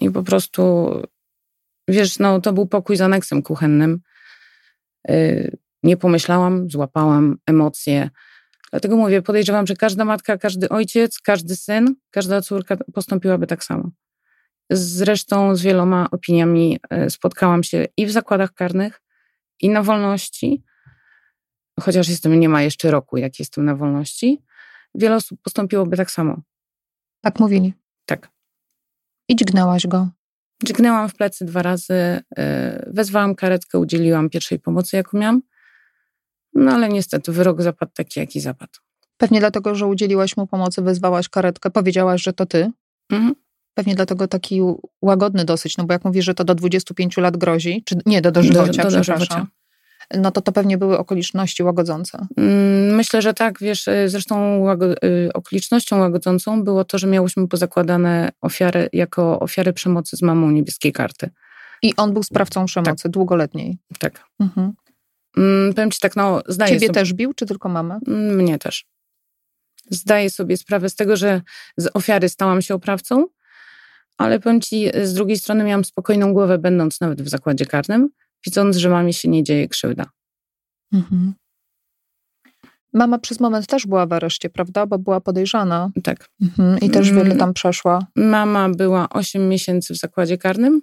I 0.00 0.10
po 0.10 0.22
prostu, 0.22 0.88
wiesz, 1.88 2.18
no 2.18 2.40
to 2.40 2.52
był 2.52 2.66
pokój 2.66 2.96
z 2.96 3.00
aneksem 3.00 3.42
kuchennym. 3.42 4.00
Yy, 5.08 5.56
Nie 5.82 5.96
pomyślałam, 5.96 6.70
złapałam 6.70 7.38
emocje. 7.46 8.10
Dlatego 8.70 8.96
mówię, 8.96 9.22
podejrzewam, 9.22 9.66
że 9.66 9.76
każda 9.76 10.04
matka, 10.04 10.38
każdy 10.38 10.68
ojciec, 10.68 11.18
każdy 11.20 11.56
syn, 11.56 11.94
każda 12.10 12.42
córka 12.42 12.76
postąpiłaby 12.94 13.46
tak 13.46 13.64
samo. 13.64 13.90
Zresztą 14.70 15.56
z 15.56 15.62
wieloma 15.62 16.08
opiniami 16.10 16.78
e, 16.90 17.10
spotkałam 17.10 17.62
się 17.62 17.86
i 17.96 18.06
w 18.06 18.10
zakładach 18.10 18.52
karnych, 18.52 19.00
i 19.60 19.68
na 19.68 19.82
wolności. 19.82 20.64
Chociaż 21.80 22.08
jestem, 22.08 22.40
nie 22.40 22.48
ma 22.48 22.62
jeszcze 22.62 22.90
roku, 22.90 23.16
jak 23.16 23.38
jestem 23.38 23.64
na 23.64 23.76
wolności. 23.76 24.42
Wiele 24.94 25.16
osób 25.16 25.42
postąpiłoby 25.42 25.96
tak 25.96 26.10
samo. 26.10 26.42
Tak 27.20 27.40
mówili. 27.40 27.74
Tak. 28.06 28.28
I 29.28 29.36
dźgnęłaś 29.36 29.86
go. 29.86 30.08
Dźgnęłam 30.64 31.08
w 31.08 31.14
plecy 31.14 31.44
dwa 31.44 31.62
razy, 31.62 31.94
e, 32.36 32.90
wezwałam 32.92 33.34
karetkę, 33.34 33.78
udzieliłam 33.78 34.30
pierwszej 34.30 34.58
pomocy, 34.58 34.96
jaką 34.96 35.18
miałam. 35.18 35.42
No 36.54 36.72
ale 36.72 36.88
niestety 36.88 37.32
wyrok 37.32 37.62
zapadł 37.62 37.92
taki, 37.94 38.20
jaki 38.20 38.40
zapadł. 38.40 38.72
Pewnie 39.16 39.40
dlatego, 39.40 39.74
że 39.74 39.86
udzieliłaś 39.86 40.36
mu 40.36 40.46
pomocy, 40.46 40.82
wezwałaś 40.82 41.28
karetkę, 41.28 41.70
powiedziałaś, 41.70 42.22
że 42.22 42.32
to 42.32 42.46
ty. 42.46 42.70
Mhm. 43.10 43.34
Pewnie 43.74 43.94
dlatego 43.94 44.28
taki 44.28 44.60
łagodny 45.02 45.44
dosyć, 45.44 45.76
no 45.76 45.84
bo 45.84 45.92
jak 45.92 46.04
mówisz, 46.04 46.24
że 46.24 46.34
to 46.34 46.44
do 46.44 46.54
25 46.54 47.16
lat 47.16 47.36
grozi, 47.36 47.82
czy 47.86 47.96
nie, 48.06 48.20
do 48.22 48.30
dożywocia, 48.32 48.82
Do- 48.82 48.90
do 48.90 49.00
przepraszam. 49.00 49.46
No 50.16 50.30
to 50.30 50.40
to 50.40 50.52
pewnie 50.52 50.78
były 50.78 50.98
okoliczności 50.98 51.62
łagodzące. 51.62 52.26
Mm, 52.36 52.94
Myślę, 52.96 53.22
że 53.22 53.34
tak, 53.34 53.58
wiesz, 53.60 53.88
e, 53.88 54.08
zresztą 54.08 54.58
łago- 54.60 54.94
e, 55.26 55.32
okolicznością 55.32 55.98
łagodzącą 55.98 56.64
było 56.64 56.84
to, 56.84 56.98
że 56.98 57.06
miałyśmy 57.06 57.48
pozakładane 57.48 58.30
ofiary 58.40 58.88
jako 58.92 59.40
ofiary 59.40 59.72
przemocy 59.72 60.16
z 60.16 60.22
mamą 60.22 60.50
niebieskiej 60.50 60.92
karty. 60.92 61.30
I 61.82 61.96
on 61.96 62.12
był 62.12 62.22
sprawcą 62.22 62.66
przemocy 62.66 63.08
długoletniej. 63.08 63.78
Tak. 63.98 64.24
Mhm. 64.40 64.72
Mm, 65.36 65.74
Powiem 65.74 65.90
ci 65.90 66.00
tak, 66.00 66.16
no 66.16 66.42
zdaję 66.48 66.72
Ciebie 66.72 66.86
sobie... 66.86 66.94
też 67.00 67.12
bił, 67.12 67.34
czy 67.34 67.46
tylko 67.46 67.68
mamę? 67.68 67.98
Mm, 68.06 68.36
Mnie 68.36 68.58
też. 68.58 68.84
Zdaję 69.90 70.30
sobie 70.30 70.56
sprawę 70.56 70.90
z 70.90 70.94
tego, 70.94 71.16
że 71.16 71.42
z 71.76 71.90
ofiary 71.94 72.28
stałam 72.28 72.62
się 72.62 72.74
oprawcą, 72.74 73.26
ale 74.18 74.40
powiem 74.40 74.60
ci, 74.60 74.90
z 75.04 75.14
drugiej 75.14 75.38
strony 75.38 75.64
miałam 75.64 75.84
spokojną 75.84 76.32
głowę, 76.32 76.58
będąc 76.58 77.00
nawet 77.00 77.22
w 77.22 77.28
zakładzie 77.28 77.66
karnym, 77.66 78.08
widząc, 78.46 78.76
że 78.76 78.88
mamie 78.90 79.12
się 79.12 79.28
nie 79.28 79.42
dzieje 79.44 79.68
krzywda. 79.68 80.06
Mhm. 80.92 81.34
Mama 82.94 83.18
przez 83.18 83.40
moment 83.40 83.66
też 83.66 83.86
była 83.86 84.06
w 84.06 84.12
areszcie, 84.12 84.50
prawda? 84.50 84.86
Bo 84.86 84.98
była 84.98 85.20
podejrzana. 85.20 85.90
Tak. 86.04 86.28
Mhm. 86.42 86.78
I 86.80 86.90
też 86.90 87.08
Mm. 87.08 87.24
wiele 87.24 87.36
tam 87.36 87.54
przeszła. 87.54 88.06
Mama 88.16 88.68
była 88.68 89.08
8 89.08 89.48
miesięcy 89.48 89.94
w 89.94 89.96
zakładzie 89.96 90.38
karnym 90.38 90.80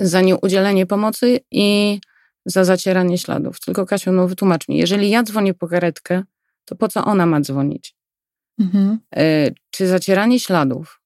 za 0.00 0.20
nieudzielenie 0.20 0.86
pomocy 0.86 1.40
i 1.50 2.00
za 2.46 2.64
zacieranie 2.64 3.18
śladów. 3.18 3.60
Tylko 3.60 3.86
Kasiu, 3.86 4.12
no 4.12 4.28
wytłumacz 4.28 4.68
mi, 4.68 4.78
jeżeli 4.78 5.10
ja 5.10 5.22
dzwonię 5.22 5.54
po 5.54 5.68
karetkę, 5.68 6.22
to 6.64 6.76
po 6.76 6.88
co 6.88 7.04
ona 7.04 7.26
ma 7.26 7.40
dzwonić? 7.40 7.94
Mhm. 8.60 8.98
E, 9.16 9.50
Czy 9.70 9.86
zacieranie 9.86 10.40
śladów 10.40 11.00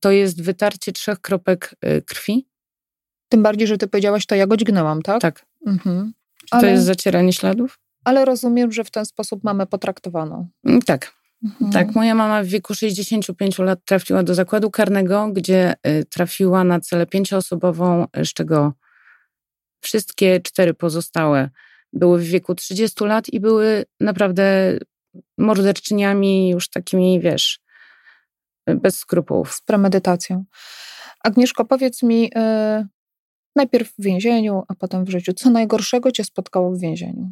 to 0.00 0.10
jest 0.10 0.42
wytarcie 0.42 0.92
trzech 0.92 1.20
kropek 1.20 1.74
e, 1.80 2.02
krwi? 2.02 2.48
Tym 3.28 3.42
bardziej, 3.42 3.66
że 3.68 3.78
ty 3.78 3.88
powiedziałaś, 3.88 4.26
to 4.26 4.34
ja 4.34 4.46
go 4.46 4.56
dźgnęłam, 4.56 5.02
tak? 5.02 5.20
Tak. 5.20 5.46
Mhm. 5.66 6.12
Czy 6.40 6.46
to 6.50 6.56
Ale, 6.56 6.70
jest 6.70 6.84
zacieranie 6.84 7.32
śladów? 7.32 7.78
ale 8.04 8.24
rozumiem, 8.24 8.72
że 8.72 8.84
w 8.84 8.90
ten 8.90 9.04
sposób 9.06 9.44
mamę 9.44 9.66
potraktowano. 9.66 10.46
Mm, 10.64 10.82
Tak, 10.82 11.12
Mhm. 11.44 11.72
tak. 11.72 11.94
Moja 11.94 12.14
mama 12.14 12.42
w 12.42 12.46
wieku 12.46 12.74
65 12.74 13.58
lat 13.58 13.78
trafiła 13.84 14.22
do 14.22 14.34
zakładu 14.34 14.70
karnego, 14.70 15.28
gdzie 15.32 15.74
y, 15.86 16.04
trafiła 16.04 16.64
na 16.64 16.80
celę 16.80 17.06
pięcioosobową, 17.06 18.06
z 18.24 18.28
czego 18.32 18.72
wszystkie 19.80 20.40
cztery 20.40 20.74
pozostałe 20.74 21.50
były 21.92 22.18
w 22.18 22.24
wieku 22.24 22.54
30 22.54 23.04
lat 23.04 23.28
i 23.28 23.40
były 23.40 23.84
naprawdę 24.00 24.78
morderczyniami 25.38 26.50
już 26.50 26.68
takimi, 26.70 27.20
wiesz, 27.20 27.60
bez 28.66 28.98
skrupułów. 28.98 29.54
Z 29.54 29.60
premedytacją. 29.60 30.44
Agnieszko, 31.24 31.64
powiedz 31.64 32.02
mi, 32.02 32.24
y, 32.26 32.86
najpierw 33.56 33.92
w 33.92 34.02
więzieniu, 34.02 34.62
a 34.68 34.74
potem 34.74 35.04
w 35.04 35.10
życiu, 35.10 35.32
co 35.32 35.50
najgorszego 35.50 36.12
cię 36.12 36.24
spotkało 36.24 36.72
w 36.72 36.80
więzieniu? 36.80 37.30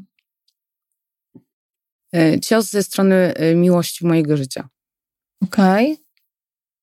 Y, 2.17 2.41
Cios 2.41 2.71
ze 2.71 2.83
strony 2.83 3.35
y, 3.41 3.55
miłości 3.55 4.07
mojego 4.07 4.37
życia. 4.37 4.69
Okej. 5.43 5.99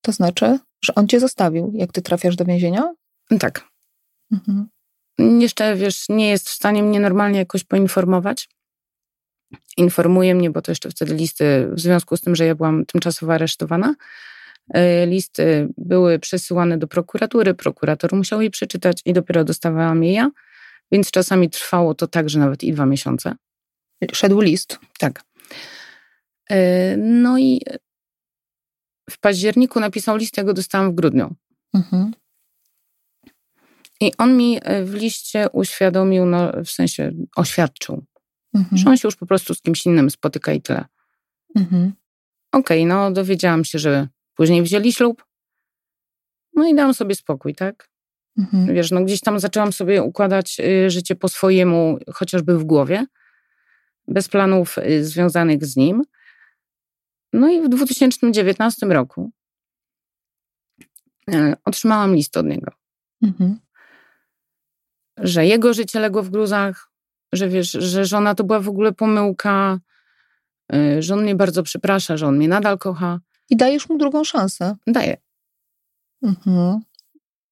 To 0.00 0.12
znaczy, 0.12 0.58
że 0.84 0.94
on 0.94 1.08
cię 1.08 1.20
zostawił, 1.20 1.72
jak 1.74 1.92
ty 1.92 2.02
trafiasz 2.02 2.36
do 2.36 2.44
więzienia? 2.44 2.94
Tak. 3.40 3.68
Mhm. 4.32 4.68
Jeszcze, 5.40 5.76
wiesz, 5.76 6.08
nie 6.08 6.28
jest 6.28 6.48
w 6.48 6.52
stanie 6.52 6.82
mnie 6.82 7.00
normalnie 7.00 7.38
jakoś 7.38 7.64
poinformować. 7.64 8.48
Informuje 9.76 10.34
mnie, 10.34 10.50
bo 10.50 10.62
to 10.62 10.70
jeszcze 10.70 10.90
wtedy 10.90 11.14
listy, 11.14 11.68
w 11.72 11.80
związku 11.80 12.16
z 12.16 12.20
tym, 12.20 12.36
że 12.36 12.46
ja 12.46 12.54
byłam 12.54 12.86
tymczasowo 12.86 13.34
aresztowana, 13.34 13.94
y, 14.76 15.06
listy 15.06 15.68
były 15.78 16.18
przesyłane 16.18 16.78
do 16.78 16.88
prokuratury, 16.88 17.54
prokurator 17.54 18.14
musiał 18.14 18.42
je 18.42 18.50
przeczytać 18.50 19.00
i 19.04 19.12
dopiero 19.12 19.44
dostawałam 19.44 20.04
je 20.04 20.12
ja, 20.12 20.30
więc 20.92 21.10
czasami 21.10 21.50
trwało 21.50 21.94
to 21.94 22.06
także 22.06 22.38
nawet 22.38 22.64
i 22.64 22.72
dwa 22.72 22.86
miesiące. 22.86 23.34
Szedł 24.12 24.40
list. 24.40 24.78
Tak. 24.98 25.22
Y, 26.52 26.54
No 26.96 27.38
i 27.38 27.60
w 29.10 29.18
październiku 29.18 29.80
napisał 29.80 30.16
list, 30.16 30.36
ja 30.36 30.44
go 30.44 30.54
dostałam 30.54 30.92
w 30.92 30.94
grudniu. 30.94 31.34
Mhm. 31.74 32.12
I 34.02 34.12
on 34.18 34.36
mi 34.36 34.58
e, 34.62 34.84
w 34.84 34.94
liście 34.94 35.46
uświadomił, 35.52 36.26
no, 36.26 36.52
w 36.64 36.70
sensie 36.70 37.12
oświadczył, 37.36 38.04
Mhm. 38.54 38.76
że 38.78 38.90
on 38.90 38.96
się 38.96 39.08
już 39.08 39.16
po 39.16 39.26
prostu 39.26 39.54
z 39.54 39.60
kimś 39.62 39.86
innym 39.86 40.10
spotyka 40.10 40.52
i 40.52 40.62
tyle. 40.62 40.84
Mhm. 41.56 41.92
Okej, 42.52 42.86
no 42.86 43.10
dowiedziałam 43.10 43.64
się, 43.64 43.78
że 43.78 44.08
później 44.34 44.62
wzięli 44.62 44.92
ślub. 44.92 45.24
No 46.54 46.68
i 46.68 46.74
dałam 46.74 46.94
sobie 46.94 47.14
spokój, 47.14 47.54
tak? 47.54 47.88
Mhm. 48.38 48.74
Wiesz, 48.74 48.90
no 48.90 49.04
gdzieś 49.04 49.20
tam 49.20 49.40
zaczęłam 49.40 49.72
sobie 49.72 50.02
układać 50.02 50.60
y, 50.60 50.90
życie 50.90 51.14
po 51.16 51.28
swojemu, 51.28 51.98
chociażby 52.14 52.58
w 52.58 52.64
głowie, 52.64 53.06
bez 54.08 54.28
planów 54.28 54.78
y, 54.78 55.04
związanych 55.04 55.64
z 55.64 55.76
nim. 55.76 56.02
No 57.32 57.48
i 57.48 57.60
w 57.62 57.68
2019 57.68 58.86
roku 58.86 59.30
y, 61.34 61.54
otrzymałam 61.64 62.14
list 62.14 62.36
od 62.36 62.46
niego, 62.46 62.70
Mhm. 63.22 63.58
Że 65.22 65.46
jego 65.46 65.74
życie 65.74 66.00
legło 66.00 66.22
w 66.22 66.30
gruzach, 66.30 66.90
że 67.32 67.48
wiesz, 67.48 67.70
że 67.70 68.04
żona 68.04 68.34
to 68.34 68.44
była 68.44 68.60
w 68.60 68.68
ogóle 68.68 68.92
pomyłka, 68.92 69.78
y, 70.74 71.02
że 71.02 71.14
on 71.14 71.22
mnie 71.22 71.34
bardzo 71.34 71.62
przeprasza, 71.62 72.16
że 72.16 72.26
on 72.26 72.36
mnie 72.36 72.48
nadal 72.48 72.78
kocha. 72.78 73.20
I 73.50 73.56
dajesz 73.56 73.88
mu 73.88 73.98
drugą 73.98 74.24
szansę. 74.24 74.76
Daję. 74.86 75.16
Mhm. 76.22 76.80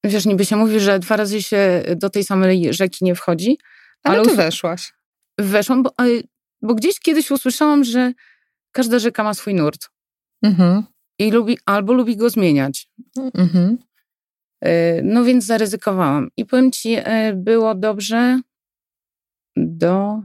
Wiesz, 0.04 0.26
niby 0.26 0.44
się 0.44 0.56
mówi, 0.56 0.80
że 0.80 0.98
dwa 0.98 1.16
razy 1.16 1.42
się 1.42 1.82
do 1.96 2.10
tej 2.10 2.24
samej 2.24 2.74
rzeki 2.74 3.04
nie 3.04 3.14
wchodzi. 3.14 3.58
Ale, 4.02 4.18
Ale 4.18 4.28
ty 4.28 4.36
weszłaś. 4.36 4.92
Weszłam, 5.38 5.82
bo, 5.82 5.90
y, 6.06 6.22
bo 6.62 6.74
gdzieś 6.74 7.00
kiedyś 7.00 7.30
usłyszałam, 7.30 7.84
że 7.84 8.12
każda 8.72 8.98
rzeka 8.98 9.24
ma 9.24 9.34
swój 9.34 9.54
nurt 9.54 9.88
Mhm. 10.42 10.82
i 11.18 11.30
lubi, 11.30 11.58
albo 11.66 11.92
lubi 11.92 12.16
go 12.16 12.30
zmieniać. 12.30 12.88
Mhm. 13.34 13.78
Y, 14.66 15.02
No 15.04 15.24
więc 15.24 15.44
zaryzykowałam. 15.46 16.28
I 16.36 16.46
powiem 16.46 16.72
ci, 16.72 16.98
y, 16.98 17.02
było 17.34 17.74
dobrze 17.74 18.40
do, 19.56 20.22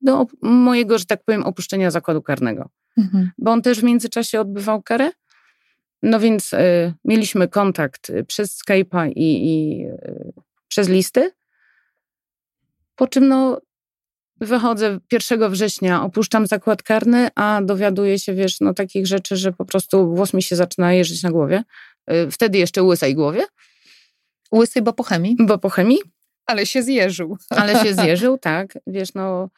do 0.00 0.26
mojego, 0.42 0.98
że 0.98 1.04
tak 1.04 1.24
powiem, 1.24 1.42
opuszczenia 1.42 1.90
zakładu 1.90 2.22
karnego. 2.22 2.70
Mhm. 2.98 3.30
Bo 3.38 3.50
on 3.50 3.62
też 3.62 3.80
w 3.80 3.84
międzyczasie 3.84 4.40
odbywał 4.40 4.82
karę. 4.82 5.10
No 6.02 6.20
więc 6.20 6.52
y, 6.52 6.94
mieliśmy 7.04 7.48
kontakt 7.48 8.10
y, 8.10 8.24
przez 8.24 8.58
Skype'a 8.58 9.12
i, 9.16 9.46
i 9.46 9.86
y, 9.86 10.32
przez 10.68 10.88
listy. 10.88 11.30
Po 12.96 13.06
czym 13.08 13.28
no 13.28 13.60
wychodzę 14.40 14.98
1 15.12 15.50
września, 15.50 16.02
opuszczam 16.02 16.46
zakład 16.46 16.82
karny, 16.82 17.28
a 17.34 17.60
dowiaduję 17.62 18.18
się, 18.18 18.34
wiesz, 18.34 18.60
no 18.60 18.74
takich 18.74 19.06
rzeczy, 19.06 19.36
że 19.36 19.52
po 19.52 19.64
prostu 19.64 20.14
włos 20.14 20.34
mi 20.34 20.42
się 20.42 20.56
zaczyna 20.56 20.92
jeżyć 20.92 21.22
na 21.22 21.30
głowie. 21.30 21.62
Y, 22.12 22.30
Wtedy 22.30 22.58
jeszcze 22.58 22.82
łysej 22.82 23.14
głowie, 23.14 23.44
Łysy, 24.54 24.82
bo 24.82 24.92
po 24.92 25.02
chemii. 25.02 25.36
bo 25.40 25.58
po 25.58 25.68
chemii, 25.70 25.98
Ale 26.46 26.66
się 26.66 26.82
zjeżył. 26.82 27.36
ale 27.50 27.84
się 27.84 27.94
zjeżył, 28.02 28.38
tak. 28.38 28.78
Wiesz, 28.86 29.14
no, 29.14 29.48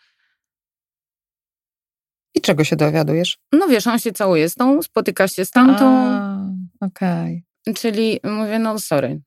I 2.34 2.40
czego 2.40 2.64
się 2.64 2.76
dowiadujesz? 2.76 3.38
no 3.53 3.68
wiesz, 3.68 3.86
on 3.86 3.99
się 3.99 4.12
całuje 4.12 4.49
z 4.49 4.55
tą, 4.55 4.82
spotyka 4.82 5.28
się 5.28 5.45
z 5.45 5.51
tamtą, 5.51 6.09
Okej. 6.80 7.45
czyli 7.76 8.20
mówię, 8.24 8.59
no 8.59 8.78
sorry. 8.78 9.20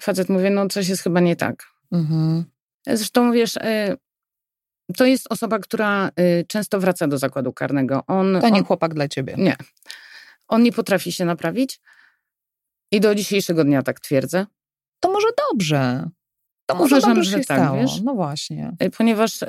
Facet 0.00 0.28
mówi, 0.28 0.50
no 0.50 0.68
coś 0.68 0.88
jest 0.88 1.02
chyba 1.02 1.20
nie 1.20 1.36
tak. 1.36 1.64
Mhm. 1.92 2.44
Zresztą 2.86 3.32
wiesz, 3.32 3.56
y, 3.56 3.96
to 4.96 5.04
jest 5.04 5.26
osoba, 5.32 5.58
która 5.58 6.10
y, 6.20 6.44
często 6.48 6.80
wraca 6.80 7.08
do 7.08 7.18
zakładu 7.18 7.52
karnego. 7.52 8.02
On, 8.06 8.38
To 8.40 8.48
nie 8.48 8.58
on, 8.58 8.64
chłopak 8.64 8.94
dla 8.94 9.08
ciebie. 9.08 9.34
nie. 9.38 9.56
On 10.48 10.62
nie 10.62 10.72
potrafi 10.72 11.12
się 11.12 11.24
naprawić 11.24 11.80
i 12.92 13.00
do 13.00 13.14
dzisiejszego 13.14 13.64
dnia 13.64 13.82
tak 13.82 14.00
twierdzę, 14.00 14.46
To 15.00 15.12
może 15.12 15.26
dobrze. 15.50 16.08
To 16.66 16.74
może 16.74 16.96
Uważam, 16.96 17.14
dobrze 17.14 17.30
że 17.30 17.38
się 17.38 17.44
tak, 17.44 17.58
stało. 17.58 17.78
wiesz? 17.80 18.00
No 18.02 18.14
właśnie. 18.14 18.76
y, 18.82 18.90
ponieważ 18.90 19.42
y, 19.42 19.46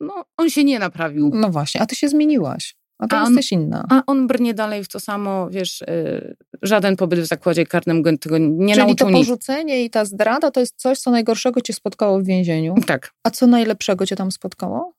no, 0.00 0.24
on 0.36 0.50
się 0.50 0.64
nie 0.64 0.78
naprawił. 0.78 1.30
No 1.34 1.48
właśnie, 1.50 1.80
a 1.82 1.86
ty 1.86 1.96
się 1.96 2.08
zmieniłaś. 2.08 2.76
A 2.98 3.06
ty 3.06 3.16
A 3.16 3.22
on- 3.22 3.26
jesteś 3.34 3.52
inna. 3.52 3.86
A 3.90 4.02
on 4.06 4.26
brnie 4.26 4.54
dalej 4.54 4.84
w 4.84 4.88
to 4.88 5.00
samo, 5.00 5.50
wiesz, 5.50 5.82
y, 5.82 6.36
żaden 6.62 6.96
pobyt 6.96 7.20
w 7.20 7.26
zakładzie 7.26 7.66
karnym 7.66 8.02
go 8.02 8.18
tego 8.18 8.38
nie 8.38 8.74
Czyli 8.74 8.86
nauczył 8.86 9.06
to 9.06 9.10
nic. 9.10 9.26
porzucenie 9.28 9.84
i 9.84 9.90
ta 9.90 10.04
zdrada 10.04 10.50
to 10.50 10.60
jest 10.60 10.76
coś, 10.76 10.98
co 10.98 11.10
najgorszego 11.10 11.60
cię 11.60 11.72
spotkało 11.72 12.20
w 12.20 12.24
więzieniu. 12.24 12.74
Tak, 12.86 13.12
A 13.24 13.30
co 13.30 13.46
najlepszego 13.46 14.06
cię 14.06 14.16
tam 14.16 14.32
spotkało? 14.32 14.92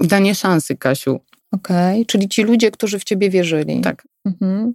danie 0.00 0.34
szansy, 0.34 0.76
Kasiu. 0.76 1.20
Okej, 1.52 2.06
czyli 2.06 2.28
ci 2.28 2.42
ludzie, 2.42 2.70
którzy 2.70 2.98
w 2.98 3.04
ciebie 3.04 3.30
wierzyli. 3.30 3.80
Tak. 3.80 4.08
Mhm. 4.24 4.72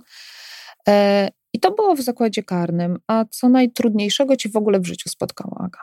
E, 0.87 1.29
I 1.53 1.59
to 1.59 1.71
było 1.71 1.95
w 1.95 2.01
zakładzie 2.01 2.43
karnym. 2.43 2.99
A 3.07 3.25
co 3.25 3.49
najtrudniejszego 3.49 4.35
ci 4.37 4.49
w 4.49 4.55
ogóle 4.55 4.79
w 4.79 4.85
życiu 4.85 5.09
spotkało, 5.09 5.57
Aga? 5.59 5.79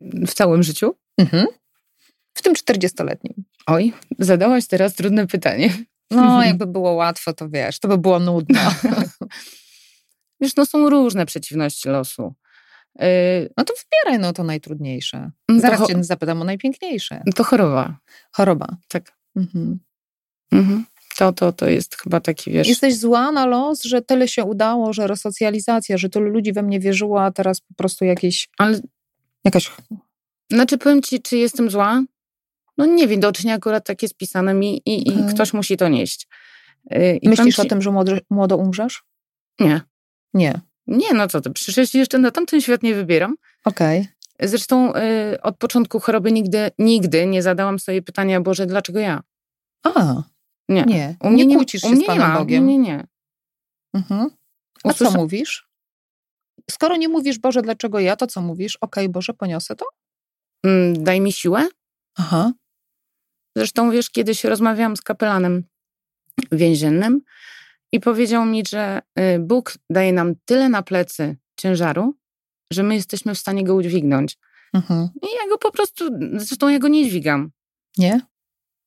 W 0.00 0.34
całym 0.34 0.62
życiu? 0.62 0.94
Mhm. 1.18 1.46
W 2.34 2.42
tym 2.42 2.54
40-letnim. 2.54 3.34
Oj, 3.66 3.92
zadałaś 4.18 4.66
teraz 4.66 4.94
trudne 4.94 5.26
pytanie. 5.26 5.70
No, 6.10 6.44
jakby 6.44 6.66
było 6.66 6.92
łatwo, 6.92 7.32
to 7.32 7.48
wiesz, 7.48 7.78
to 7.78 7.88
by 7.88 7.98
było 7.98 8.18
nudno. 8.18 8.60
Wiesz, 10.40 10.56
no 10.56 10.66
są 10.66 10.90
różne 10.90 11.26
przeciwności 11.26 11.88
losu. 11.88 12.34
Y, 13.02 13.50
No 13.56 13.64
to 13.64 13.74
wybieraj 13.74 14.20
no 14.22 14.32
to 14.32 14.44
najtrudniejsze. 14.44 15.30
to 15.46 15.60
Zaraz 15.60 15.80
cho- 15.80 15.86
cię 15.86 16.04
zapytam 16.04 16.42
o 16.42 16.44
najpiękniejsze. 16.44 17.22
To 17.36 17.44
choroba, 17.44 17.98
Choroba. 18.32 18.76
tak. 18.88 19.12
Mhm. 19.36 19.78
Mhm. 20.52 20.84
To, 21.18 21.32
to, 21.32 21.52
to 21.52 21.68
jest 21.68 21.96
chyba 21.96 22.20
taki, 22.20 22.50
wiesz... 22.52 22.68
Jesteś 22.68 22.96
zła 22.98 23.32
na 23.32 23.46
los, 23.46 23.82
że 23.82 24.02
tyle 24.02 24.28
się 24.28 24.44
udało, 24.44 24.92
że 24.92 25.06
resocjalizacja, 25.06 25.98
że 25.98 26.08
tylu 26.08 26.26
ludzi 26.30 26.52
we 26.52 26.62
mnie 26.62 26.80
wierzyło, 26.80 27.24
a 27.24 27.30
teraz 27.32 27.60
po 27.60 27.74
prostu 27.74 28.04
jakieś, 28.04 28.48
Ale, 28.58 28.80
jakaś... 29.44 29.70
znaczy 30.52 30.78
powiem 30.78 31.02
ci, 31.02 31.22
czy 31.22 31.36
jestem 31.36 31.70
zła? 31.70 32.02
No 32.78 32.86
nie 32.86 33.02
wiem, 33.08 33.10
widocznie 33.10 33.54
akurat 33.54 33.86
tak 33.86 34.02
jest 34.02 34.16
pisane 34.16 34.54
mi 34.54 34.82
i, 34.86 35.08
i 35.08 35.12
Mhm. 35.12 35.34
ktoś 35.34 35.52
musi 35.52 35.76
to 35.76 35.88
nieść. 35.88 36.28
Y, 36.92 37.18
I 37.22 37.28
Myślisz 37.28 37.56
powiem 37.56 37.60
o 37.60 37.62
ci- 37.62 37.68
tym, 37.68 37.82
że 37.82 37.90
młodo, 37.90 38.12
młodo 38.30 38.56
umrzesz? 38.56 39.02
Nie. 39.60 39.80
Nie. 40.34 40.60
Nie, 40.86 41.14
no 41.14 41.28
co 41.28 41.40
ty, 41.40 41.50
przecież 41.50 41.94
jeszcze 41.94 42.18
na 42.18 42.30
tamten 42.30 42.60
świat 42.60 42.82
nie 42.82 42.94
wybieram. 42.94 43.34
Okej. 43.64 44.08
Zresztą 44.42 44.94
y, 44.96 45.42
od 45.42 45.56
początku 45.56 46.00
choroby 46.00 46.32
nigdy, 46.32 46.70
nigdy 46.78 47.26
nie 47.26 47.42
zadałam 47.42 47.78
sobie 47.78 48.02
pytania, 48.02 48.40
Boże, 48.40 48.66
dlaczego 48.66 48.98
ja? 48.98 49.20
A, 49.82 50.22
Nie. 50.68 50.82
nie. 50.82 51.16
U 51.20 51.30
mnie 51.30 51.46
nie 51.46 51.56
kłócisz 51.56 51.82
się 51.82 51.96
z 51.96 52.06
Panem 52.06 52.32
nie. 52.32 52.38
Bogiem. 52.38 52.66
Nie, 52.66 52.78
nie, 52.78 52.84
nie. 52.84 53.06
Mhm. 53.94 54.30
A 54.84 54.92
co 54.92 55.10
mówisz? 55.10 55.68
Skoro 56.70 56.96
nie 56.96 57.08
mówisz, 57.08 57.38
Boże, 57.38 57.62
dlaczego 57.62 58.00
ja, 58.00 58.16
to 58.16 58.26
co 58.26 58.40
mówisz? 58.40 58.76
Okej, 58.76 59.08
Boże, 59.08 59.34
poniosę 59.34 59.76
to? 59.76 59.86
Mm, 60.64 61.04
Daj 61.04 61.20
mi 61.20 61.32
siłę. 61.32 61.68
Aha. 62.18 62.52
Zresztą 63.56 63.90
wiesz, 63.90 64.10
kiedyś 64.10 64.44
rozmawiałam 64.44 64.96
z 64.96 65.00
kapelanem 65.00 65.64
więziennym 66.52 67.20
i 67.92 68.00
powiedział 68.00 68.44
mi, 68.44 68.62
że 68.68 69.02
y, 69.20 69.38
Bóg 69.38 69.74
daje 69.90 70.12
nam 70.12 70.34
tyle 70.44 70.68
na 70.68 70.82
plecy 70.82 71.36
ciężaru, 71.60 72.14
że 72.72 72.82
my 72.82 72.94
jesteśmy 72.94 73.34
w 73.34 73.38
stanie 73.38 73.64
go 73.64 73.74
udźwignąć. 73.74 74.38
Mhm. 74.74 75.08
I 75.22 75.26
ja 75.26 75.48
go 75.48 75.58
po 75.58 75.72
prostu, 75.72 76.04
zresztą 76.32 76.68
ja 76.68 76.78
go 76.78 76.88
nie 76.88 77.08
dźwigam. 77.08 77.50
Nie? 77.98 78.20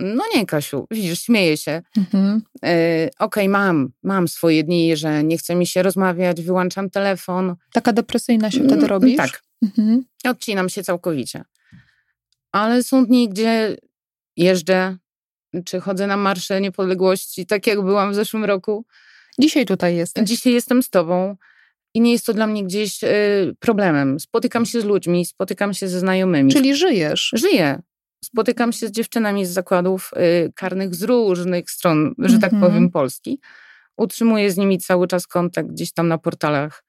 No 0.01 0.23
nie, 0.35 0.45
Kasiu, 0.45 0.87
widzisz, 0.91 1.21
śmieję 1.21 1.57
się. 1.57 1.81
Mhm. 1.97 2.41
Y, 2.65 3.09
Okej, 3.19 3.49
mam, 3.49 3.89
mam 4.03 4.27
swoje 4.27 4.63
dni, 4.63 4.97
że 4.97 5.23
nie 5.23 5.37
chce 5.37 5.55
mi 5.55 5.67
się 5.67 5.83
rozmawiać, 5.83 6.41
wyłączam 6.41 6.89
telefon. 6.89 7.55
Taka 7.73 7.93
depresyjna 7.93 8.51
się 8.51 8.57
Mm, 8.59 8.69
wtedy 8.69 8.87
robisz? 8.87 9.17
Tak, 9.17 9.41
Mhm. 9.63 10.05
odcinam 10.25 10.69
się 10.69 10.83
całkowicie. 10.83 11.43
Ale 12.51 12.83
są 12.83 13.05
dni, 13.05 13.29
gdzie 13.29 13.77
jeżdżę, 14.37 14.97
czy 15.65 15.79
chodzę 15.79 16.07
na 16.07 16.17
marsze 16.17 16.61
niepodległości, 16.61 17.45
tak 17.45 17.67
jak 17.67 17.81
byłam 17.81 18.11
w 18.11 18.15
zeszłym 18.15 18.45
roku. 18.45 18.85
Dzisiaj 19.39 19.65
tutaj 19.65 19.95
jesteś. 19.95 20.29
Dzisiaj 20.29 20.53
jestem 20.53 20.83
z 20.83 20.89
tobą 20.89 21.35
i 21.93 22.01
nie 22.01 22.11
jest 22.11 22.25
to 22.25 22.33
dla 22.33 22.47
mnie 22.47 22.63
gdzieś 22.63 23.03
y, 23.03 23.55
problemem. 23.59 24.19
Spotykam 24.19 24.65
się 24.65 24.81
z 24.81 24.85
ludźmi, 24.85 25.25
spotykam 25.25 25.73
się 25.73 25.87
ze 25.87 25.99
znajomymi. 25.99 26.51
Czyli 26.53 26.75
żyjesz. 26.75 27.31
Żyję. 27.33 27.81
Spotykam 28.31 28.73
się 28.73 28.87
z 28.87 28.91
dziewczynami 28.91 29.45
z 29.45 29.49
zakładów 29.49 30.11
y, 30.47 30.51
karnych 30.55 30.95
z 30.95 31.03
różnych 31.03 31.71
stron, 31.71 32.13
że 32.19 32.39
tak 32.39 32.53
Mhm. 32.53 32.71
powiem, 32.71 32.89
Polski. 32.91 33.39
Utrzymuję 33.97 34.51
z 34.51 34.57
nimi 34.57 34.79
cały 34.79 35.07
czas 35.07 35.27
kontakt 35.27 35.69
gdzieś 35.69 35.91
tam 35.93 36.07
na 36.07 36.17
portalach, 36.17 36.83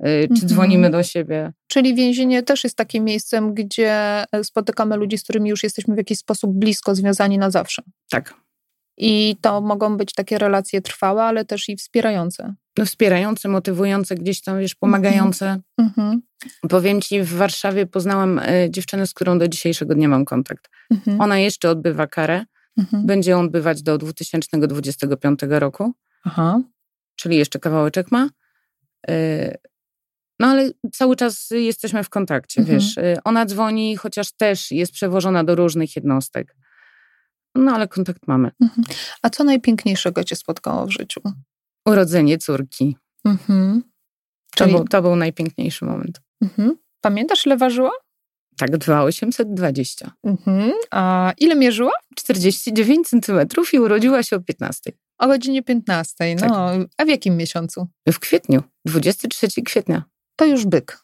y, 0.00 0.04
czy 0.04 0.22
Mhm. 0.32 0.48
dzwonimy 0.48 0.90
do 0.90 1.02
siebie. 1.02 1.52
Czyli 1.66 1.94
więzienie 1.94 2.42
też 2.42 2.64
jest 2.64 2.76
takim 2.76 3.04
miejscem, 3.04 3.54
gdzie 3.54 4.24
e, 4.32 4.44
spotykamy 4.44 4.96
ludzi, 4.96 5.18
z 5.18 5.22
którymi 5.22 5.50
już 5.50 5.62
jesteśmy 5.62 5.94
w 5.94 5.98
jakiś 5.98 6.18
sposób 6.18 6.50
blisko 6.54 6.94
związani 6.94 7.38
na 7.38 7.50
zawsze. 7.50 7.82
Tak. 8.10 8.34
I 8.96 9.36
to 9.40 9.60
mogą 9.60 9.96
być 9.96 10.14
takie 10.14 10.38
relacje 10.38 10.80
trwałe, 10.80 11.22
ale 11.22 11.44
też 11.44 11.68
i 11.68 11.76
wspierające. 11.76 12.54
No, 12.78 12.84
wspierające, 12.84 13.48
motywujące, 13.48 14.14
gdzieś 14.14 14.40
tam, 14.42 14.58
wiesz, 14.58 14.74
pomagające. 14.74 15.60
Mhm. 15.78 16.22
Powiem 16.68 17.00
ci, 17.00 17.22
w 17.22 17.34
Warszawie 17.34 17.86
poznałam 17.86 18.38
y, 18.38 18.68
dziewczynę, 18.70 19.06
z 19.06 19.14
którą 19.14 19.38
do 19.38 19.48
dzisiejszego 19.48 19.94
dnia 19.94 20.08
mam 20.08 20.24
kontakt. 20.24 20.68
Mhm. 20.90 21.20
Ona 21.20 21.38
jeszcze 21.38 21.70
odbywa 21.70 22.06
karę, 22.06 22.44
Mhm. 22.78 23.06
Będzie 23.06 23.36
on 23.36 23.50
bywać 23.50 23.82
do 23.82 23.98
2025 23.98 25.40
roku, 25.48 25.92
Aha. 26.24 26.60
czyli 27.16 27.36
jeszcze 27.36 27.58
kawałeczek 27.58 28.12
ma. 28.12 28.28
Y, 29.10 29.54
No 30.40 30.46
ale 30.46 30.70
cały 30.92 31.16
czas 31.16 31.48
jesteśmy 31.50 32.04
w 32.04 32.08
kontakcie, 32.08 32.60
Mhm. 32.60 32.78
wiesz. 32.78 32.96
Y, 32.96 33.16
Ona 33.24 33.46
dzwoni, 33.46 33.96
chociaż 33.96 34.32
też 34.32 34.70
jest 34.70 34.92
przewożona 34.92 35.44
do 35.44 35.54
różnych 35.54 35.96
jednostek. 35.96 36.56
No 37.56 37.72
ale 37.72 37.88
kontakt 37.88 38.26
mamy. 38.26 38.50
Mhm. 38.62 38.84
A 39.22 39.30
co 39.30 39.44
najpiękniejszego 39.44 40.24
cię 40.24 40.36
spotkało 40.36 40.86
w 40.86 40.90
życiu? 40.90 41.20
Urodzenie 41.86 42.38
córki. 42.38 42.96
Mhm. 43.24 43.82
To, 44.56 44.64
Czyli- 44.64 44.76
był, 44.76 44.84
to 44.84 45.02
był 45.02 45.16
najpiękniejszy 45.16 45.84
moment. 45.84 46.20
Mhm. 46.42 46.76
Pamiętasz, 47.00 47.46
ile 47.46 47.56
ważyła? 47.56 47.90
Tak, 48.56 48.78
2,820. 48.78 50.10
Mhm. 50.24 50.72
A 50.90 51.32
ile 51.38 51.54
mierzyła? 51.54 51.92
49 52.14 53.08
centymetrów 53.08 53.74
i 53.74 53.78
urodziła 53.78 54.22
się 54.22 54.36
o 54.36 54.40
15. 54.40 54.92
O 55.18 55.26
godzinie 55.26 55.62
15. 55.62 56.34
No, 56.34 56.40
Tak. 56.40 56.88
a 56.98 57.04
w 57.04 57.08
jakim 57.08 57.36
miesiącu? 57.36 57.86
W 58.08 58.18
kwietniu, 58.18 58.62
23 58.84 59.62
kwietnia. 59.62 60.02
To 60.36 60.46
już 60.46 60.66
byk. 60.66 60.98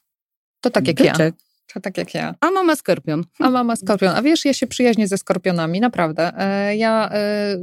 To 0.60 0.70
tak 0.70 0.88
jak 0.88 1.00
ja. 1.00 1.14
To 1.74 1.80
tak 1.80 1.98
jak 1.98 2.14
ja. 2.14 2.34
A 2.40 2.50
mama 2.50 2.76
skorpion. 2.76 3.24
A 3.38 3.50
mama 3.50 3.76
skorpion. 3.76 4.14
A 4.14 4.22
wiesz, 4.22 4.44
ja 4.44 4.52
się 4.52 4.66
przyjaźnię 4.66 5.08
ze 5.08 5.18
skorpionami, 5.18 5.80
naprawdę. 5.80 6.32
E, 6.38 6.76
Ja 6.76 7.08
e, 7.12 7.56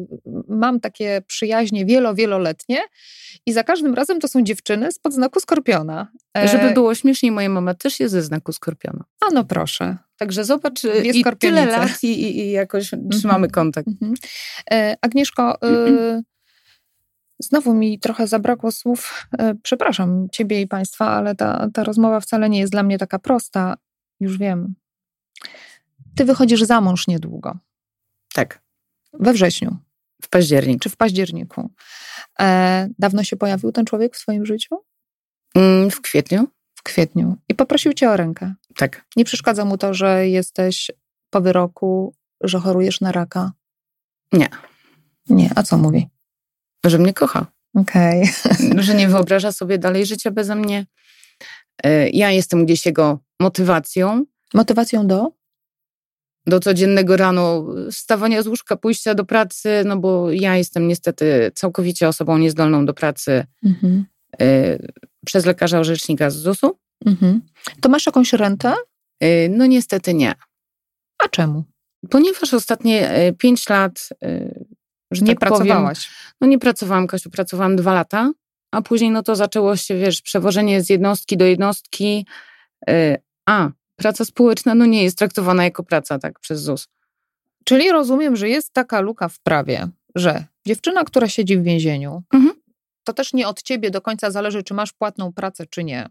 mam 0.48 0.80
takie 0.80 1.22
przyjaźnie 1.28 1.86
wielo, 1.86 2.16
wieloletnie 2.16 2.78
i 3.46 3.54
za 3.54 3.64
każdym 3.64 3.94
razem 3.94 4.20
to 4.20 4.28
są 4.28 4.44
dziewczyny 4.44 4.92
spod 4.92 5.14
znaku 5.14 5.40
skorpiona. 5.40 6.08
E, 6.38 6.48
Żeby 6.48 6.74
było 6.74 6.96
śmieszniej, 6.96 7.32
moja 7.32 7.50
mama 7.50 7.74
też 7.74 8.00
jest 8.00 8.12
ze 8.12 8.22
znaku 8.22 8.52
skorpiona. 8.54 9.04
A 9.22 9.34
no 9.34 9.44
proszę. 9.44 9.98
Także 10.18 10.44
zobacz, 10.44 10.84
i 11.14 11.24
tyle 11.40 11.66
lat 11.66 12.04
i, 12.04 12.08
i, 12.08 12.40
i 12.40 12.52
jakoś 12.52 12.92
trzymamy 13.12 13.50
kontakt. 13.50 13.88
Mhm. 13.88 14.14
Agnieszko, 15.02 15.58
znowu 17.40 17.74
mi 17.74 18.00
trochę 18.00 18.28
zabrakło 18.28 18.72
słów. 18.72 19.28
Przepraszam 19.64 20.28
ciebie 20.32 20.62
i 20.62 20.68
państwa, 20.68 21.08
ale 21.08 21.36
ta, 21.36 21.68
ta 21.74 21.84
rozmowa 21.84 22.20
wcale 22.20 22.50
nie 22.50 22.60
jest 22.60 22.72
dla 22.72 22.84
mnie 22.84 22.98
taka 22.98 23.20
prosta. 23.20 23.76
Już 24.20 24.38
wiem. 24.38 24.76
Ty 26.16 26.26
wychodzisz 26.26 26.64
za 26.64 26.82
mąż 26.82 27.08
niedługo, 27.08 27.58
Tak, 28.34 28.62
we 29.14 29.34
wrześniu 29.34 29.78
w 30.22 30.30
październik. 30.30 30.82
czy 30.82 30.90
w 30.90 30.98
październiku. 30.98 31.70
E, 32.40 32.90
dawno 33.00 33.24
się 33.24 33.36
pojawił 33.36 33.72
ten 33.72 33.86
człowiek 33.86 34.16
w 34.16 34.20
swoim 34.20 34.46
życiu? 34.46 34.76
Mm, 35.56 35.92
W 35.92 36.02
kwietniu? 36.02 36.48
W 36.76 36.84
kwietniu. 36.84 37.36
I 37.50 37.56
poprosił 37.56 37.94
cię 37.94 38.10
o 38.12 38.18
rękę. 38.18 38.54
Tak. 38.76 39.06
Nie 39.16 39.26
przeszkadza 39.26 39.66
mu 39.66 39.78
to, 39.78 39.94
że 39.94 40.28
jesteś 40.28 40.92
po 41.30 41.42
wyroku, 41.42 42.16
że 42.42 42.60
chorujesz 42.60 43.02
na 43.02 43.12
raka? 43.12 43.52
Nie. 44.34 44.50
Nie, 45.30 45.52
a 45.56 45.64
co 45.64 45.78
mówi? 45.78 46.10
Że 46.86 46.98
mnie 46.98 47.14
kocha. 47.14 47.46
Okej. 47.76 48.30
że 48.78 48.96
nie 48.96 49.08
wyobraża 49.08 49.52
sobie 49.52 49.78
dalej 49.78 50.06
życia 50.06 50.32
beze 50.32 50.56
mnie. 50.56 50.86
E, 51.84 52.10
Ja 52.10 52.32
jestem 52.32 52.66
gdzieś 52.66 52.86
jego 52.86 53.20
motywacją 53.40 54.26
Motywacją 54.54 55.08
do? 55.08 55.32
do 56.48 56.60
codziennego 56.60 57.18
rano 57.18 57.66
wstawania 57.92 58.42
z 58.42 58.48
łóżka, 58.48 58.78
pójścia 58.78 59.16
do 59.16 59.26
pracy, 59.26 59.84
no 59.86 59.98
bo 59.98 60.32
ja 60.32 60.58
jestem 60.58 60.88
niestety 60.88 61.52
całkowicie 61.56 62.08
osobą 62.08 62.38
niezdolną 62.38 62.86
do 62.86 62.94
pracy 62.94 63.46
Mhm. 63.66 64.06
e, 64.42 64.78
przez 65.26 65.46
lekarza 65.46 65.80
orzecznika 65.80 66.30
z 66.30 66.36
ZUS-u. 66.36 66.80
Mhm. 67.06 67.42
To 67.82 67.90
masz 67.90 68.06
jakąś 68.06 68.34
rentę? 68.34 68.74
E, 69.20 69.50
No 69.50 69.66
niestety 69.66 70.14
nie. 70.14 70.34
A 71.24 71.28
czemu? 71.28 71.64
Ponieważ 72.10 72.54
ostatnie 72.54 73.10
e, 73.10 73.34
pięć 73.34 73.70
lat, 73.70 74.10
e, 74.24 74.60
że 75.12 75.22
nie 75.26 75.36
tak 75.36 75.50
powiem, 75.50 75.68
pracowałaś. 75.68 76.10
no 76.42 76.48
nie 76.48 76.60
pracowałam, 76.60 77.08
Kasiu, 77.08 77.30
pracowałam 77.30 77.76
dwa 77.76 77.94
lata, 77.94 78.32
a 78.72 78.82
później 78.82 79.12
no 79.12 79.24
to 79.24 79.36
zaczęło 79.36 79.76
się, 79.76 79.98
wiesz, 79.98 80.22
przewożenie 80.22 80.82
z 80.84 80.90
jednostki 80.90 81.38
do 81.38 81.46
jednostki. 81.46 82.26
A, 83.50 83.72
praca 83.96 84.26
społeczna 84.26 84.76
no 84.76 84.86
nie 84.86 85.04
jest 85.04 85.18
traktowana 85.18 85.64
jako 85.64 85.84
praca, 85.84 86.20
tak, 86.20 86.40
przez 86.40 86.62
ZUS. 86.62 86.88
Czyli 87.64 87.92
rozumiem, 87.92 88.36
że 88.36 88.50
jest 88.50 88.74
taka 88.74 89.02
luka 89.02 89.30
w 89.30 89.40
prawie, 89.40 89.88
że 90.16 90.46
dziewczyna, 90.68 91.04
która 91.04 91.28
siedzi 91.28 91.58
w 91.58 91.64
więzieniu, 91.64 92.24
Mhm. 92.34 92.54
to 93.04 93.14
też 93.14 93.34
nie 93.34 93.48
od 93.48 93.64
ciebie 93.64 93.92
do 93.92 94.02
końca 94.02 94.32
zależy, 94.32 94.64
czy 94.64 94.74
masz 94.74 94.94
płatną 94.94 95.34
pracę, 95.34 95.66
czy 95.70 95.84
nie. 95.84 96.08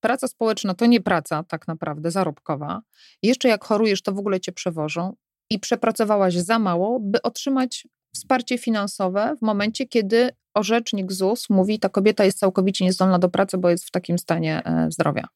Praca 0.00 0.28
społeczna 0.28 0.74
to 0.74 0.86
nie 0.86 1.00
praca 1.00 1.42
tak 1.42 1.68
naprawdę, 1.68 2.10
zarobkowa. 2.10 2.82
Jeszcze 3.22 3.48
jak 3.48 3.64
chorujesz, 3.64 4.02
to 4.02 4.12
w 4.12 4.18
ogóle 4.18 4.40
cię 4.40 4.52
przewożą 4.52 5.16
i 5.50 5.58
przepracowałaś 5.58 6.34
za 6.34 6.58
mało, 6.58 7.00
by 7.00 7.22
otrzymać 7.22 7.88
wsparcie 8.14 8.58
finansowe 8.58 9.36
w 9.38 9.42
momencie, 9.42 9.86
kiedy 9.86 10.30
orzecznik 10.54 11.12
ZUS 11.12 11.50
mówi, 11.50 11.78
ta 11.78 11.88
kobieta 11.88 12.24
jest 12.24 12.38
całkowicie 12.38 12.84
niezdolna 12.84 13.18
do 13.18 13.28
pracy, 13.28 13.58
bo 13.58 13.70
jest 13.70 13.84
w 13.84 13.90
takim 13.90 14.18
stanie 14.18 14.62
e, 14.64 14.90
zdrowia. 14.90 15.28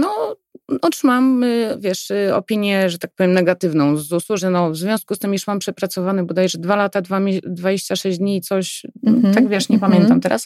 No, 0.00 0.36
otrzymałam, 0.82 1.44
y, 1.44 1.76
wiesz, 1.80 2.10
y, 2.10 2.34
opinię, 2.34 2.90
że 2.90 2.98
tak 2.98 3.10
powiem, 3.14 3.32
negatywną 3.32 3.96
z 3.96 4.06
ZUS-u, 4.08 4.36
że 4.36 4.50
no, 4.50 4.70
w 4.70 4.76
związku 4.76 5.14
z 5.14 5.18
tym, 5.18 5.34
iż 5.34 5.46
mam 5.46 5.58
przepracowany 5.58 6.24
bodajże 6.24 6.58
dwa 6.58 6.76
lata, 6.76 7.00
dwa, 7.02 7.20
mi- 7.20 7.40
26 7.46 8.18
dni, 8.18 8.40
coś, 8.40 8.86
Mhm, 9.06 9.34
tak 9.34 9.48
wiesz, 9.48 9.68
nie 9.68 9.76
mhm. 9.76 9.92
pamiętam 9.92 10.20
teraz, 10.20 10.44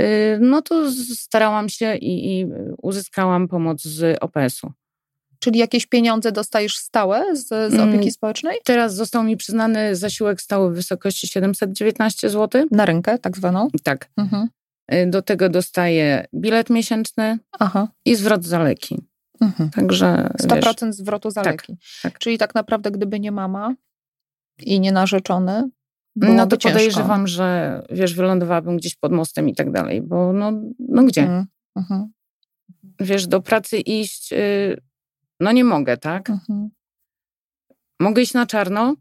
y, 0.00 0.38
no 0.40 0.62
to 0.62 0.90
starałam 1.14 1.68
się 1.68 1.96
i, 1.96 2.40
i 2.40 2.46
uzyskałam 2.82 3.48
pomoc 3.48 3.82
z 3.82 4.18
OPS-u. 4.20 4.72
Czyli 5.38 5.58
jakieś 5.58 5.86
pieniądze 5.86 6.32
dostajesz 6.32 6.76
stałe 6.76 7.36
z, 7.36 7.48
z 7.48 7.74
Mm. 7.74 7.88
opieki 7.88 8.10
społecznej? 8.10 8.56
Teraz 8.64 8.94
został 8.94 9.22
mi 9.24 9.36
przyznany 9.36 9.96
zasiłek 9.96 10.40
stały 10.40 10.70
w 10.72 10.74
wysokości 10.74 11.28
719 11.28 12.30
zł. 12.30 12.66
Na 12.70 12.84
rękę, 12.86 13.18
tak 13.18 13.36
zwaną? 13.36 13.68
Tak. 13.82 14.08
Mhm. 14.16 14.48
Y, 14.92 15.06
Do 15.10 15.22
tego 15.22 15.48
dostaję 15.48 16.26
bilet 16.34 16.70
miesięczny 16.70 17.38
Aha. 17.58 17.88
i 18.04 18.14
zwrot 18.16 18.44
za 18.44 18.58
leki. 18.62 19.02
Mhm. 19.40 19.70
Także 19.70 20.30
wiesz, 20.40 20.50
100% 20.50 20.92
zwrotu 20.92 21.30
za 21.30 21.42
tak, 21.42 21.52
leki. 21.52 21.76
tak. 22.02 22.18
Czyli 22.18 22.38
tak 22.38 22.54
naprawdę, 22.54 22.90
gdyby 22.90 23.20
nie 23.20 23.32
mama 23.32 23.74
i 24.58 24.80
nie 24.80 24.92
narzeczony, 24.92 25.70
no 26.16 26.46
to 26.46 26.56
ciężko. 26.56 26.78
podejrzewam, 26.78 27.26
że 27.26 27.82
wiesz, 27.90 28.14
wylądowałabym 28.14 28.76
gdzieś 28.76 28.94
pod 28.96 29.12
mostem 29.12 29.48
i 29.48 29.54
tak 29.54 29.72
dalej, 29.72 30.02
bo 30.02 30.32
no, 30.32 30.52
no 30.78 31.02
gdzie? 31.04 31.22
Mhm. 31.22 31.46
Mhm. 31.76 32.12
Wiesz, 33.00 33.26
do 33.26 33.40
pracy 33.42 33.78
iść, 33.78 34.32
y, 34.32 34.80
no 35.40 35.52
nie 35.52 35.64
mogę, 35.64 35.96
tak? 35.96 36.30
Mhm. 36.30 36.70
Mogę 38.00 38.22
iść 38.22 38.34
na 38.34 38.46
czarno, 38.46 38.94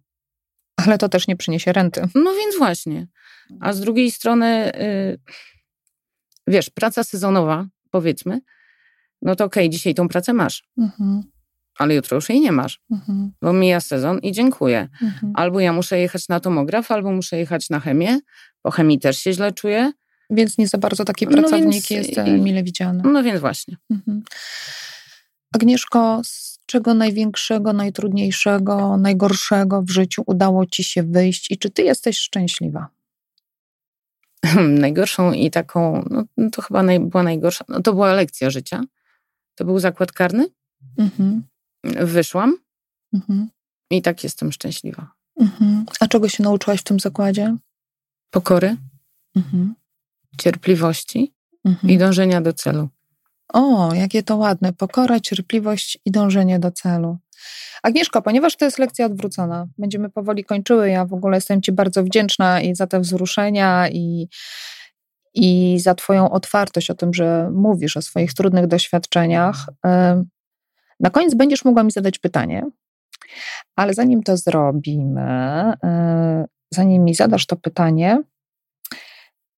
Ale 0.85 0.97
to 0.97 1.09
też 1.09 1.27
nie 1.27 1.35
przyniesie 1.35 1.73
renty. 1.73 2.01
no 2.15 2.33
więc 2.33 2.57
właśnie. 2.57 3.07
A 3.59 3.73
z 3.73 3.79
drugiej 3.79 4.11
strony, 4.11 4.71
y, 4.81 5.19
wiesz, 6.47 6.69
praca 6.69 7.03
sezonowa, 7.03 7.67
powiedzmy, 7.91 8.39
no 9.21 9.35
to 9.35 9.45
okej, 9.45 9.69
dzisiaj 9.69 9.93
tą 9.95 10.07
pracę 10.07 10.33
masz, 10.33 10.63
Mhm. 10.77 11.23
ale 11.77 11.95
jutro 11.95 12.15
już 12.15 12.29
jej 12.29 12.39
nie 12.39 12.51
masz, 12.51 12.79
Mhm. 12.91 13.31
bo 13.41 13.53
mija 13.53 13.79
sezon 13.81 14.19
i 14.19 14.31
dziękuję. 14.31 14.89
Mhm. 15.01 15.33
Albo 15.35 15.59
ja 15.59 15.73
muszę 15.73 15.99
jechać 15.99 16.27
na 16.29 16.39
tomograf, 16.39 16.91
albo 16.91 17.11
muszę 17.11 17.37
jechać 17.37 17.69
na 17.69 17.79
chemię, 17.79 18.19
bo 18.63 18.71
chemii 18.71 18.99
też 18.99 19.17
się 19.17 19.33
źle 19.33 19.51
czuję. 19.51 19.91
Więc 20.29 20.57
nie 20.57 20.67
za 20.67 20.77
bardzo 20.77 21.05
taki 21.05 21.25
No 21.25 21.31
pracownik 21.31 21.71
więc 21.73 21.89
jest 21.89 22.09
i- 22.09 22.19
e, 22.19 22.37
mile 22.37 22.63
widziany. 22.63 23.03
No 23.05 23.23
więc 23.23 23.39
właśnie. 23.41 23.77
Mhm. 23.91 24.23
Agnieszko, 25.55 26.21
z 26.23 26.59
czego 26.65 26.93
największego, 26.93 27.73
najtrudniejszego, 27.73 28.97
najgorszego 28.97 29.81
w 29.81 29.89
życiu 29.89 30.23
udało 30.25 30.65
ci 30.65 30.83
się 30.83 31.03
wyjść 31.03 31.51
i 31.51 31.57
czy 31.57 31.69
ty 31.69 31.81
jesteś 31.83 32.17
szczęśliwa? 32.17 32.87
Najgorszą 34.79 35.33
i 35.33 35.51
taką, 35.51 36.05
no 36.09 36.23
no 36.37 36.49
to 36.49 36.61
chyba 36.61 36.83
naj, 36.83 36.99
była 36.99 37.23
najgorsza, 37.23 37.65
no 37.69 37.81
to 37.81 37.93
była 37.93 38.13
lekcja 38.13 38.49
życia. 38.49 38.83
To 39.55 39.65
był 39.65 39.79
zakład 39.79 40.11
karny. 40.11 40.47
Mhm. 40.97 41.43
Wyszłam 41.83 42.57
Mhm. 43.13 43.49
i 43.89 44.01
tak 44.01 44.23
jestem 44.23 44.51
szczęśliwa. 44.51 45.11
Mhm. 45.39 45.85
A 45.99 46.07
czego 46.07 46.29
się 46.29 46.43
nauczyłaś 46.43 46.79
w 46.79 46.83
tym 46.83 46.99
zakładzie? 46.99 47.55
Pokory, 48.31 48.77
Mhm. 49.35 49.75
cierpliwości 50.41 51.33
Mhm. 51.65 51.93
i 51.93 51.97
dążenia 51.97 52.41
do 52.41 52.53
celu. 52.53 52.89
O, 53.53 53.93
jakie 53.93 54.23
to 54.23 54.37
ładne. 54.37 54.73
Pokora, 54.73 55.19
cierpliwość 55.19 55.97
i 56.05 56.11
dążenie 56.11 56.59
do 56.59 56.71
celu. 56.71 57.17
Agnieszko, 57.83 58.21
ponieważ 58.21 58.55
to 58.55 58.65
jest 58.65 58.79
lekcja 58.79 59.05
odwrócona, 59.05 59.67
będziemy 59.77 60.09
powoli 60.09 60.43
kończyły. 60.45 60.89
Ja 60.89 61.05
w 61.05 61.13
ogóle 61.13 61.37
jestem 61.37 61.61
Ci 61.61 61.71
bardzo 61.71 62.03
wdzięczna 62.03 62.61
i 62.61 62.75
za 62.75 62.87
te 62.87 62.99
wzruszenia 62.99 63.89
i, 63.89 64.27
i 65.33 65.79
za 65.79 65.95
Twoją 65.95 66.29
otwartość 66.31 66.89
o 66.89 66.95
tym, 66.95 67.13
że 67.13 67.49
mówisz 67.53 67.97
o 67.97 68.01
swoich 68.01 68.33
trudnych 68.33 68.67
doświadczeniach. 68.67 69.65
Na 70.99 71.09
koniec 71.11 71.33
będziesz 71.35 71.65
mogła 71.65 71.83
mi 71.83 71.91
zadać 71.91 72.19
pytanie, 72.19 72.63
ale 73.75 73.93
zanim 73.93 74.23
to 74.23 74.37
zrobimy, 74.37 75.73
yy, 75.83 76.45
zanim 76.73 77.03
mi 77.03 77.15
zadasz 77.15 77.45
to 77.45 77.55
pytanie, 77.55 78.21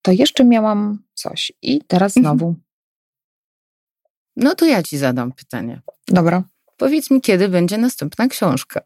to 0.02 0.12
jeszcze 0.12 0.44
miałam 0.46 1.04
coś. 1.14 1.52
I 1.62 1.82
teraz 1.88 2.18
Mhm. 2.18 2.38
znowu. 2.38 2.56
No 4.36 4.56
to 4.56 4.66
ja 4.66 4.84
ci 4.84 4.98
zadam 4.98 5.32
pytanie. 5.32 5.82
Dobra. 6.08 6.44
Powiedz 6.78 7.12
mi, 7.12 7.22
kiedy 7.22 7.50
będzie 7.50 7.78
następna 7.78 8.28
książka? 8.28 8.82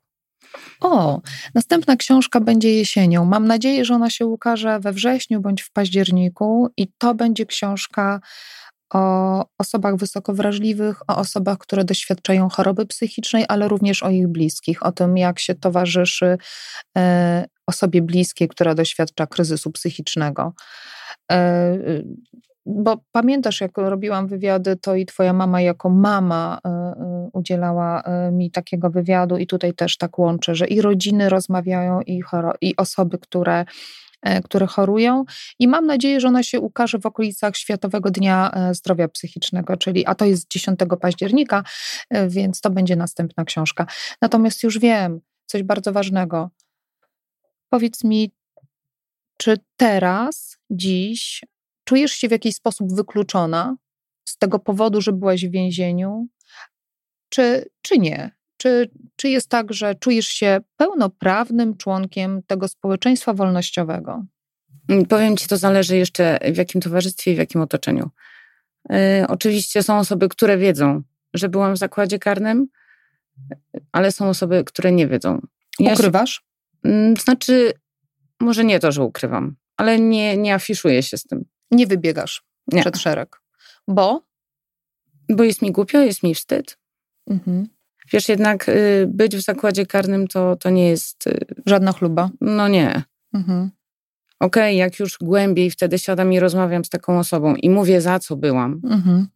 O, 0.82 1.22
następna 1.56 1.96
książka 1.96 2.40
będzie 2.40 2.74
jesienią. 2.74 3.26
Mam 3.26 3.48
nadzieję, 3.48 3.86
że 3.86 3.96
ona 3.96 4.10
się 4.10 4.26
ukaże 4.26 4.80
we 4.80 4.94
wrześniu 4.94 5.42
bądź 5.42 5.62
w 5.62 5.72
październiku 5.72 6.70
i 6.78 6.88
to 6.98 7.16
będzie 7.16 7.46
książka 7.46 8.20
o 8.94 9.46
osobach 9.58 9.96
wysoko 9.96 10.34
wrażliwych, 10.34 11.02
o 11.10 11.18
osobach, 11.18 11.58
które 11.58 11.84
doświadczają 11.84 12.50
choroby 12.50 12.86
psychicznej, 12.86 13.46
ale 13.48 13.68
również 13.68 14.04
o 14.04 14.10
ich 14.10 14.28
bliskich, 14.28 14.84
o 14.84 14.92
tym, 14.92 15.18
jak 15.18 15.40
się 15.40 15.56
towarzyszy 15.56 16.38
e, 16.98 17.46
osobie 17.68 18.02
bliskiej, 18.02 18.48
która 18.48 18.76
doświadcza 18.76 19.28
kryzysu 19.28 19.72
psychicznego. 19.72 20.54
Bo 22.66 22.98
pamiętasz, 23.12 23.62
jak 23.62 23.78
robiłam 23.78 24.28
wywiady, 24.28 24.76
to 24.76 24.96
i 24.96 25.06
twoja 25.06 25.34
mama 25.34 25.62
jako 25.62 25.90
mama 25.90 26.60
e, 26.66 26.70
e, 26.70 27.30
udzielała 27.34 28.02
e, 28.02 28.32
mi 28.32 28.52
takiego 28.52 28.90
wywiadu 28.90 29.38
i 29.38 29.48
tutaj 29.48 29.74
też 29.74 29.98
tak 29.98 30.20
łączę, 30.20 30.56
że 30.56 30.68
i 30.68 30.82
rodziny 30.82 31.30
rozmawiają 31.30 32.02
i, 32.02 32.22
i 32.62 32.76
osoby, 32.76 33.18
które 33.18 33.66
które 34.44 34.68
chorują 34.68 35.26
i 35.60 35.68
mam 35.68 35.86
nadzieję, 35.86 36.20
że 36.20 36.28
ona 36.28 36.44
się 36.44 36.60
ukaże 36.60 37.00
w 37.00 37.06
okolicach 37.06 37.58
Światowego 37.58 38.12
Dnia 38.12 38.52
Zdrowia 38.72 39.08
Psychicznego, 39.08 39.78
czyli 39.78 40.06
a 40.06 40.16
to 40.16 40.26
jest 40.26 40.52
10 40.52 40.80
października, 41.02 41.64
więc 42.28 42.62
to 42.62 42.70
będzie 42.70 42.96
następna 42.96 43.46
książka. 43.46 43.86
Natomiast 44.22 44.64
już 44.64 44.80
wiem 44.80 45.22
coś 45.46 45.64
bardzo 45.64 45.92
ważnego. 45.92 46.50
Powiedz 47.70 48.04
mi, 48.04 48.32
czy 49.38 49.58
teraz, 49.78 50.58
dziś 50.70 51.42
czujesz 51.90 52.12
się 52.12 52.28
w 52.28 52.32
jakiś 52.32 52.56
sposób 52.56 52.96
wykluczona 52.96 53.76
z 54.26 54.38
tego 54.38 54.60
powodu, 54.60 55.02
że 55.02 55.12
byłaś 55.14 55.46
w 55.46 55.52
więzieniu, 55.52 56.28
czy, 57.30 57.70
czy 57.82 57.98
nie? 57.98 58.32
Czy, 58.58 58.90
czy 59.16 59.30
jest 59.30 59.50
tak, 59.50 59.74
że 59.74 59.96
czujesz 59.96 60.28
się 60.28 60.60
pełnoprawnym 60.78 61.78
członkiem 61.78 62.44
tego 62.48 62.68
społeczeństwa 62.68 63.34
wolnościowego? 63.34 64.26
Mm, 64.90 65.06
powiem 65.06 65.38
ci, 65.38 65.48
to 65.48 65.58
zależy 65.58 65.98
jeszcze 65.98 66.40
w 66.54 66.58
jakim 66.58 66.82
towarzystwie 66.82 67.32
i 67.32 67.36
w 67.36 67.38
jakim 67.38 67.62
otoczeniu. 67.62 68.10
Yy, 68.90 68.98
oczywiście 69.28 69.84
są 69.84 69.98
osoby, 69.98 70.30
które 70.30 70.58
wiedzą, 70.58 71.02
że 71.34 71.50
byłam 71.50 71.74
w 71.74 71.78
zakładzie 71.78 72.20
karnym, 72.20 72.68
ale 73.92 74.12
są 74.12 74.30
osoby, 74.30 74.64
które 74.64 74.92
nie 74.92 75.08
wiedzą. 75.08 75.42
Ja 75.80 75.94
Ukrywasz? 75.94 76.34
Się, 76.34 76.42
mm, 76.84 77.18
znaczy, 77.18 77.74
może 78.40 78.64
nie 78.64 78.80
to, 78.80 78.92
że 78.92 79.04
ukrywam, 79.04 79.56
ale 79.78 80.00
nie, 80.00 80.38
nie 80.38 80.54
afiszuję 80.54 81.04
się 81.04 81.18
z 81.18 81.24
tym 81.24 81.46
nie 81.72 81.88
wybiegasz 81.88 82.44
nie. 82.72 82.82
przed 82.82 82.98
szereg. 82.98 83.42
Bo? 83.88 84.24
Bo 85.30 85.44
jest 85.44 85.62
mi 85.62 85.72
głupio, 85.72 86.00
jest 86.00 86.24
mi 86.24 86.36
wstyd. 86.36 86.78
Mhm. 87.30 87.68
Wiesz, 88.14 88.30
jednak 88.30 88.70
y, 88.70 89.08
być 89.08 89.38
w 89.38 89.42
zakładzie 89.42 89.86
karnym 89.86 90.28
to, 90.28 90.56
to 90.56 90.70
nie 90.70 90.90
jest... 90.90 91.28
Y, 91.28 91.46
Żadna 91.66 91.92
chluba? 91.92 92.30
No 92.42 92.68
nie. 92.68 93.04
Mhm. 93.34 93.70
Okej, 94.40 94.64
okay, 94.64 94.74
jak 94.74 95.00
już 95.00 95.18
głębiej 95.18 95.72
wtedy 95.72 96.00
siadam 96.00 96.34
i 96.34 96.40
rozmawiam 96.40 96.86
z 96.86 96.90
taką 96.90 97.20
osobą 97.20 97.56
i 97.56 97.70
mówię, 97.70 98.02
za 98.02 98.20
co 98.20 98.36
byłam, 98.36 98.82
mhm. 98.84 99.28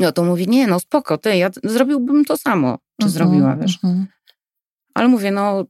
no 0.00 0.12
to 0.12 0.24
mówi, 0.24 0.48
nie, 0.48 0.66
no 0.66 0.80
spoko, 0.80 1.18
ty, 1.18 1.36
ja 1.36 1.50
zrobiłbym 1.64 2.24
to 2.24 2.36
samo, 2.36 2.78
czy 3.00 3.06
mhm. 3.06 3.10
zrobiła, 3.12 3.56
wiesz. 3.56 3.78
Mhm. 3.84 4.06
Ale 4.94 5.08
mówię, 5.08 5.30
no 5.30 5.64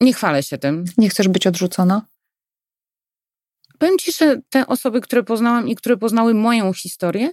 nie 0.00 0.12
chwalę 0.12 0.42
się 0.42 0.58
tym. 0.58 0.84
Nie 0.98 1.08
chcesz 1.08 1.28
być 1.28 1.46
odrzucona? 1.46 2.06
Powiem 3.80 3.98
ci, 3.98 4.12
że 4.12 4.40
te 4.50 4.66
osoby, 4.66 5.00
które 5.00 5.22
poznałam 5.22 5.68
i 5.68 5.74
które 5.74 5.96
poznały 5.96 6.34
moją 6.34 6.72
historię, 6.72 7.30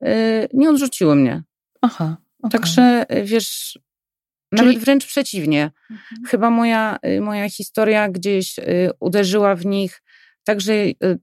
yy, 0.00 0.08
nie 0.52 0.70
odrzuciły 0.70 1.16
mnie. 1.16 1.42
Aha. 1.80 2.16
Okay. 2.38 2.50
Także 2.50 3.06
y, 3.16 3.24
wiesz, 3.24 3.78
Czyli... 4.54 4.66
nawet 4.66 4.84
wręcz 4.84 5.06
przeciwnie. 5.06 5.70
Mhm. 5.90 6.24
Chyba 6.26 6.50
moja, 6.50 6.98
y, 7.06 7.20
moja 7.20 7.50
historia 7.50 8.08
gdzieś 8.08 8.58
y, 8.58 8.90
uderzyła 9.00 9.56
w 9.56 9.66
nich, 9.66 10.02
także 10.44 10.72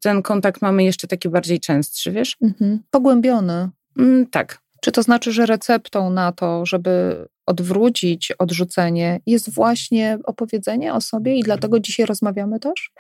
ten 0.02 0.22
kontakt 0.22 0.62
mamy 0.62 0.84
jeszcze 0.84 1.08
taki 1.08 1.30
bardziej 1.30 1.60
częstszy, 1.60 2.12
wiesz? 2.12 2.38
Mhm. 2.42 2.84
Pogłębiony. 2.92 3.70
Mm, 3.98 4.28
tak. 4.28 4.62
Czy 4.82 4.92
to 4.92 5.04
znaczy, 5.04 5.32
że 5.32 5.46
receptą 5.46 6.10
na 6.10 6.32
to, 6.32 6.66
żeby 6.66 7.26
odwrócić 7.46 8.32
odrzucenie, 8.32 9.20
jest 9.26 9.50
właśnie 9.54 10.18
opowiedzenie 10.24 10.94
o 10.94 11.02
sobie 11.02 11.36
i 11.36 11.44
dlatego 11.44 11.80
dzisiaj 11.80 12.06
rozmawiamy 12.06 12.60
też? 12.60 12.92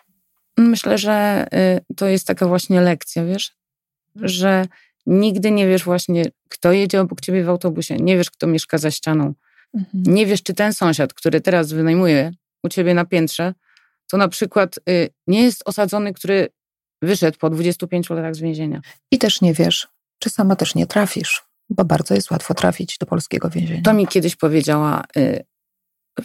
Myślę, 0.58 0.97
że 0.97 1.45
y, 1.89 1.95
to 1.95 2.08
jest 2.08 2.28
taka 2.28 2.47
właśnie 2.47 2.82
lekcja, 2.82 3.26
wiesz, 3.26 3.56
że 4.16 4.66
nigdy 5.06 5.52
nie 5.52 5.68
wiesz 5.68 5.84
właśnie, 5.84 6.26
kto 6.49 6.72
jedzie 6.72 7.02
obok 7.02 7.22
ciebie 7.22 7.43
w 7.43 7.49
autobusie, 7.49 7.95
nie 7.95 8.18
wiesz, 8.18 8.32
kto 8.32 8.47
mieszka 8.47 8.78
za 8.78 8.91
ścianą, 8.91 9.34
mhm. 9.74 10.04
nie 10.16 10.26
wiesz, 10.26 10.43
czy 10.43 10.54
ten 10.54 10.74
sąsiad, 10.74 11.14
który 11.14 11.41
teraz 11.41 11.72
wynajmuje 11.72 12.32
u 12.64 12.70
ciebie 12.70 12.93
na 12.93 13.06
piętrze, 13.06 13.54
to 14.12 14.18
na 14.18 14.28
przykład 14.28 14.80
y, 14.89 15.10
nie 15.28 15.43
jest 15.43 15.64
osadzony, 15.66 16.14
który 16.14 16.49
wyszedł 17.02 17.38
po 17.38 17.49
25 17.49 18.10
latach 18.10 18.36
z 18.36 18.39
więzienia. 18.39 18.82
I 19.12 19.18
też 19.18 19.41
nie 19.41 19.54
wiesz, 19.54 19.88
czy 20.20 20.30
sama 20.30 20.56
też 20.56 20.76
nie 20.76 20.88
trafisz, 20.88 21.43
bo 21.70 21.86
bardzo 21.86 22.16
jest 22.16 22.32
łatwo 22.32 22.54
trafić 22.54 22.97
do 22.97 23.06
polskiego 23.06 23.49
więzienia. 23.49 23.82
To 23.82 23.93
mi 23.93 24.08
kiedyś 24.08 24.36
powiedziała 24.36 25.04
y, 25.18 25.45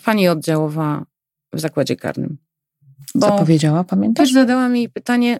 pani 0.05 0.29
oddziałowa 0.29 1.07
w 1.53 1.61
zakładzie 1.61 1.97
karnym. 1.97 2.46
Bo 3.15 3.27
Co 3.27 3.39
powiedziała, 3.39 3.85
pamiętasz? 3.85 4.27
Też 4.27 4.35
zadała 4.35 4.69
mi 4.69 4.89
pytanie, 4.89 5.39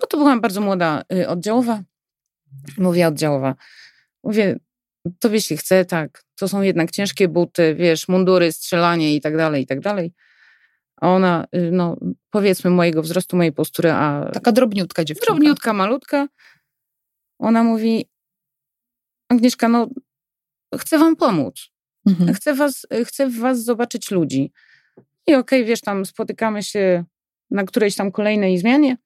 bo 0.00 0.06
to 0.06 0.16
byłam 0.16 0.40
bardzo 0.40 0.60
młoda 0.60 1.02
y, 1.12 1.28
oddziałowa. 1.28 1.82
Mówię 2.78 3.08
oddziałowa. 3.08 3.54
Mówię, 4.24 4.58
to 5.18 5.28
jeśli 5.28 5.56
chce, 5.56 5.84
tak, 5.84 6.24
to 6.34 6.48
są 6.48 6.62
jednak 6.62 6.90
ciężkie 6.90 7.28
buty, 7.28 7.74
wiesz, 7.74 8.08
mundury, 8.08 8.52
strzelanie 8.52 9.16
i 9.16 9.20
tak 9.20 9.36
dalej, 9.36 9.62
i 9.62 9.66
tak 9.66 9.80
dalej. 9.80 10.12
A 10.96 11.08
ona, 11.08 11.46
y, 11.56 11.70
no 11.72 11.96
powiedzmy 12.30 12.70
mojego 12.70 13.02
wzrostu, 13.02 13.36
mojej 13.36 13.52
postury, 13.52 13.90
a... 13.90 14.30
Taka 14.32 14.52
drobniutka 14.52 15.04
dziewczynka. 15.04 15.26
Drobniutka, 15.26 15.72
malutka. 15.72 16.28
Ona 17.38 17.64
mówi, 17.64 18.06
Agnieszka, 19.28 19.68
no 19.68 19.88
chcę 20.78 20.98
wam 20.98 21.16
pomóc. 21.16 21.70
Mhm. 22.06 22.34
Chcę, 22.34 22.54
was, 22.54 22.86
chcę 23.04 23.26
w 23.26 23.38
was 23.38 23.64
zobaczyć 23.64 24.10
ludzi. 24.10 24.52
I 25.26 25.34
okej, 25.34 25.60
okay, 25.60 25.64
wiesz, 25.64 25.80
tam 25.80 26.06
spotykamy 26.06 26.62
się 26.62 27.04
na 27.50 27.64
którejś 27.64 27.96
tam 27.96 28.12
kolejnej 28.12 28.58
zmianie. 28.58 28.96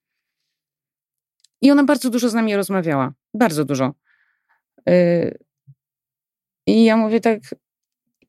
I 1.60 1.70
ona 1.70 1.84
bardzo 1.84 2.10
dużo 2.10 2.28
z 2.28 2.34
nami 2.34 2.56
rozmawiała. 2.56 3.12
Bardzo 3.34 3.64
dużo. 3.64 3.94
Yy, 4.86 5.38
I 6.66 6.84
ja 6.84 6.96
mówię 6.96 7.20
tak. 7.20 7.40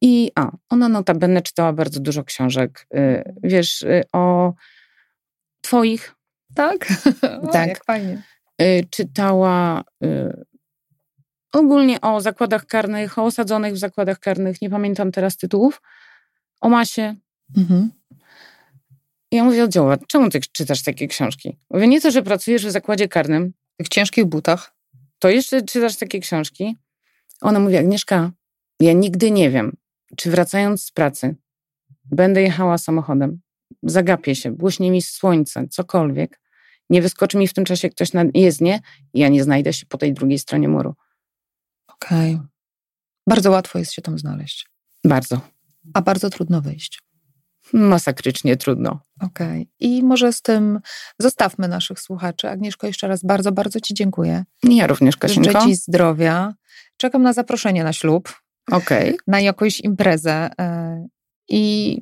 I 0.01 0.31
a, 0.35 0.51
ona 0.69 0.89
notabene 0.89 1.41
czytała 1.41 1.73
bardzo 1.73 1.99
dużo 1.99 2.23
książek. 2.23 2.87
Yy, 2.91 3.33
wiesz, 3.43 3.81
yy, 3.81 4.03
o 4.13 4.53
twoich. 5.61 6.15
Tak? 6.55 6.87
o, 7.43 7.47
tak. 7.47 7.67
Jak 7.67 7.85
fajnie. 7.85 8.23
Yy, 8.59 8.85
czytała 8.89 9.83
yy, 10.01 10.45
ogólnie 11.53 12.01
o 12.01 12.21
zakładach 12.21 12.65
karnych, 12.65 13.19
o 13.19 13.23
osadzonych 13.23 13.73
w 13.73 13.77
zakładach 13.77 14.19
karnych. 14.19 14.61
Nie 14.61 14.69
pamiętam 14.69 15.11
teraz 15.11 15.37
tytułów. 15.37 15.81
O 16.61 16.69
masie 16.69 17.15
Mhm. 17.57 17.91
Ja 19.31 19.43
mówię, 19.43 19.63
oddziałowa, 19.63 19.97
czemu 20.07 20.29
ty 20.29 20.39
czytasz 20.51 20.83
takie 20.83 21.07
książki? 21.07 21.57
Mówię, 21.69 21.87
nie 21.87 22.01
to, 22.01 22.11
że 22.11 22.23
pracujesz 22.23 22.65
w 22.65 22.71
zakładzie 22.71 23.07
karnym. 23.07 23.53
W 23.73 23.77
tych 23.77 23.89
ciężkich 23.89 24.25
butach. 24.25 24.75
To 25.19 25.29
jeszcze 25.29 25.61
czytasz 25.61 25.97
takie 25.97 26.19
książki? 26.19 26.75
Ona 27.41 27.59
mówi, 27.59 27.77
Agnieszka, 27.77 28.31
ja 28.79 28.93
nigdy 28.93 29.31
nie 29.31 29.49
wiem, 29.49 29.77
czy 30.15 30.31
wracając 30.31 30.83
z 30.83 30.91
pracy 30.91 31.35
będę 32.05 32.41
jechała 32.41 32.77
samochodem, 32.77 33.41
zagapię 33.83 34.35
się, 34.35 34.51
błyśnie 34.51 34.91
mi 34.91 35.01
słońce, 35.01 35.67
cokolwiek, 35.67 36.41
nie 36.89 37.01
wyskoczy 37.01 37.37
mi 37.37 37.47
w 37.47 37.53
tym 37.53 37.65
czasie 37.65 37.89
ktoś 37.89 38.13
na 38.13 38.23
jezdnię 38.33 38.79
i 39.13 39.19
ja 39.19 39.29
nie 39.29 39.43
znajdę 39.43 39.73
się 39.73 39.85
po 39.85 39.97
tej 39.97 40.13
drugiej 40.13 40.39
stronie 40.39 40.67
muru. 40.67 40.95
Okej. 41.87 42.35
Okay. 42.35 42.47
Bardzo 43.27 43.51
łatwo 43.51 43.79
jest 43.79 43.93
się 43.93 44.01
tam 44.01 44.19
znaleźć. 44.19 44.67
Bardzo. 45.03 45.41
A 45.93 46.01
bardzo 46.01 46.29
trudno 46.29 46.61
wyjść 46.61 47.08
masakrycznie 47.73 48.57
trudno. 48.57 48.99
Okej. 49.21 49.61
Okay. 49.61 49.65
I 49.79 50.03
może 50.03 50.33
z 50.33 50.41
tym 50.41 50.79
zostawmy 51.19 51.67
naszych 51.67 51.99
słuchaczy. 51.99 52.49
Agnieszko, 52.49 52.87
jeszcze 52.87 53.07
raz 53.07 53.23
bardzo, 53.23 53.51
bardzo 53.51 53.79
Ci 53.79 53.93
dziękuję. 53.93 54.43
Ja 54.63 54.87
również, 54.87 55.17
Kasinko. 55.17 55.51
Życzę 55.51 55.65
Ci 55.65 55.75
zdrowia. 55.75 56.53
Czekam 56.97 57.21
na 57.23 57.33
zaproszenie 57.33 57.83
na 57.83 57.93
ślub. 57.93 58.41
Okej. 58.71 59.09
Okay. 59.09 59.17
Na 59.27 59.39
jakąś 59.39 59.79
imprezę. 59.79 60.49
E, 60.59 61.07
I 61.49 61.97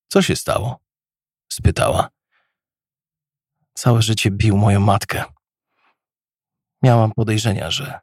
co 0.08 0.22
się 0.22 0.36
stało? 0.36 0.80
spytała. 1.52 2.08
Całe 3.74 4.02
życie 4.02 4.30
bił 4.30 4.56
moją 4.56 4.80
matkę. 4.80 5.24
Miałam 6.82 7.12
podejrzenia, 7.12 7.70
że 7.70 8.00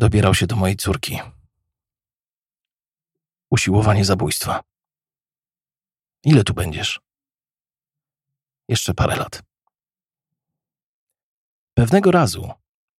dobierał 0.00 0.34
się 0.34 0.46
do 0.46 0.56
mojej 0.56 0.76
córki. 0.76 1.20
Usiłowanie 3.50 4.04
zabójstwa. 4.04 4.60
Ile 6.24 6.44
tu 6.44 6.54
będziesz? 6.54 7.00
Jeszcze 8.68 8.94
parę 8.94 9.16
lat. 9.16 9.42
Pewnego 11.74 12.10
razu, 12.10 12.50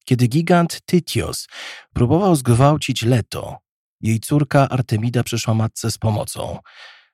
kiedy 0.06 0.28
gigant 0.28 0.82
Tytios 0.86 1.48
próbował 1.94 2.36
zgwałcić 2.36 3.04
Leto, 3.04 3.58
jej 4.02 4.20
córka 4.20 4.70
Artemida 4.70 5.24
przyszła 5.24 5.54
matce 5.54 5.92
z 5.92 5.98
pomocą– 5.98 6.60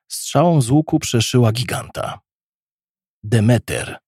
Strzałą 0.08 0.60
z 0.60 0.70
łuku 0.70 0.98
przeszyła 0.98 1.52
giganta. 1.52 2.20
Demeter 3.22 3.98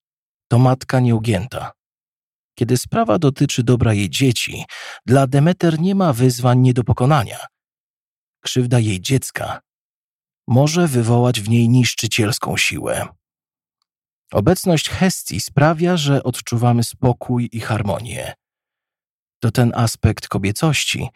to 0.49 0.59
matka 0.59 1.01
nieugięta. 1.01 1.73
Kiedy 2.61 2.77
sprawa 2.77 3.19
dotyczy 3.19 3.63
dobra 3.63 3.95
jej 3.95 4.11
dzieci, 4.11 4.65
dla 5.07 5.27
Demeter 5.27 5.81
nie 5.81 5.95
ma 5.95 6.13
wyzwań 6.13 6.59
nie 6.61 6.75
do 6.75 6.85
pokonania. 6.85 7.39
Krzywda 8.41 8.79
jej 8.79 9.01
dziecka 9.01 9.61
może 10.49 10.89
wywołać 10.89 11.41
w 11.41 11.49
niej 11.49 11.69
niszczycielską 11.69 12.57
siłę. 12.57 13.09
Obecność 14.33 14.91
Hestii 14.91 15.41
sprawia, 15.41 15.97
że 15.97 16.23
odczuwamy 16.23 16.85
spokój 16.85 17.49
i 17.53 17.61
harmonię. 17.61 18.35
To 19.43 19.51
ten 19.51 19.73
aspekt 19.75 20.29
kobiecości, 20.29 21.09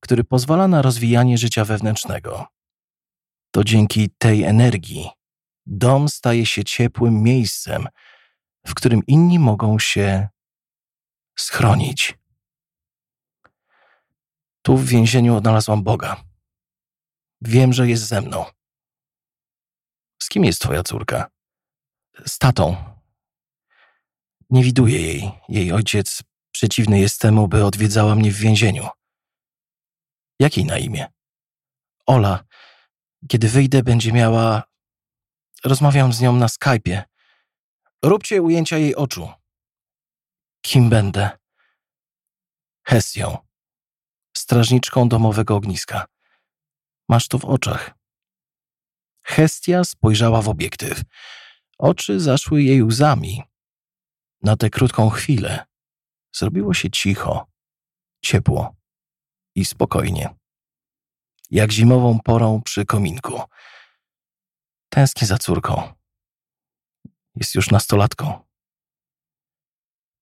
który 0.00 0.24
pozwala 0.24 0.68
na 0.68 0.82
rozwijanie 0.82 1.38
życia 1.38 1.64
wewnętrznego 1.64 2.46
to 3.50 3.64
dzięki 3.64 4.10
tej 4.18 4.42
energii 4.44 5.10
dom 5.66 6.08
staje 6.08 6.46
się 6.46 6.64
ciepłym 6.64 7.22
miejscem, 7.22 7.86
w 8.66 8.74
którym 8.74 9.00
inni 9.06 9.38
mogą 9.38 9.78
się 9.78 10.28
schronić. 11.36 12.14
Tu 14.62 14.76
w 14.76 14.86
więzieniu 14.86 15.36
odnalazłam 15.36 15.82
Boga. 15.82 16.24
Wiem, 17.40 17.72
że 17.72 17.88
jest 17.88 18.06
ze 18.06 18.20
mną. 18.20 18.44
Z 20.22 20.28
kim 20.28 20.44
jest 20.44 20.60
twoja 20.60 20.82
córka? 20.82 21.30
Z 22.26 22.38
tatą. 22.38 22.76
Nie 24.50 24.64
widuję 24.64 25.02
jej. 25.02 25.30
Jej 25.48 25.72
ojciec 25.72 26.22
przeciwny 26.50 26.98
jest 27.00 27.20
temu, 27.20 27.48
by 27.48 27.64
odwiedzała 27.64 28.14
mnie 28.14 28.30
w 28.30 28.36
więzieniu. 28.36 28.88
Jak 30.40 30.56
jej 30.56 30.66
na 30.66 30.78
imię? 30.78 31.06
Ola. 32.06 32.44
Kiedy 33.28 33.48
wyjdę, 33.48 33.82
będzie 33.82 34.12
miała. 34.12 34.62
Rozmawiam 35.64 36.12
z 36.12 36.20
nią 36.20 36.32
na 36.36 36.46
Skype'ie. 36.46 37.02
Róbcie 38.02 38.42
ujęcia 38.42 38.78
jej 38.78 38.96
oczu. 38.96 39.28
Kim 40.66 40.90
będę? 40.90 41.30
Hesją, 42.86 43.38
strażniczką 44.36 45.08
domowego 45.08 45.56
ogniska. 45.56 46.06
Masz 47.08 47.28
to 47.28 47.38
w 47.38 47.44
oczach. 47.44 47.94
Hestia 49.24 49.84
spojrzała 49.84 50.42
w 50.42 50.48
obiektyw. 50.48 51.02
Oczy 51.78 52.20
zaszły 52.20 52.62
jej 52.62 52.82
łzami. 52.82 53.42
Na 54.42 54.56
tę 54.56 54.70
krótką 54.70 55.10
chwilę 55.10 55.66
zrobiło 56.32 56.74
się 56.74 56.90
cicho, 56.90 57.46
ciepło 58.22 58.76
i 59.54 59.64
spokojnie 59.64 60.34
jak 61.50 61.72
zimową 61.72 62.20
porą 62.20 62.62
przy 62.62 62.84
kominku. 62.84 63.40
Tęsknię 64.88 65.26
za 65.26 65.38
córką. 65.38 65.94
Jest 67.36 67.54
już 67.54 67.70
nastolatką. 67.70 68.45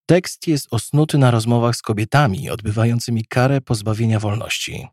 Tekst 0.07 0.49
jest 0.49 0.69
osnuty 0.71 1.19
na 1.19 1.31
rozmowach 1.31 1.77
z 1.77 1.83
kobietami 1.83 2.51
odbywającymi 2.51 3.25
karę 3.25 3.61
pozbawienia 3.61 4.21
wolności. 4.21 4.89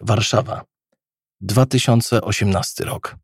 Warszawa, 0.00 0.64
2018 1.40 2.84
rok. 2.84 3.16